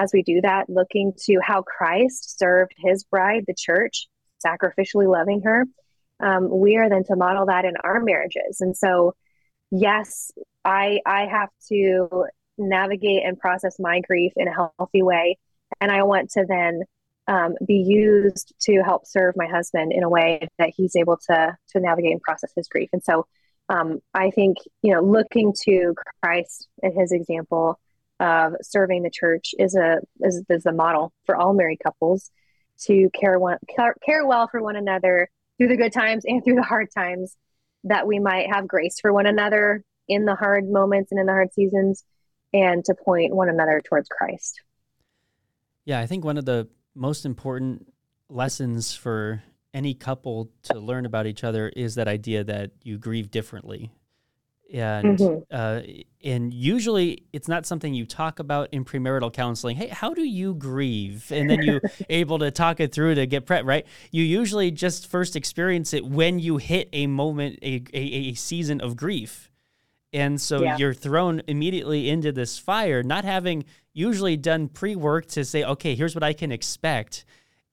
as 0.00 0.12
we 0.12 0.22
do 0.22 0.40
that 0.40 0.68
looking 0.68 1.12
to 1.24 1.38
how 1.42 1.62
Christ 1.62 2.38
served 2.38 2.72
his 2.76 3.04
bride, 3.04 3.44
the 3.46 3.54
church, 3.54 4.08
sacrificially 4.44 5.10
loving 5.10 5.42
her, 5.42 5.66
um, 6.20 6.48
we 6.50 6.76
are 6.76 6.88
then 6.88 7.04
to 7.04 7.16
model 7.16 7.46
that 7.46 7.64
in 7.64 7.74
our 7.82 8.00
marriages. 8.00 8.60
And 8.60 8.76
so 8.76 9.14
yes, 9.70 10.30
I 10.64 11.00
I 11.06 11.26
have 11.26 11.50
to 11.68 12.26
navigate 12.58 13.22
and 13.24 13.38
process 13.38 13.76
my 13.78 14.00
grief 14.00 14.32
in 14.36 14.48
a 14.48 14.54
healthy 14.54 15.02
way 15.02 15.38
and 15.80 15.90
I 15.90 16.02
want 16.02 16.30
to 16.32 16.44
then 16.46 16.82
um, 17.26 17.54
be 17.64 17.76
used 17.76 18.54
to 18.62 18.82
help 18.82 19.06
serve 19.06 19.34
my 19.36 19.46
husband 19.46 19.92
in 19.92 20.02
a 20.02 20.08
way 20.08 20.48
that 20.58 20.70
he's 20.76 20.96
able 20.96 21.18
to 21.28 21.56
to 21.70 21.80
navigate 21.80 22.12
and 22.12 22.20
process 22.20 22.52
his 22.56 22.68
grief. 22.68 22.88
And 22.92 23.02
so 23.04 23.26
um, 23.68 24.00
I 24.14 24.30
think 24.30 24.58
you 24.82 24.92
know 24.92 25.00
looking 25.00 25.54
to 25.64 25.94
Christ 26.22 26.68
and 26.82 26.92
his 26.98 27.12
example 27.12 27.78
of 28.20 28.52
serving 28.62 29.02
the 29.02 29.10
church 29.10 29.54
is 29.58 29.74
a 29.74 29.98
is, 30.20 30.44
is 30.48 30.66
a 30.66 30.72
model 30.72 31.12
for 31.24 31.36
all 31.36 31.54
married 31.54 31.80
couples 31.82 32.30
to 32.82 33.08
care 33.18 33.38
one 33.38 33.58
care, 33.74 33.94
care 34.04 34.26
well 34.26 34.46
for 34.46 34.62
one 34.62 34.76
another 34.76 35.28
through 35.58 35.68
the 35.68 35.76
good 35.76 35.92
times 35.92 36.24
and 36.24 36.44
through 36.44 36.54
the 36.54 36.62
hard 36.62 36.88
times 36.94 37.36
that 37.84 38.06
we 38.06 38.18
might 38.18 38.52
have 38.52 38.68
grace 38.68 39.00
for 39.00 39.12
one 39.12 39.26
another 39.26 39.82
in 40.06 40.26
the 40.26 40.34
hard 40.34 40.68
moments 40.68 41.10
and 41.10 41.18
in 41.18 41.26
the 41.26 41.32
hard 41.32 41.52
seasons 41.52 42.04
and 42.52 42.84
to 42.84 42.94
point 42.94 43.34
one 43.34 43.48
another 43.48 43.80
towards 43.84 44.08
Christ. 44.08 44.60
Yeah, 45.84 46.00
I 46.00 46.06
think 46.06 46.24
one 46.24 46.36
of 46.36 46.44
the 46.44 46.68
most 46.94 47.24
important 47.24 47.92
lessons 48.28 48.94
for 48.94 49.42
any 49.72 49.94
couple 49.94 50.50
to 50.64 50.78
learn 50.78 51.06
about 51.06 51.26
each 51.26 51.44
other 51.44 51.68
is 51.70 51.94
that 51.94 52.08
idea 52.08 52.44
that 52.44 52.72
you 52.82 52.98
grieve 52.98 53.30
differently 53.30 53.92
and 54.72 55.18
mm-hmm. 55.18 55.42
uh, 55.50 55.80
and 56.22 56.54
usually 56.54 57.24
it's 57.32 57.48
not 57.48 57.66
something 57.66 57.92
you 57.92 58.06
talk 58.06 58.38
about 58.38 58.68
in 58.72 58.84
premarital 58.84 59.32
counseling. 59.32 59.76
Hey, 59.76 59.88
how 59.88 60.14
do 60.14 60.22
you 60.22 60.54
grieve? 60.54 61.30
And 61.32 61.50
then 61.50 61.62
you 61.62 61.80
able 62.10 62.38
to 62.38 62.50
talk 62.50 62.78
it 62.80 62.92
through 62.92 63.16
to 63.16 63.26
get 63.26 63.46
prep 63.46 63.64
right. 63.64 63.86
You 64.10 64.22
usually 64.22 64.70
just 64.70 65.10
first 65.10 65.34
experience 65.34 65.92
it 65.92 66.04
when 66.04 66.38
you 66.38 66.58
hit 66.58 66.88
a 66.92 67.06
moment, 67.06 67.58
a 67.62 67.82
a, 67.92 68.00
a 68.00 68.34
season 68.34 68.80
of 68.80 68.96
grief, 68.96 69.50
and 70.12 70.40
so 70.40 70.62
yeah. 70.62 70.76
you're 70.76 70.94
thrown 70.94 71.42
immediately 71.46 72.08
into 72.08 72.32
this 72.32 72.58
fire, 72.58 73.02
not 73.02 73.24
having 73.24 73.64
usually 73.92 74.36
done 74.36 74.68
pre 74.68 74.96
work 74.96 75.26
to 75.26 75.44
say, 75.44 75.64
okay, 75.64 75.94
here's 75.94 76.14
what 76.14 76.22
I 76.22 76.32
can 76.32 76.52
expect. 76.52 77.24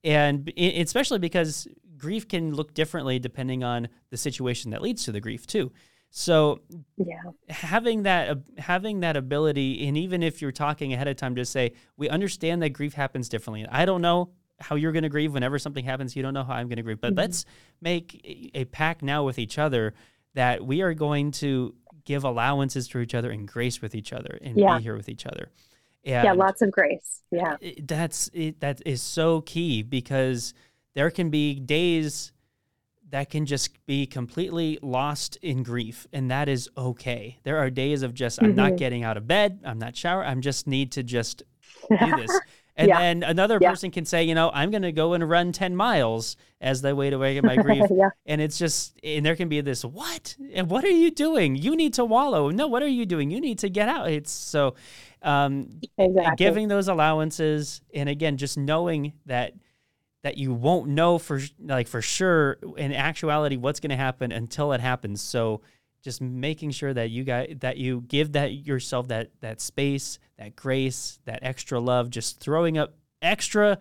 And 0.03 0.51
especially 0.57 1.19
because 1.19 1.67
grief 1.97 2.27
can 2.27 2.53
look 2.53 2.73
differently 2.73 3.19
depending 3.19 3.63
on 3.63 3.87
the 4.09 4.17
situation 4.17 4.71
that 4.71 4.81
leads 4.81 5.05
to 5.05 5.11
the 5.11 5.19
grief, 5.19 5.47
too. 5.47 5.71
So 6.17 6.61
yeah, 6.97 7.21
having 7.47 8.01
that 8.03 8.39
having 8.57 9.01
that 9.01 9.15
ability, 9.15 9.87
and 9.87 9.95
even 9.95 10.23
if 10.23 10.41
you're 10.41 10.51
talking 10.51 10.91
ahead 10.91 11.07
of 11.07 11.15
time, 11.15 11.35
to 11.35 11.45
say 11.45 11.73
we 11.95 12.09
understand 12.09 12.63
that 12.63 12.69
grief 12.69 12.95
happens 12.95 13.29
differently. 13.29 13.67
I 13.69 13.85
don't 13.85 14.01
know 14.01 14.31
how 14.59 14.77
you're 14.77 14.93
going 14.93 15.03
to 15.03 15.09
grieve 15.09 15.31
whenever 15.31 15.59
something 15.59 15.85
happens. 15.85 16.15
You 16.15 16.23
don't 16.23 16.33
know 16.33 16.43
how 16.43 16.53
I'm 16.53 16.69
going 16.69 16.77
to 16.77 16.81
grieve, 16.81 16.99
but 16.99 17.09
mm-hmm. 17.11 17.19
let's 17.19 17.45
make 17.81 18.51
a 18.55 18.65
pact 18.65 19.03
now 19.03 19.25
with 19.25 19.37
each 19.37 19.59
other 19.59 19.93
that 20.33 20.65
we 20.65 20.81
are 20.81 20.95
going 20.95 21.29
to 21.33 21.75
give 22.03 22.23
allowances 22.23 22.87
to 22.87 22.99
each 22.99 23.13
other 23.13 23.29
and 23.29 23.47
grace 23.47 23.79
with 23.79 23.93
each 23.93 24.11
other 24.11 24.39
and 24.41 24.57
yeah. 24.57 24.79
be 24.79 24.83
here 24.85 24.97
with 24.97 25.09
each 25.09 25.27
other. 25.27 25.51
And 26.03 26.25
yeah, 26.25 26.33
lots 26.33 26.63
of 26.63 26.71
grace. 26.71 27.21
Yeah. 27.29 27.57
That's 27.83 28.31
it, 28.33 28.59
that 28.61 28.81
is 28.87 29.03
so 29.03 29.41
key 29.41 29.83
because 29.83 30.55
there 30.95 31.11
can 31.11 31.29
be 31.29 31.59
days 31.59 32.31
that 33.09 33.29
can 33.29 33.45
just 33.45 33.85
be 33.85 34.05
completely 34.05 34.77
lost 34.81 35.37
in 35.41 35.63
grief 35.63 36.07
and 36.11 36.29
that 36.29 36.49
is 36.49 36.69
okay. 36.77 37.39
There 37.43 37.57
are 37.57 37.69
days 37.69 38.03
of 38.03 38.13
just 38.13 38.41
I'm 38.41 38.49
mm-hmm. 38.49 38.55
not 38.55 38.75
getting 38.77 39.03
out 39.03 39.17
of 39.17 39.27
bed, 39.27 39.61
I'm 39.65 39.79
not 39.79 39.95
shower, 39.95 40.23
I'm 40.23 40.41
just 40.41 40.67
need 40.67 40.91
to 40.93 41.03
just 41.03 41.43
do 41.89 42.15
this. 42.17 42.39
And 42.77 42.89
yeah. 42.89 42.99
then 42.99 43.23
another 43.23 43.57
yeah. 43.59 43.71
person 43.71 43.89
can 43.89 44.05
say, 44.05 44.23
you 44.23 44.35
know, 44.35 44.51
I'm 44.53 44.69
going 44.69 44.83
to 44.83 44.91
go 44.91 45.13
and 45.13 45.27
run 45.27 45.51
10 45.51 45.75
miles 45.75 46.37
as 46.61 46.83
the 46.83 46.95
way 46.95 47.09
to 47.09 47.17
get 47.17 47.43
my 47.43 47.55
grief. 47.63 47.83
yeah. 47.89 48.09
And 48.27 48.39
it's 48.39 48.59
just, 48.59 48.95
and 49.03 49.25
there 49.25 49.35
can 49.35 49.49
be 49.49 49.61
this, 49.61 49.83
what? 49.83 50.35
And 50.53 50.69
what 50.69 50.83
are 50.83 50.89
you 50.89 51.09
doing? 51.09 51.55
You 51.55 51.75
need 51.75 51.95
to 51.95 52.05
wallow. 52.05 52.51
No, 52.51 52.67
what 52.67 52.83
are 52.83 52.87
you 52.87 53.07
doing? 53.07 53.31
You 53.31 53.41
need 53.41 53.59
to 53.59 53.69
get 53.69 53.89
out. 53.89 54.11
It's 54.11 54.31
so, 54.31 54.75
um, 55.23 55.79
exactly. 55.97 56.35
giving 56.37 56.67
those 56.67 56.87
allowances. 56.87 57.81
And 57.95 58.09
again, 58.09 58.37
just 58.37 58.59
knowing 58.59 59.13
that, 59.25 59.53
that 60.27 60.37
you 60.37 60.53
won't 60.53 60.89
know 60.89 61.17
for 61.17 61.39
like 61.57 61.87
for 61.87 62.01
sure 62.01 62.57
in 62.75 62.91
actuality 62.91 63.55
what's 63.55 63.79
going 63.79 63.91
to 63.91 63.95
happen 63.95 64.33
until 64.33 64.73
it 64.73 64.81
happens. 64.81 65.21
So 65.21 65.61
just 66.01 66.19
making 66.19 66.71
sure 66.71 66.93
that 66.93 67.11
you 67.11 67.23
got 67.23 67.61
that 67.61 67.77
you 67.77 68.01
give 68.09 68.33
that 68.33 68.51
yourself 68.51 69.07
that 69.07 69.31
that 69.39 69.61
space, 69.61 70.19
that 70.37 70.57
grace, 70.57 71.17
that 71.23 71.39
extra 71.43 71.79
love, 71.79 72.09
just 72.09 72.41
throwing 72.41 72.77
up 72.77 72.93
extra 73.21 73.77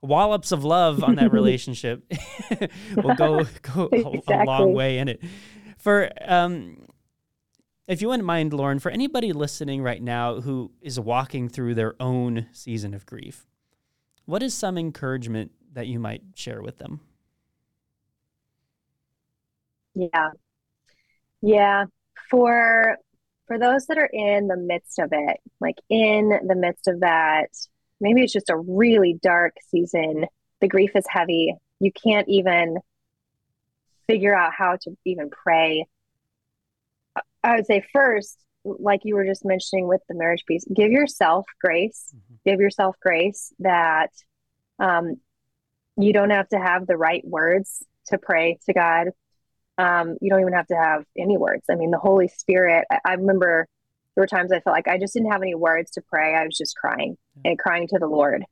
wallops 0.00 0.50
of 0.50 0.64
love 0.64 1.04
on 1.04 1.16
that 1.16 1.30
relationship 1.40 2.10
will 2.96 3.14
go 3.14 3.44
go 3.60 3.90
exactly. 3.92 4.22
a, 4.34 4.44
long 4.44 4.72
way 4.72 4.96
in 4.96 5.08
it. 5.08 5.22
For 5.76 6.10
um 6.24 6.86
if 7.86 8.00
you 8.00 8.08
wouldn't 8.08 8.24
mind, 8.24 8.54
Lauren, 8.54 8.78
for 8.78 8.90
anybody 8.90 9.34
listening 9.34 9.82
right 9.82 10.02
now 10.02 10.40
who 10.40 10.72
is 10.80 10.98
walking 10.98 11.50
through 11.50 11.74
their 11.74 11.94
own 12.00 12.46
season 12.52 12.94
of 12.94 13.04
grief, 13.04 13.46
what 14.24 14.42
is 14.42 14.54
some 14.54 14.76
encouragement 14.76 15.52
that 15.76 15.86
you 15.86 16.00
might 16.00 16.22
share 16.34 16.62
with 16.62 16.78
them? 16.78 17.00
Yeah. 19.94 20.30
Yeah. 21.42 21.84
For 22.30 22.96
for 23.46 23.58
those 23.58 23.86
that 23.86 23.98
are 23.98 24.10
in 24.12 24.48
the 24.48 24.56
midst 24.56 24.98
of 24.98 25.10
it, 25.12 25.36
like 25.60 25.76
in 25.88 26.30
the 26.46 26.56
midst 26.56 26.88
of 26.88 27.00
that, 27.00 27.50
maybe 28.00 28.22
it's 28.22 28.32
just 28.32 28.50
a 28.50 28.56
really 28.56 29.18
dark 29.22 29.54
season. 29.68 30.26
The 30.60 30.66
grief 30.66 30.96
is 30.96 31.04
heavy. 31.08 31.54
You 31.78 31.92
can't 31.92 32.28
even 32.28 32.78
figure 34.08 34.34
out 34.34 34.52
how 34.56 34.78
to 34.82 34.96
even 35.04 35.30
pray. 35.30 35.86
I 37.44 37.56
would 37.56 37.66
say 37.66 37.84
first, 37.92 38.38
like 38.64 39.02
you 39.04 39.14
were 39.14 39.26
just 39.26 39.44
mentioning 39.44 39.86
with 39.86 40.00
the 40.08 40.14
marriage 40.14 40.44
piece, 40.46 40.64
give 40.74 40.90
yourself 40.90 41.44
grace. 41.60 42.14
Mm-hmm. 42.16 42.50
Give 42.50 42.60
yourself 42.60 42.96
grace 43.00 43.52
that 43.60 44.10
um, 44.78 45.20
you 45.96 46.12
don't 46.12 46.30
have 46.30 46.48
to 46.48 46.58
have 46.58 46.86
the 46.86 46.96
right 46.96 47.24
words 47.26 47.82
to 48.06 48.18
pray 48.18 48.58
to 48.66 48.72
God 48.72 49.08
um, 49.78 50.16
you 50.20 50.30
don't 50.30 50.40
even 50.40 50.52
have 50.54 50.66
to 50.68 50.76
have 50.76 51.04
any 51.16 51.36
words. 51.36 51.64
I 51.70 51.74
mean, 51.74 51.90
the 51.90 51.98
Holy 51.98 52.28
Spirit, 52.28 52.86
I, 52.90 52.98
I, 53.04 53.12
remember 53.14 53.68
there 54.14 54.22
were 54.22 54.26
times 54.26 54.50
I 54.50 54.60
felt 54.60 54.74
like 54.74 54.88
I 54.88 54.98
just 54.98 55.12
didn't 55.12 55.32
have 55.32 55.42
any 55.42 55.54
words 55.54 55.90
to 55.92 56.02
pray. 56.02 56.34
I 56.34 56.44
was 56.44 56.56
just 56.56 56.76
crying 56.76 57.18
and 57.44 57.58
crying 57.58 57.86
to 57.88 57.98
the 57.98 58.06
Lord. 58.06 58.44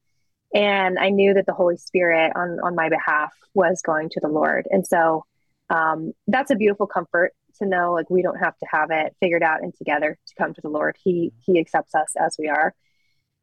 And 0.55 0.99
I 0.99 1.09
knew 1.09 1.35
that 1.35 1.47
the 1.47 1.55
Holy 1.55 1.77
Spirit 1.79 2.33
on, 2.37 2.61
on 2.63 2.75
my 2.75 2.89
behalf 2.89 3.33
was 3.55 3.81
going 3.83 4.11
to 4.11 4.21
the 4.21 4.29
Lord. 4.29 4.69
And 4.71 4.87
so 4.87 5.25
um, 5.71 6.13
that's 6.27 6.51
a 6.51 6.57
beautiful 6.57 6.87
comfort 6.87 7.33
to 7.59 7.67
know 7.67 7.93
like 7.93 8.11
we 8.11 8.23
don't 8.23 8.39
have 8.39 8.57
to 8.59 8.67
have 8.71 8.91
it 8.91 9.17
figured 9.21 9.43
out 9.43 9.63
and 9.63 9.75
together 9.75 10.19
to 10.27 10.35
come 10.37 10.53
to 10.53 10.61
the 10.61 10.69
Lord. 10.69 10.97
He 11.03 11.33
He 11.47 11.59
accepts 11.59 11.95
us 11.95 12.15
as 12.21 12.37
we 12.39 12.49
are. 12.49 12.75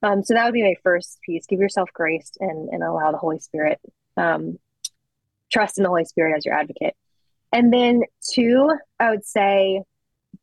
Um, 0.04 0.24
so 0.24 0.34
that 0.34 0.46
would 0.46 0.54
be 0.54 0.64
my 0.64 0.76
first 0.84 1.20
piece. 1.26 1.46
Give 1.46 1.60
yourself 1.60 1.90
grace 1.94 2.32
and, 2.40 2.70
and 2.70 2.84
allow 2.84 3.12
the 3.12 3.18
Holy 3.18 3.40
Spirit. 3.40 3.80
Um, 4.18 4.58
trust 5.52 5.78
in 5.78 5.84
the 5.84 5.90
Holy 5.90 6.06
Spirit 6.06 6.36
as 6.36 6.46
your 6.46 6.56
advocate. 6.56 6.96
And 7.52 7.72
then 7.72 8.04
two, 8.34 8.72
I 9.00 9.12
would 9.12 9.26
say 9.26 9.84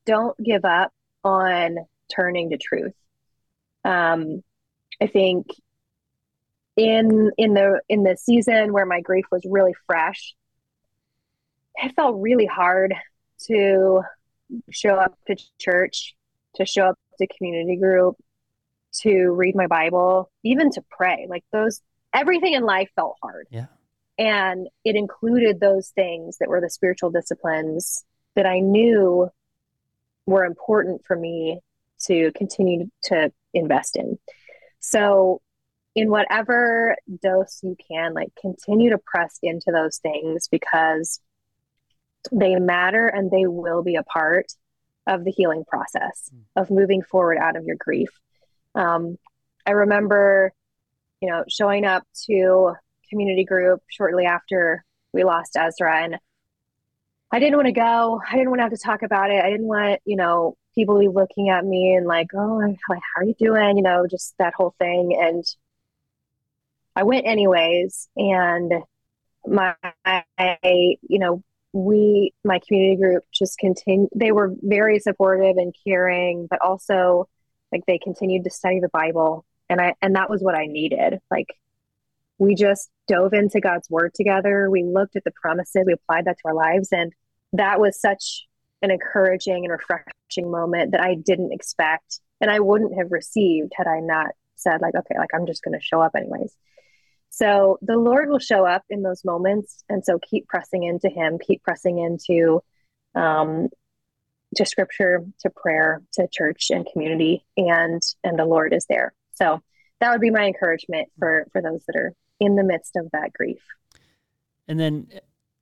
don't 0.05 0.37
give 0.43 0.65
up 0.65 0.93
on 1.25 1.77
turning 2.15 2.51
to 2.51 2.59
truth. 2.59 2.95
Um, 3.85 4.43
I 5.01 5.07
think 5.07 5.47
in 6.77 7.31
in 7.37 7.55
the 7.55 7.81
in 7.89 8.03
the 8.03 8.17
season 8.17 8.73
where 8.73 8.87
my 8.87 9.01
grief 9.01 9.25
was 9.33 9.43
really 9.49 9.75
fresh, 9.87 10.35
it 11.77 11.95
felt 11.97 12.21
really 12.21 12.47
hard 12.47 12.95
to 13.47 14.03
show 14.71 14.95
up 14.95 15.19
to 15.27 15.37
church, 15.59 16.15
to 16.57 16.67
show 16.67 16.87
up 16.87 16.99
to 17.19 17.27
community 17.37 17.77
group, 17.77 18.17
to 19.03 19.31
read 19.31 19.55
my 19.55 19.67
Bible, 19.67 20.31
even 20.45 20.71
to 20.73 20.83
pray. 20.91 21.27
Like 21.29 21.45
those 21.53 21.81
everything 22.13 22.55
in 22.55 22.63
life 22.63 22.91
felt 22.95 23.17
hard. 23.23 23.47
Yeah. 23.51 23.67
And 24.19 24.69
it 24.85 24.97
included 24.97 25.61
those 25.61 25.89
things 25.91 26.39
that 26.39 26.49
were 26.49 26.61
the 26.61 26.71
spiritual 26.71 27.11
disciplines 27.11 28.05
that 28.35 28.47
I 28.47 28.61
knew 28.61 29.31
were 30.27 30.45
important 30.45 31.03
for 31.07 31.17
me 31.17 31.61
to 32.07 32.33
continue 32.33 32.91
to 33.05 33.33
invest 33.55 33.97
in. 33.97 34.19
So, 34.81 35.41
in 35.95 36.11
whatever 36.11 36.97
dose 37.23 37.59
you 37.63 37.77
can, 37.91 38.15
like 38.15 38.29
continue 38.41 38.91
to 38.91 38.99
press 38.99 39.39
into 39.43 39.73
those 39.73 39.99
things 39.99 40.47
because 40.49 41.21
they 42.31 42.55
matter 42.57 43.07
and 43.07 43.31
they 43.31 43.47
will 43.47 43.83
be 43.83 43.97
a 43.97 44.05
part 44.05 44.47
of 45.07 45.25
the 45.25 45.33
healing 45.33 45.65
process 45.67 46.31
hmm. 46.31 46.41
of 46.55 46.71
moving 46.71 47.03
forward 47.03 47.39
out 47.39 47.57
of 47.57 47.65
your 47.65 47.77
grief. 47.77 48.11
Um, 48.75 49.19
I 49.67 49.73
remember, 49.73 50.53
you 51.21 51.29
know, 51.29 51.45
showing 51.49 51.85
up 51.85 52.05
to 52.27 52.75
community 53.11 53.45
group 53.45 53.83
shortly 53.89 54.25
after 54.27 54.85
we 55.13 55.25
lost 55.25 55.57
Ezra 55.57 56.03
and 56.03 56.19
I 57.31 57.41
didn't 57.41 57.57
want 57.57 57.67
to 57.67 57.73
go. 57.73 58.21
I 58.27 58.37
didn't 58.37 58.51
want 58.51 58.61
to 58.61 58.63
have 58.65 58.73
to 58.73 58.79
talk 58.79 59.03
about 59.03 59.31
it. 59.31 59.45
I 59.45 59.51
didn't 59.51 59.67
want, 59.67 60.01
you 60.05 60.17
know, 60.17 60.57
people 60.75 60.99
be 60.99 61.09
looking 61.09 61.51
at 61.51 61.65
me 61.65 61.95
and 61.95 62.07
like, 62.07 62.29
oh, 62.35 62.57
like, 62.57 62.79
how 62.89 63.21
are 63.21 63.25
you 63.25 63.35
doing? 63.39 63.77
You 63.77 63.83
know, 63.83 64.07
just 64.09 64.35
that 64.39 64.55
whole 64.55 64.75
thing. 64.79 65.19
And 65.21 65.45
I 66.97 67.03
went 67.03 67.27
anyways. 67.27 68.09
And 68.17 68.73
my, 69.47 69.75
you 71.03 71.19
know, 71.19 71.43
we, 71.73 72.33
my 72.45 72.61
community 72.67 72.97
group 72.97 73.25
just 73.33 73.59
continued, 73.59 74.09
they 74.15 74.33
were 74.33 74.55
very 74.63 74.99
supportive 74.99 75.59
and 75.59 75.75
caring, 75.87 76.47
but 76.49 76.63
also 76.63 77.29
like 77.73 77.85
they 77.87 77.99
continued 77.99 78.45
to 78.45 78.51
study 78.51 78.81
the 78.81 78.89
Bible. 78.93 79.45
And 79.69 79.81
I, 79.81 79.95
and 80.01 80.15
that 80.17 80.31
was 80.31 80.43
what 80.43 80.55
I 80.55 80.67
needed. 80.67 81.19
Like, 81.31 81.55
we 82.39 82.55
just 82.55 82.89
dove 83.09 83.33
into 83.33 83.61
God's 83.61 83.91
word 83.91 84.15
together. 84.15 84.71
We 84.71 84.85
looked 84.85 85.17
at 85.17 85.25
the 85.25 85.33
promises, 85.33 85.85
we 85.87 85.93
applied 85.93 86.25
that 86.27 86.39
to 86.39 86.49
our 86.49 86.55
lives. 86.55 86.89
And 86.93 87.13
that 87.53 87.81
was 87.81 88.01
such 88.01 88.47
an 88.83 88.91
encouraging 88.91 89.65
and 89.65 89.73
refreshing 89.73 90.51
moment 90.51 90.93
that 90.93 91.01
I 91.01 91.15
didn't 91.17 91.53
expect 91.53 92.21
and 92.41 92.51
I 92.51 92.61
wouldn't 92.61 92.97
have 92.97 93.11
received 93.11 93.73
had 93.77 93.87
I 93.87 94.01
not 94.01 94.29
said, 94.55 94.81
like, 94.81 94.95
okay, 94.95 95.17
like 95.19 95.31
I'm 95.35 95.47
just 95.47 95.63
going 95.63 95.79
to 95.79 95.85
show 95.85 96.01
up 96.01 96.13
anyways. 96.17 96.55
So 97.31 97.79
the 97.83 97.97
Lord 97.97 98.29
will 98.29 98.39
show 98.39 98.65
up 98.65 98.83
in 98.89 99.03
those 99.03 99.25
moments. 99.25 99.85
And 99.89 100.05
so 100.05 100.19
keep 100.19 100.47
pressing 100.49 100.85
into 100.85 101.09
Him, 101.09 101.39
keep 101.39 101.63
pressing 101.63 101.99
into 101.99 102.63
um, 103.15 103.69
to 104.57 104.65
scripture, 104.65 105.25
to 105.41 105.51
prayer, 105.51 106.03
to 106.15 106.27
church 106.33 106.71
and 106.71 106.87
community, 106.93 107.45
and 107.57 108.03
and 108.25 108.39
the 108.39 108.45
Lord 108.45 108.73
is 108.73 108.87
there. 108.89 109.15
So 109.35 109.61
that 110.01 110.11
would 110.11 110.21
be 110.21 110.31
my 110.31 110.47
encouragement 110.47 111.09
for 111.19 111.47
for 111.53 111.63
those 111.63 111.85
that 111.87 111.97
are 111.97 112.15
in 112.41 112.57
the 112.57 112.65
midst 112.65 112.97
of 112.97 113.11
that 113.13 113.33
grief. 113.33 113.63
And 114.67 114.79
then, 114.79 115.09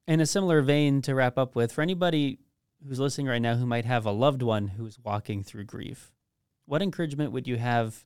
in 0.07 0.21
a 0.21 0.27
similar 0.27 0.63
vein 0.63 1.03
to 1.03 1.15
wrap 1.15 1.39
up 1.39 1.55
with, 1.55 1.73
for 1.73 1.83
anybody 1.83 2.39
who's 2.87 3.01
listening 3.01 3.27
right 3.27 3.41
now 3.41 3.57
who 3.57 3.67
might 3.67 3.85
have 3.85 4.05
a 4.05 4.11
loved 4.11 4.43
one 4.43 4.69
who's 4.69 4.99
walking 5.03 5.43
through 5.43 5.65
grief, 5.65 6.13
what 6.67 6.83
encouragement 6.83 7.33
would 7.33 7.47
you 7.47 7.57
have 7.57 8.05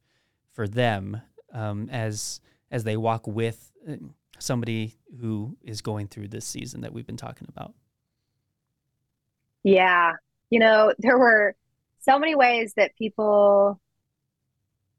for 0.52 0.68
them 0.68 1.20
um, 1.52 1.88
as 1.90 2.40
as 2.70 2.84
they 2.84 2.96
walk 2.96 3.26
with 3.26 3.72
uh, 3.88 3.96
somebody 4.38 4.94
who 5.20 5.56
is 5.62 5.82
going 5.82 6.06
through 6.06 6.28
this 6.28 6.46
season 6.46 6.82
that 6.82 6.92
we've 6.92 7.06
been 7.06 7.16
talking 7.16 7.48
about? 7.48 7.74
Yeah, 9.62 10.14
you 10.50 10.58
know, 10.58 10.92
there 10.98 11.18
were 11.18 11.54
so 12.00 12.18
many 12.18 12.34
ways 12.34 12.74
that 12.76 12.96
people 12.96 13.80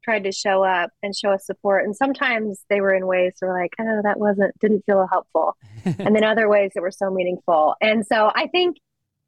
tried 0.02 0.24
to 0.24 0.32
show 0.32 0.64
up 0.64 0.90
and 1.02 1.14
show 1.14 1.30
us 1.30 1.46
support. 1.46 1.84
And 1.84 1.94
sometimes 1.94 2.64
they 2.68 2.80
were 2.80 2.94
in 2.94 3.06
ways 3.06 3.34
that 3.40 3.46
were 3.46 3.60
like, 3.60 3.74
oh, 3.80 4.00
that 4.02 4.18
wasn't, 4.18 4.58
didn't 4.58 4.84
feel 4.84 5.06
helpful. 5.10 5.56
and 5.84 6.14
then 6.14 6.24
other 6.24 6.48
ways 6.48 6.72
that 6.74 6.80
were 6.80 6.90
so 6.90 7.10
meaningful. 7.10 7.74
And 7.80 8.04
so 8.06 8.32
I 8.34 8.48
think 8.48 8.78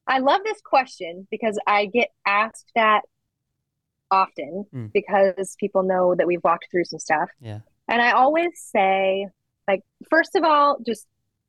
I 0.07 0.19
love 0.19 0.41
this 0.45 0.61
question 0.63 1.27
because 1.31 1.59
I 1.67 1.87
get 1.87 2.09
asked 2.27 2.71
that 2.75 3.03
often 4.11 4.65
mm. 4.75 4.93
because 4.93 5.57
people 5.59 5.83
know 5.83 6.15
that 6.15 6.27
we've 6.27 6.43
walked 6.45 6.67
through 6.71 6.85
some 6.85 6.99
stuff. 6.99 7.31
Yeah. 7.41 7.61
And 7.89 8.01
I 8.03 8.13
always 8.13 8.51
say, 8.55 9.29
like, 9.69 9.83
first 10.11 10.37
of 10.37 10.45
all, 10.45 10.79
just 10.85 11.07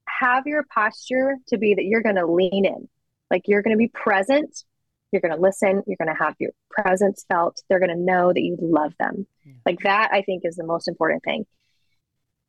have 0.08 0.48
your 0.48 0.64
posture 0.74 1.36
to 1.48 1.58
be 1.58 1.74
that 1.74 1.86
you're 1.86 2.02
going 2.02 2.16
to 2.16 2.26
lean 2.26 2.66
in, 2.66 2.88
like, 3.32 3.44
you're 3.48 3.62
going 3.62 3.76
to 3.76 3.78
be 3.78 3.88
present 3.88 4.64
you're 5.16 5.22
going 5.22 5.36
to 5.36 5.42
listen. 5.42 5.82
You're 5.88 5.98
going 5.98 6.14
to 6.14 6.24
have 6.24 6.36
your 6.40 6.52
presence 6.70 7.26
felt. 7.30 7.62
They're 7.70 7.80
going 7.80 7.96
to 7.96 7.96
know 7.96 8.34
that 8.34 8.42
you 8.42 8.58
love 8.60 8.94
them. 9.00 9.26
Yeah. 9.46 9.54
Like 9.66 9.80
that, 9.84 10.10
I 10.12 10.22
think, 10.24 10.44
is 10.44 10.58
the 10.58 10.66
most 10.66 10.90
important 10.90 11.24
thing. 11.24 11.46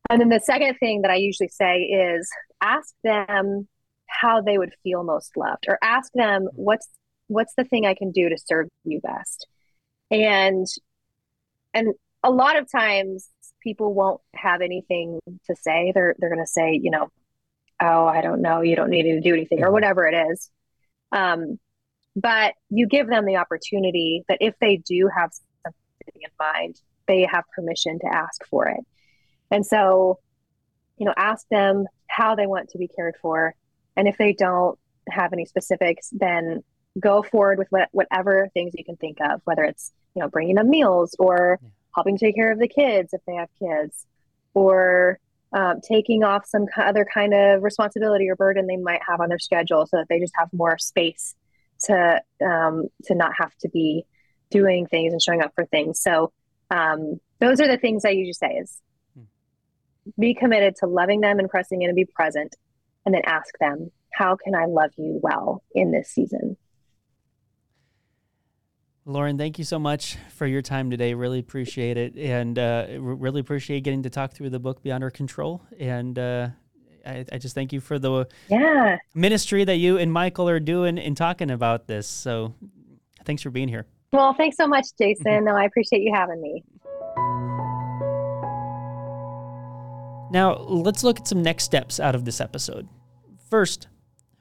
And 0.09 0.19
then 0.19 0.27
the 0.27 0.41
second 0.41 0.75
thing 0.75 1.03
that 1.03 1.11
I 1.11 1.15
usually 1.15 1.47
say 1.47 1.83
is 1.83 2.29
ask 2.61 2.93
them 3.05 3.69
how 4.07 4.41
they 4.41 4.57
would 4.57 4.73
feel 4.83 5.03
most 5.03 5.35
loved, 5.37 5.65
or 5.69 5.77
ask 5.81 6.11
them 6.13 6.43
mm-hmm. 6.43 6.61
what's 6.61 6.89
what's 7.27 7.53
the 7.55 7.63
thing 7.63 7.85
I 7.85 7.93
can 7.93 8.11
do 8.11 8.27
to 8.27 8.37
serve 8.37 8.67
you 8.83 8.99
best. 8.99 9.47
And 10.11 10.65
and 11.73 11.93
a 12.21 12.31
lot 12.31 12.57
of 12.57 12.69
times 12.69 13.29
people 13.61 13.93
won't 13.93 14.19
have 14.35 14.61
anything 14.61 15.19
to 15.25 15.55
say. 15.55 15.93
They're 15.95 16.15
they're 16.19 16.33
going 16.33 16.45
to 16.45 16.51
say, 16.51 16.79
you 16.81 16.91
know, 16.91 17.07
oh, 17.81 18.05
I 18.07 18.19
don't 18.19 18.41
know, 18.41 18.59
you 18.59 18.75
don't 18.75 18.89
need 18.89 19.03
to 19.03 19.21
do 19.21 19.33
anything, 19.33 19.59
or 19.59 19.65
mm-hmm. 19.65 19.73
whatever 19.73 20.05
it 20.05 20.31
is. 20.31 20.49
Um, 21.11 21.59
but 22.15 22.55
you 22.69 22.87
give 22.87 23.07
them 23.07 23.25
the 23.25 23.37
opportunity 23.37 24.23
that 24.27 24.39
if 24.41 24.55
they 24.59 24.77
do 24.77 25.09
have 25.15 25.31
something 25.63 26.21
in 26.21 26.31
mind, 26.39 26.81
they 27.07 27.27
have 27.31 27.43
permission 27.55 27.99
to 27.99 28.07
ask 28.07 28.45
for 28.47 28.67
it. 28.67 28.79
And 29.51 29.65
so, 29.65 30.19
you 30.97 31.05
know, 31.05 31.13
ask 31.15 31.47
them 31.49 31.85
how 32.07 32.35
they 32.35 32.47
want 32.47 32.69
to 32.69 32.77
be 32.77 32.87
cared 32.87 33.15
for. 33.21 33.55
And 33.95 34.07
if 34.07 34.17
they 34.17 34.33
don't 34.33 34.77
have 35.09 35.31
any 35.31 35.45
specifics, 35.45 36.09
then 36.11 36.63
go 36.99 37.21
forward 37.21 37.59
with 37.59 37.67
what, 37.69 37.89
whatever 37.91 38.49
things 38.53 38.73
you 38.75 38.83
can 38.83 38.97
think 38.97 39.19
of, 39.21 39.41
whether 39.45 39.63
it's, 39.63 39.91
you 40.15 40.21
know, 40.21 40.27
bringing 40.27 40.55
them 40.55 40.69
meals 40.69 41.15
or 41.19 41.59
helping 41.93 42.17
take 42.17 42.35
care 42.35 42.51
of 42.51 42.59
the 42.59 42.67
kids 42.67 43.13
if 43.13 43.21
they 43.27 43.35
have 43.35 43.49
kids 43.59 44.05
or 44.53 45.19
um, 45.53 45.79
taking 45.81 46.23
off 46.23 46.45
some 46.45 46.65
other 46.77 47.05
kind 47.11 47.33
of 47.33 47.63
responsibility 47.63 48.29
or 48.29 48.35
burden 48.35 48.67
they 48.67 48.77
might 48.77 49.01
have 49.07 49.21
on 49.21 49.29
their 49.29 49.39
schedule 49.39 49.85
so 49.85 49.97
that 49.97 50.07
they 50.09 50.19
just 50.19 50.33
have 50.37 50.49
more 50.51 50.77
space 50.77 51.35
to 51.83 52.21
um, 52.45 52.87
to 53.05 53.15
not 53.15 53.31
have 53.37 53.55
to 53.59 53.69
be 53.69 54.05
doing 54.49 54.87
things 54.87 55.13
and 55.13 55.21
showing 55.21 55.41
up 55.41 55.53
for 55.55 55.65
things. 55.65 55.99
So 56.01 56.31
um, 56.71 57.19
those 57.39 57.61
are 57.61 57.67
the 57.67 57.77
things 57.77 58.03
I 58.03 58.09
usually 58.09 58.33
say 58.33 58.53
is 58.55 58.81
hmm. 59.13 59.23
be 60.19 60.33
committed 60.33 60.75
to 60.77 60.87
loving 60.87 61.21
them 61.21 61.39
and 61.39 61.49
pressing 61.49 61.81
in 61.81 61.89
and 61.89 61.95
be 61.95 62.05
present, 62.05 62.55
and 63.05 63.13
then 63.15 63.21
ask 63.25 63.57
them, 63.59 63.91
how 64.11 64.35
can 64.35 64.55
I 64.55 64.65
love 64.65 64.91
you 64.97 65.19
well 65.21 65.63
in 65.73 65.91
this 65.91 66.09
season? 66.09 66.57
Lauren, 69.07 69.37
thank 69.37 69.57
you 69.57 69.63
so 69.63 69.79
much 69.79 70.17
for 70.35 70.45
your 70.45 70.61
time 70.61 70.91
today. 70.91 71.13
Really 71.13 71.39
appreciate 71.39 71.95
it, 71.95 72.17
and 72.17 72.59
uh, 72.59 72.87
really 72.99 73.39
appreciate 73.39 73.85
getting 73.85 74.03
to 74.03 74.09
talk 74.09 74.33
through 74.33 74.49
the 74.49 74.59
book 74.59 74.83
Beyond 74.83 75.01
Our 75.01 75.09
Control. 75.09 75.61
And 75.79 76.19
uh, 76.19 76.49
I, 77.05 77.23
I 77.31 77.37
just 77.37 77.55
thank 77.55 77.71
you 77.71 77.79
for 77.79 77.99
the 77.99 78.27
yeah 78.49 78.97
ministry 79.15 79.63
that 79.63 79.77
you 79.77 79.97
and 79.97 80.11
Michael 80.11 80.49
are 80.49 80.59
doing 80.59 80.97
in 80.97 81.15
talking 81.15 81.51
about 81.51 81.87
this. 81.87 82.05
So 82.05 82.53
thanks 83.23 83.41
for 83.41 83.49
being 83.49 83.69
here. 83.69 83.85
Well, 84.11 84.33
thanks 84.33 84.57
so 84.57 84.67
much, 84.67 84.87
Jason. 84.99 85.45
no, 85.45 85.55
I 85.55 85.63
appreciate 85.63 86.01
you 86.01 86.11
having 86.13 86.41
me. 86.41 86.65
Now, 90.31 90.57
let's 90.67 91.05
look 91.05 91.21
at 91.21 91.29
some 91.29 91.41
next 91.41 91.63
steps 91.63 92.01
out 92.01 92.13
of 92.13 92.25
this 92.25 92.41
episode. 92.41 92.89
First, 93.49 93.87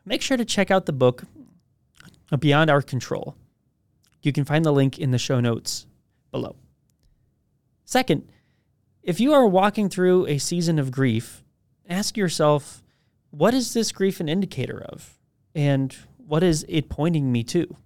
make 0.04 0.22
sure 0.22 0.36
to 0.36 0.44
check 0.44 0.72
out 0.72 0.86
the 0.86 0.92
book 0.92 1.22
Beyond 2.36 2.68
Our 2.68 2.82
Control. 2.82 3.36
You 4.26 4.32
can 4.32 4.44
find 4.44 4.64
the 4.64 4.72
link 4.72 4.98
in 4.98 5.12
the 5.12 5.18
show 5.18 5.40
notes 5.40 5.86
below. 6.32 6.56
Second, 7.84 8.28
if 9.02 9.20
you 9.20 9.32
are 9.32 9.46
walking 9.46 9.88
through 9.88 10.26
a 10.26 10.38
season 10.38 10.78
of 10.80 10.90
grief 10.90 11.44
ask 11.88 12.16
yourself, 12.16 12.82
what 13.30 13.54
is 13.54 13.72
this 13.72 13.92
grief 13.92 14.18
an 14.18 14.28
indicator 14.28 14.84
of? 14.88 15.18
And 15.54 15.96
what 16.16 16.42
is 16.42 16.66
it 16.68 16.88
pointing 16.88 17.30
me 17.30 17.44
to? 17.44 17.76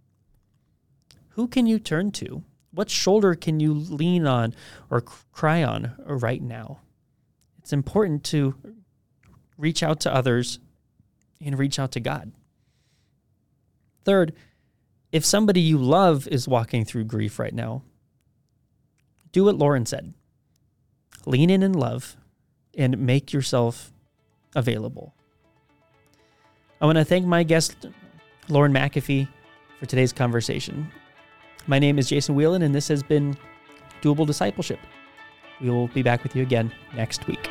Who 1.31 1.47
can 1.47 1.67
you 1.67 1.79
turn 1.79 2.11
to? 2.13 2.43
What 2.71 2.89
shoulder 2.89 3.35
can 3.35 3.61
you 3.61 3.75
lean 3.75 4.27
on 4.27 4.55
or 4.89 5.03
cry 5.03 5.63
on 5.63 5.95
right 6.07 6.43
now? 6.43 6.81
It's 7.59 7.73
important 7.73 8.25
to 8.25 8.55
reach 9.59 9.83
out 9.83 10.01
to 10.01 10.15
others 10.15 10.59
and 11.45 11.59
reach 11.59 11.79
out 11.79 11.93
to 11.93 12.01
God. 12.01 12.33
Third, 14.05 14.35
If 15.13 15.25
somebody 15.25 15.61
you 15.61 15.79
love 15.79 16.29
is 16.29 16.47
walking 16.47 16.85
through 16.85 17.05
grief 17.05 17.39
right 17.39 17.55
now, 17.55 17.83
do 19.33 19.45
what 19.45 19.57
Lauren 19.57 19.87
said 19.87 20.15
lean 21.27 21.51
in 21.51 21.63
in 21.63 21.73
love 21.73 22.17
and 22.77 22.97
make 22.99 23.33
yourself 23.33 23.93
available. 24.55 25.15
I 26.81 26.87
want 26.87 26.97
to 26.97 27.05
thank 27.05 27.27
my 27.27 27.43
guest, 27.43 27.89
Lauren 28.49 28.73
McAfee, 28.73 29.29
for 29.79 29.87
today's 29.87 30.15
conversation. 30.15 30.91
My 31.67 31.79
name 31.79 31.99
is 31.99 32.09
Jason 32.09 32.35
Wieland, 32.35 32.65
and 32.65 32.75
this 32.75 32.89
has 32.89 33.03
been 33.03 33.37
Doable 34.01 34.27
Discipleship. 34.27 34.79
We 35.61 35.69
will 35.69 35.89
be 35.89 36.03
back 36.03 36.23
with 36.23 36.35
you 36.35 36.43
again 36.43 36.73
next 36.95 37.27
week. 37.27 37.51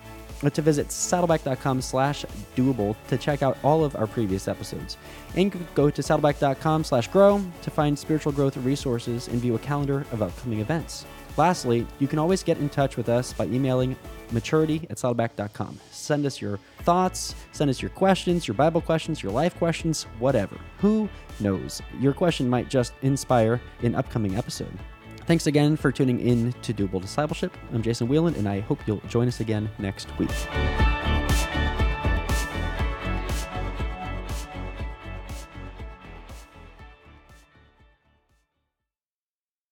to 0.49 0.61
visit 0.61 0.91
saddleback.com 0.91 1.81
slash 1.81 2.25
doable 2.55 2.95
to 3.07 3.17
check 3.17 3.43
out 3.43 3.57
all 3.63 3.83
of 3.83 3.95
our 3.95 4.07
previous 4.07 4.47
episodes. 4.47 4.97
And 5.35 5.55
go 5.75 5.89
to 5.89 6.01
saddleback.com 6.01 6.83
slash 6.83 7.07
grow 7.09 7.43
to 7.61 7.69
find 7.69 7.97
spiritual 7.97 8.31
growth 8.31 8.57
resources 8.57 9.27
and 9.27 9.39
view 9.39 9.55
a 9.55 9.59
calendar 9.59 10.05
of 10.11 10.21
upcoming 10.21 10.59
events. 10.59 11.05
Lastly, 11.37 11.87
you 11.99 12.07
can 12.07 12.19
always 12.19 12.43
get 12.43 12.57
in 12.57 12.69
touch 12.69 12.97
with 12.97 13.07
us 13.07 13.33
by 13.33 13.45
emailing 13.45 13.95
maturity 14.31 14.85
at 14.89 14.97
saddleback.com. 14.97 15.79
Send 15.91 16.25
us 16.25 16.41
your 16.41 16.59
thoughts, 16.81 17.35
send 17.51 17.69
us 17.69 17.81
your 17.81 17.89
questions, 17.89 18.47
your 18.47 18.55
Bible 18.55 18.81
questions, 18.81 19.23
your 19.23 19.31
life 19.31 19.55
questions, 19.57 20.03
whatever. 20.19 20.57
Who 20.79 21.07
knows? 21.39 21.81
Your 21.99 22.13
question 22.13 22.49
might 22.49 22.69
just 22.69 22.93
inspire 23.01 23.61
an 23.81 23.95
upcoming 23.95 24.35
episode. 24.35 24.77
Thanks 25.25 25.47
again 25.47 25.77
for 25.77 25.91
tuning 25.91 26.19
in 26.19 26.51
to 26.63 26.73
Doable 26.73 27.01
Discipleship. 27.01 27.55
I'm 27.73 27.81
Jason 27.81 28.07
Wieland, 28.07 28.37
and 28.37 28.49
I 28.49 28.59
hope 28.59 28.79
you'll 28.87 29.01
join 29.07 29.27
us 29.27 29.39
again 29.39 29.69
next 29.79 30.07
week. 30.17 30.29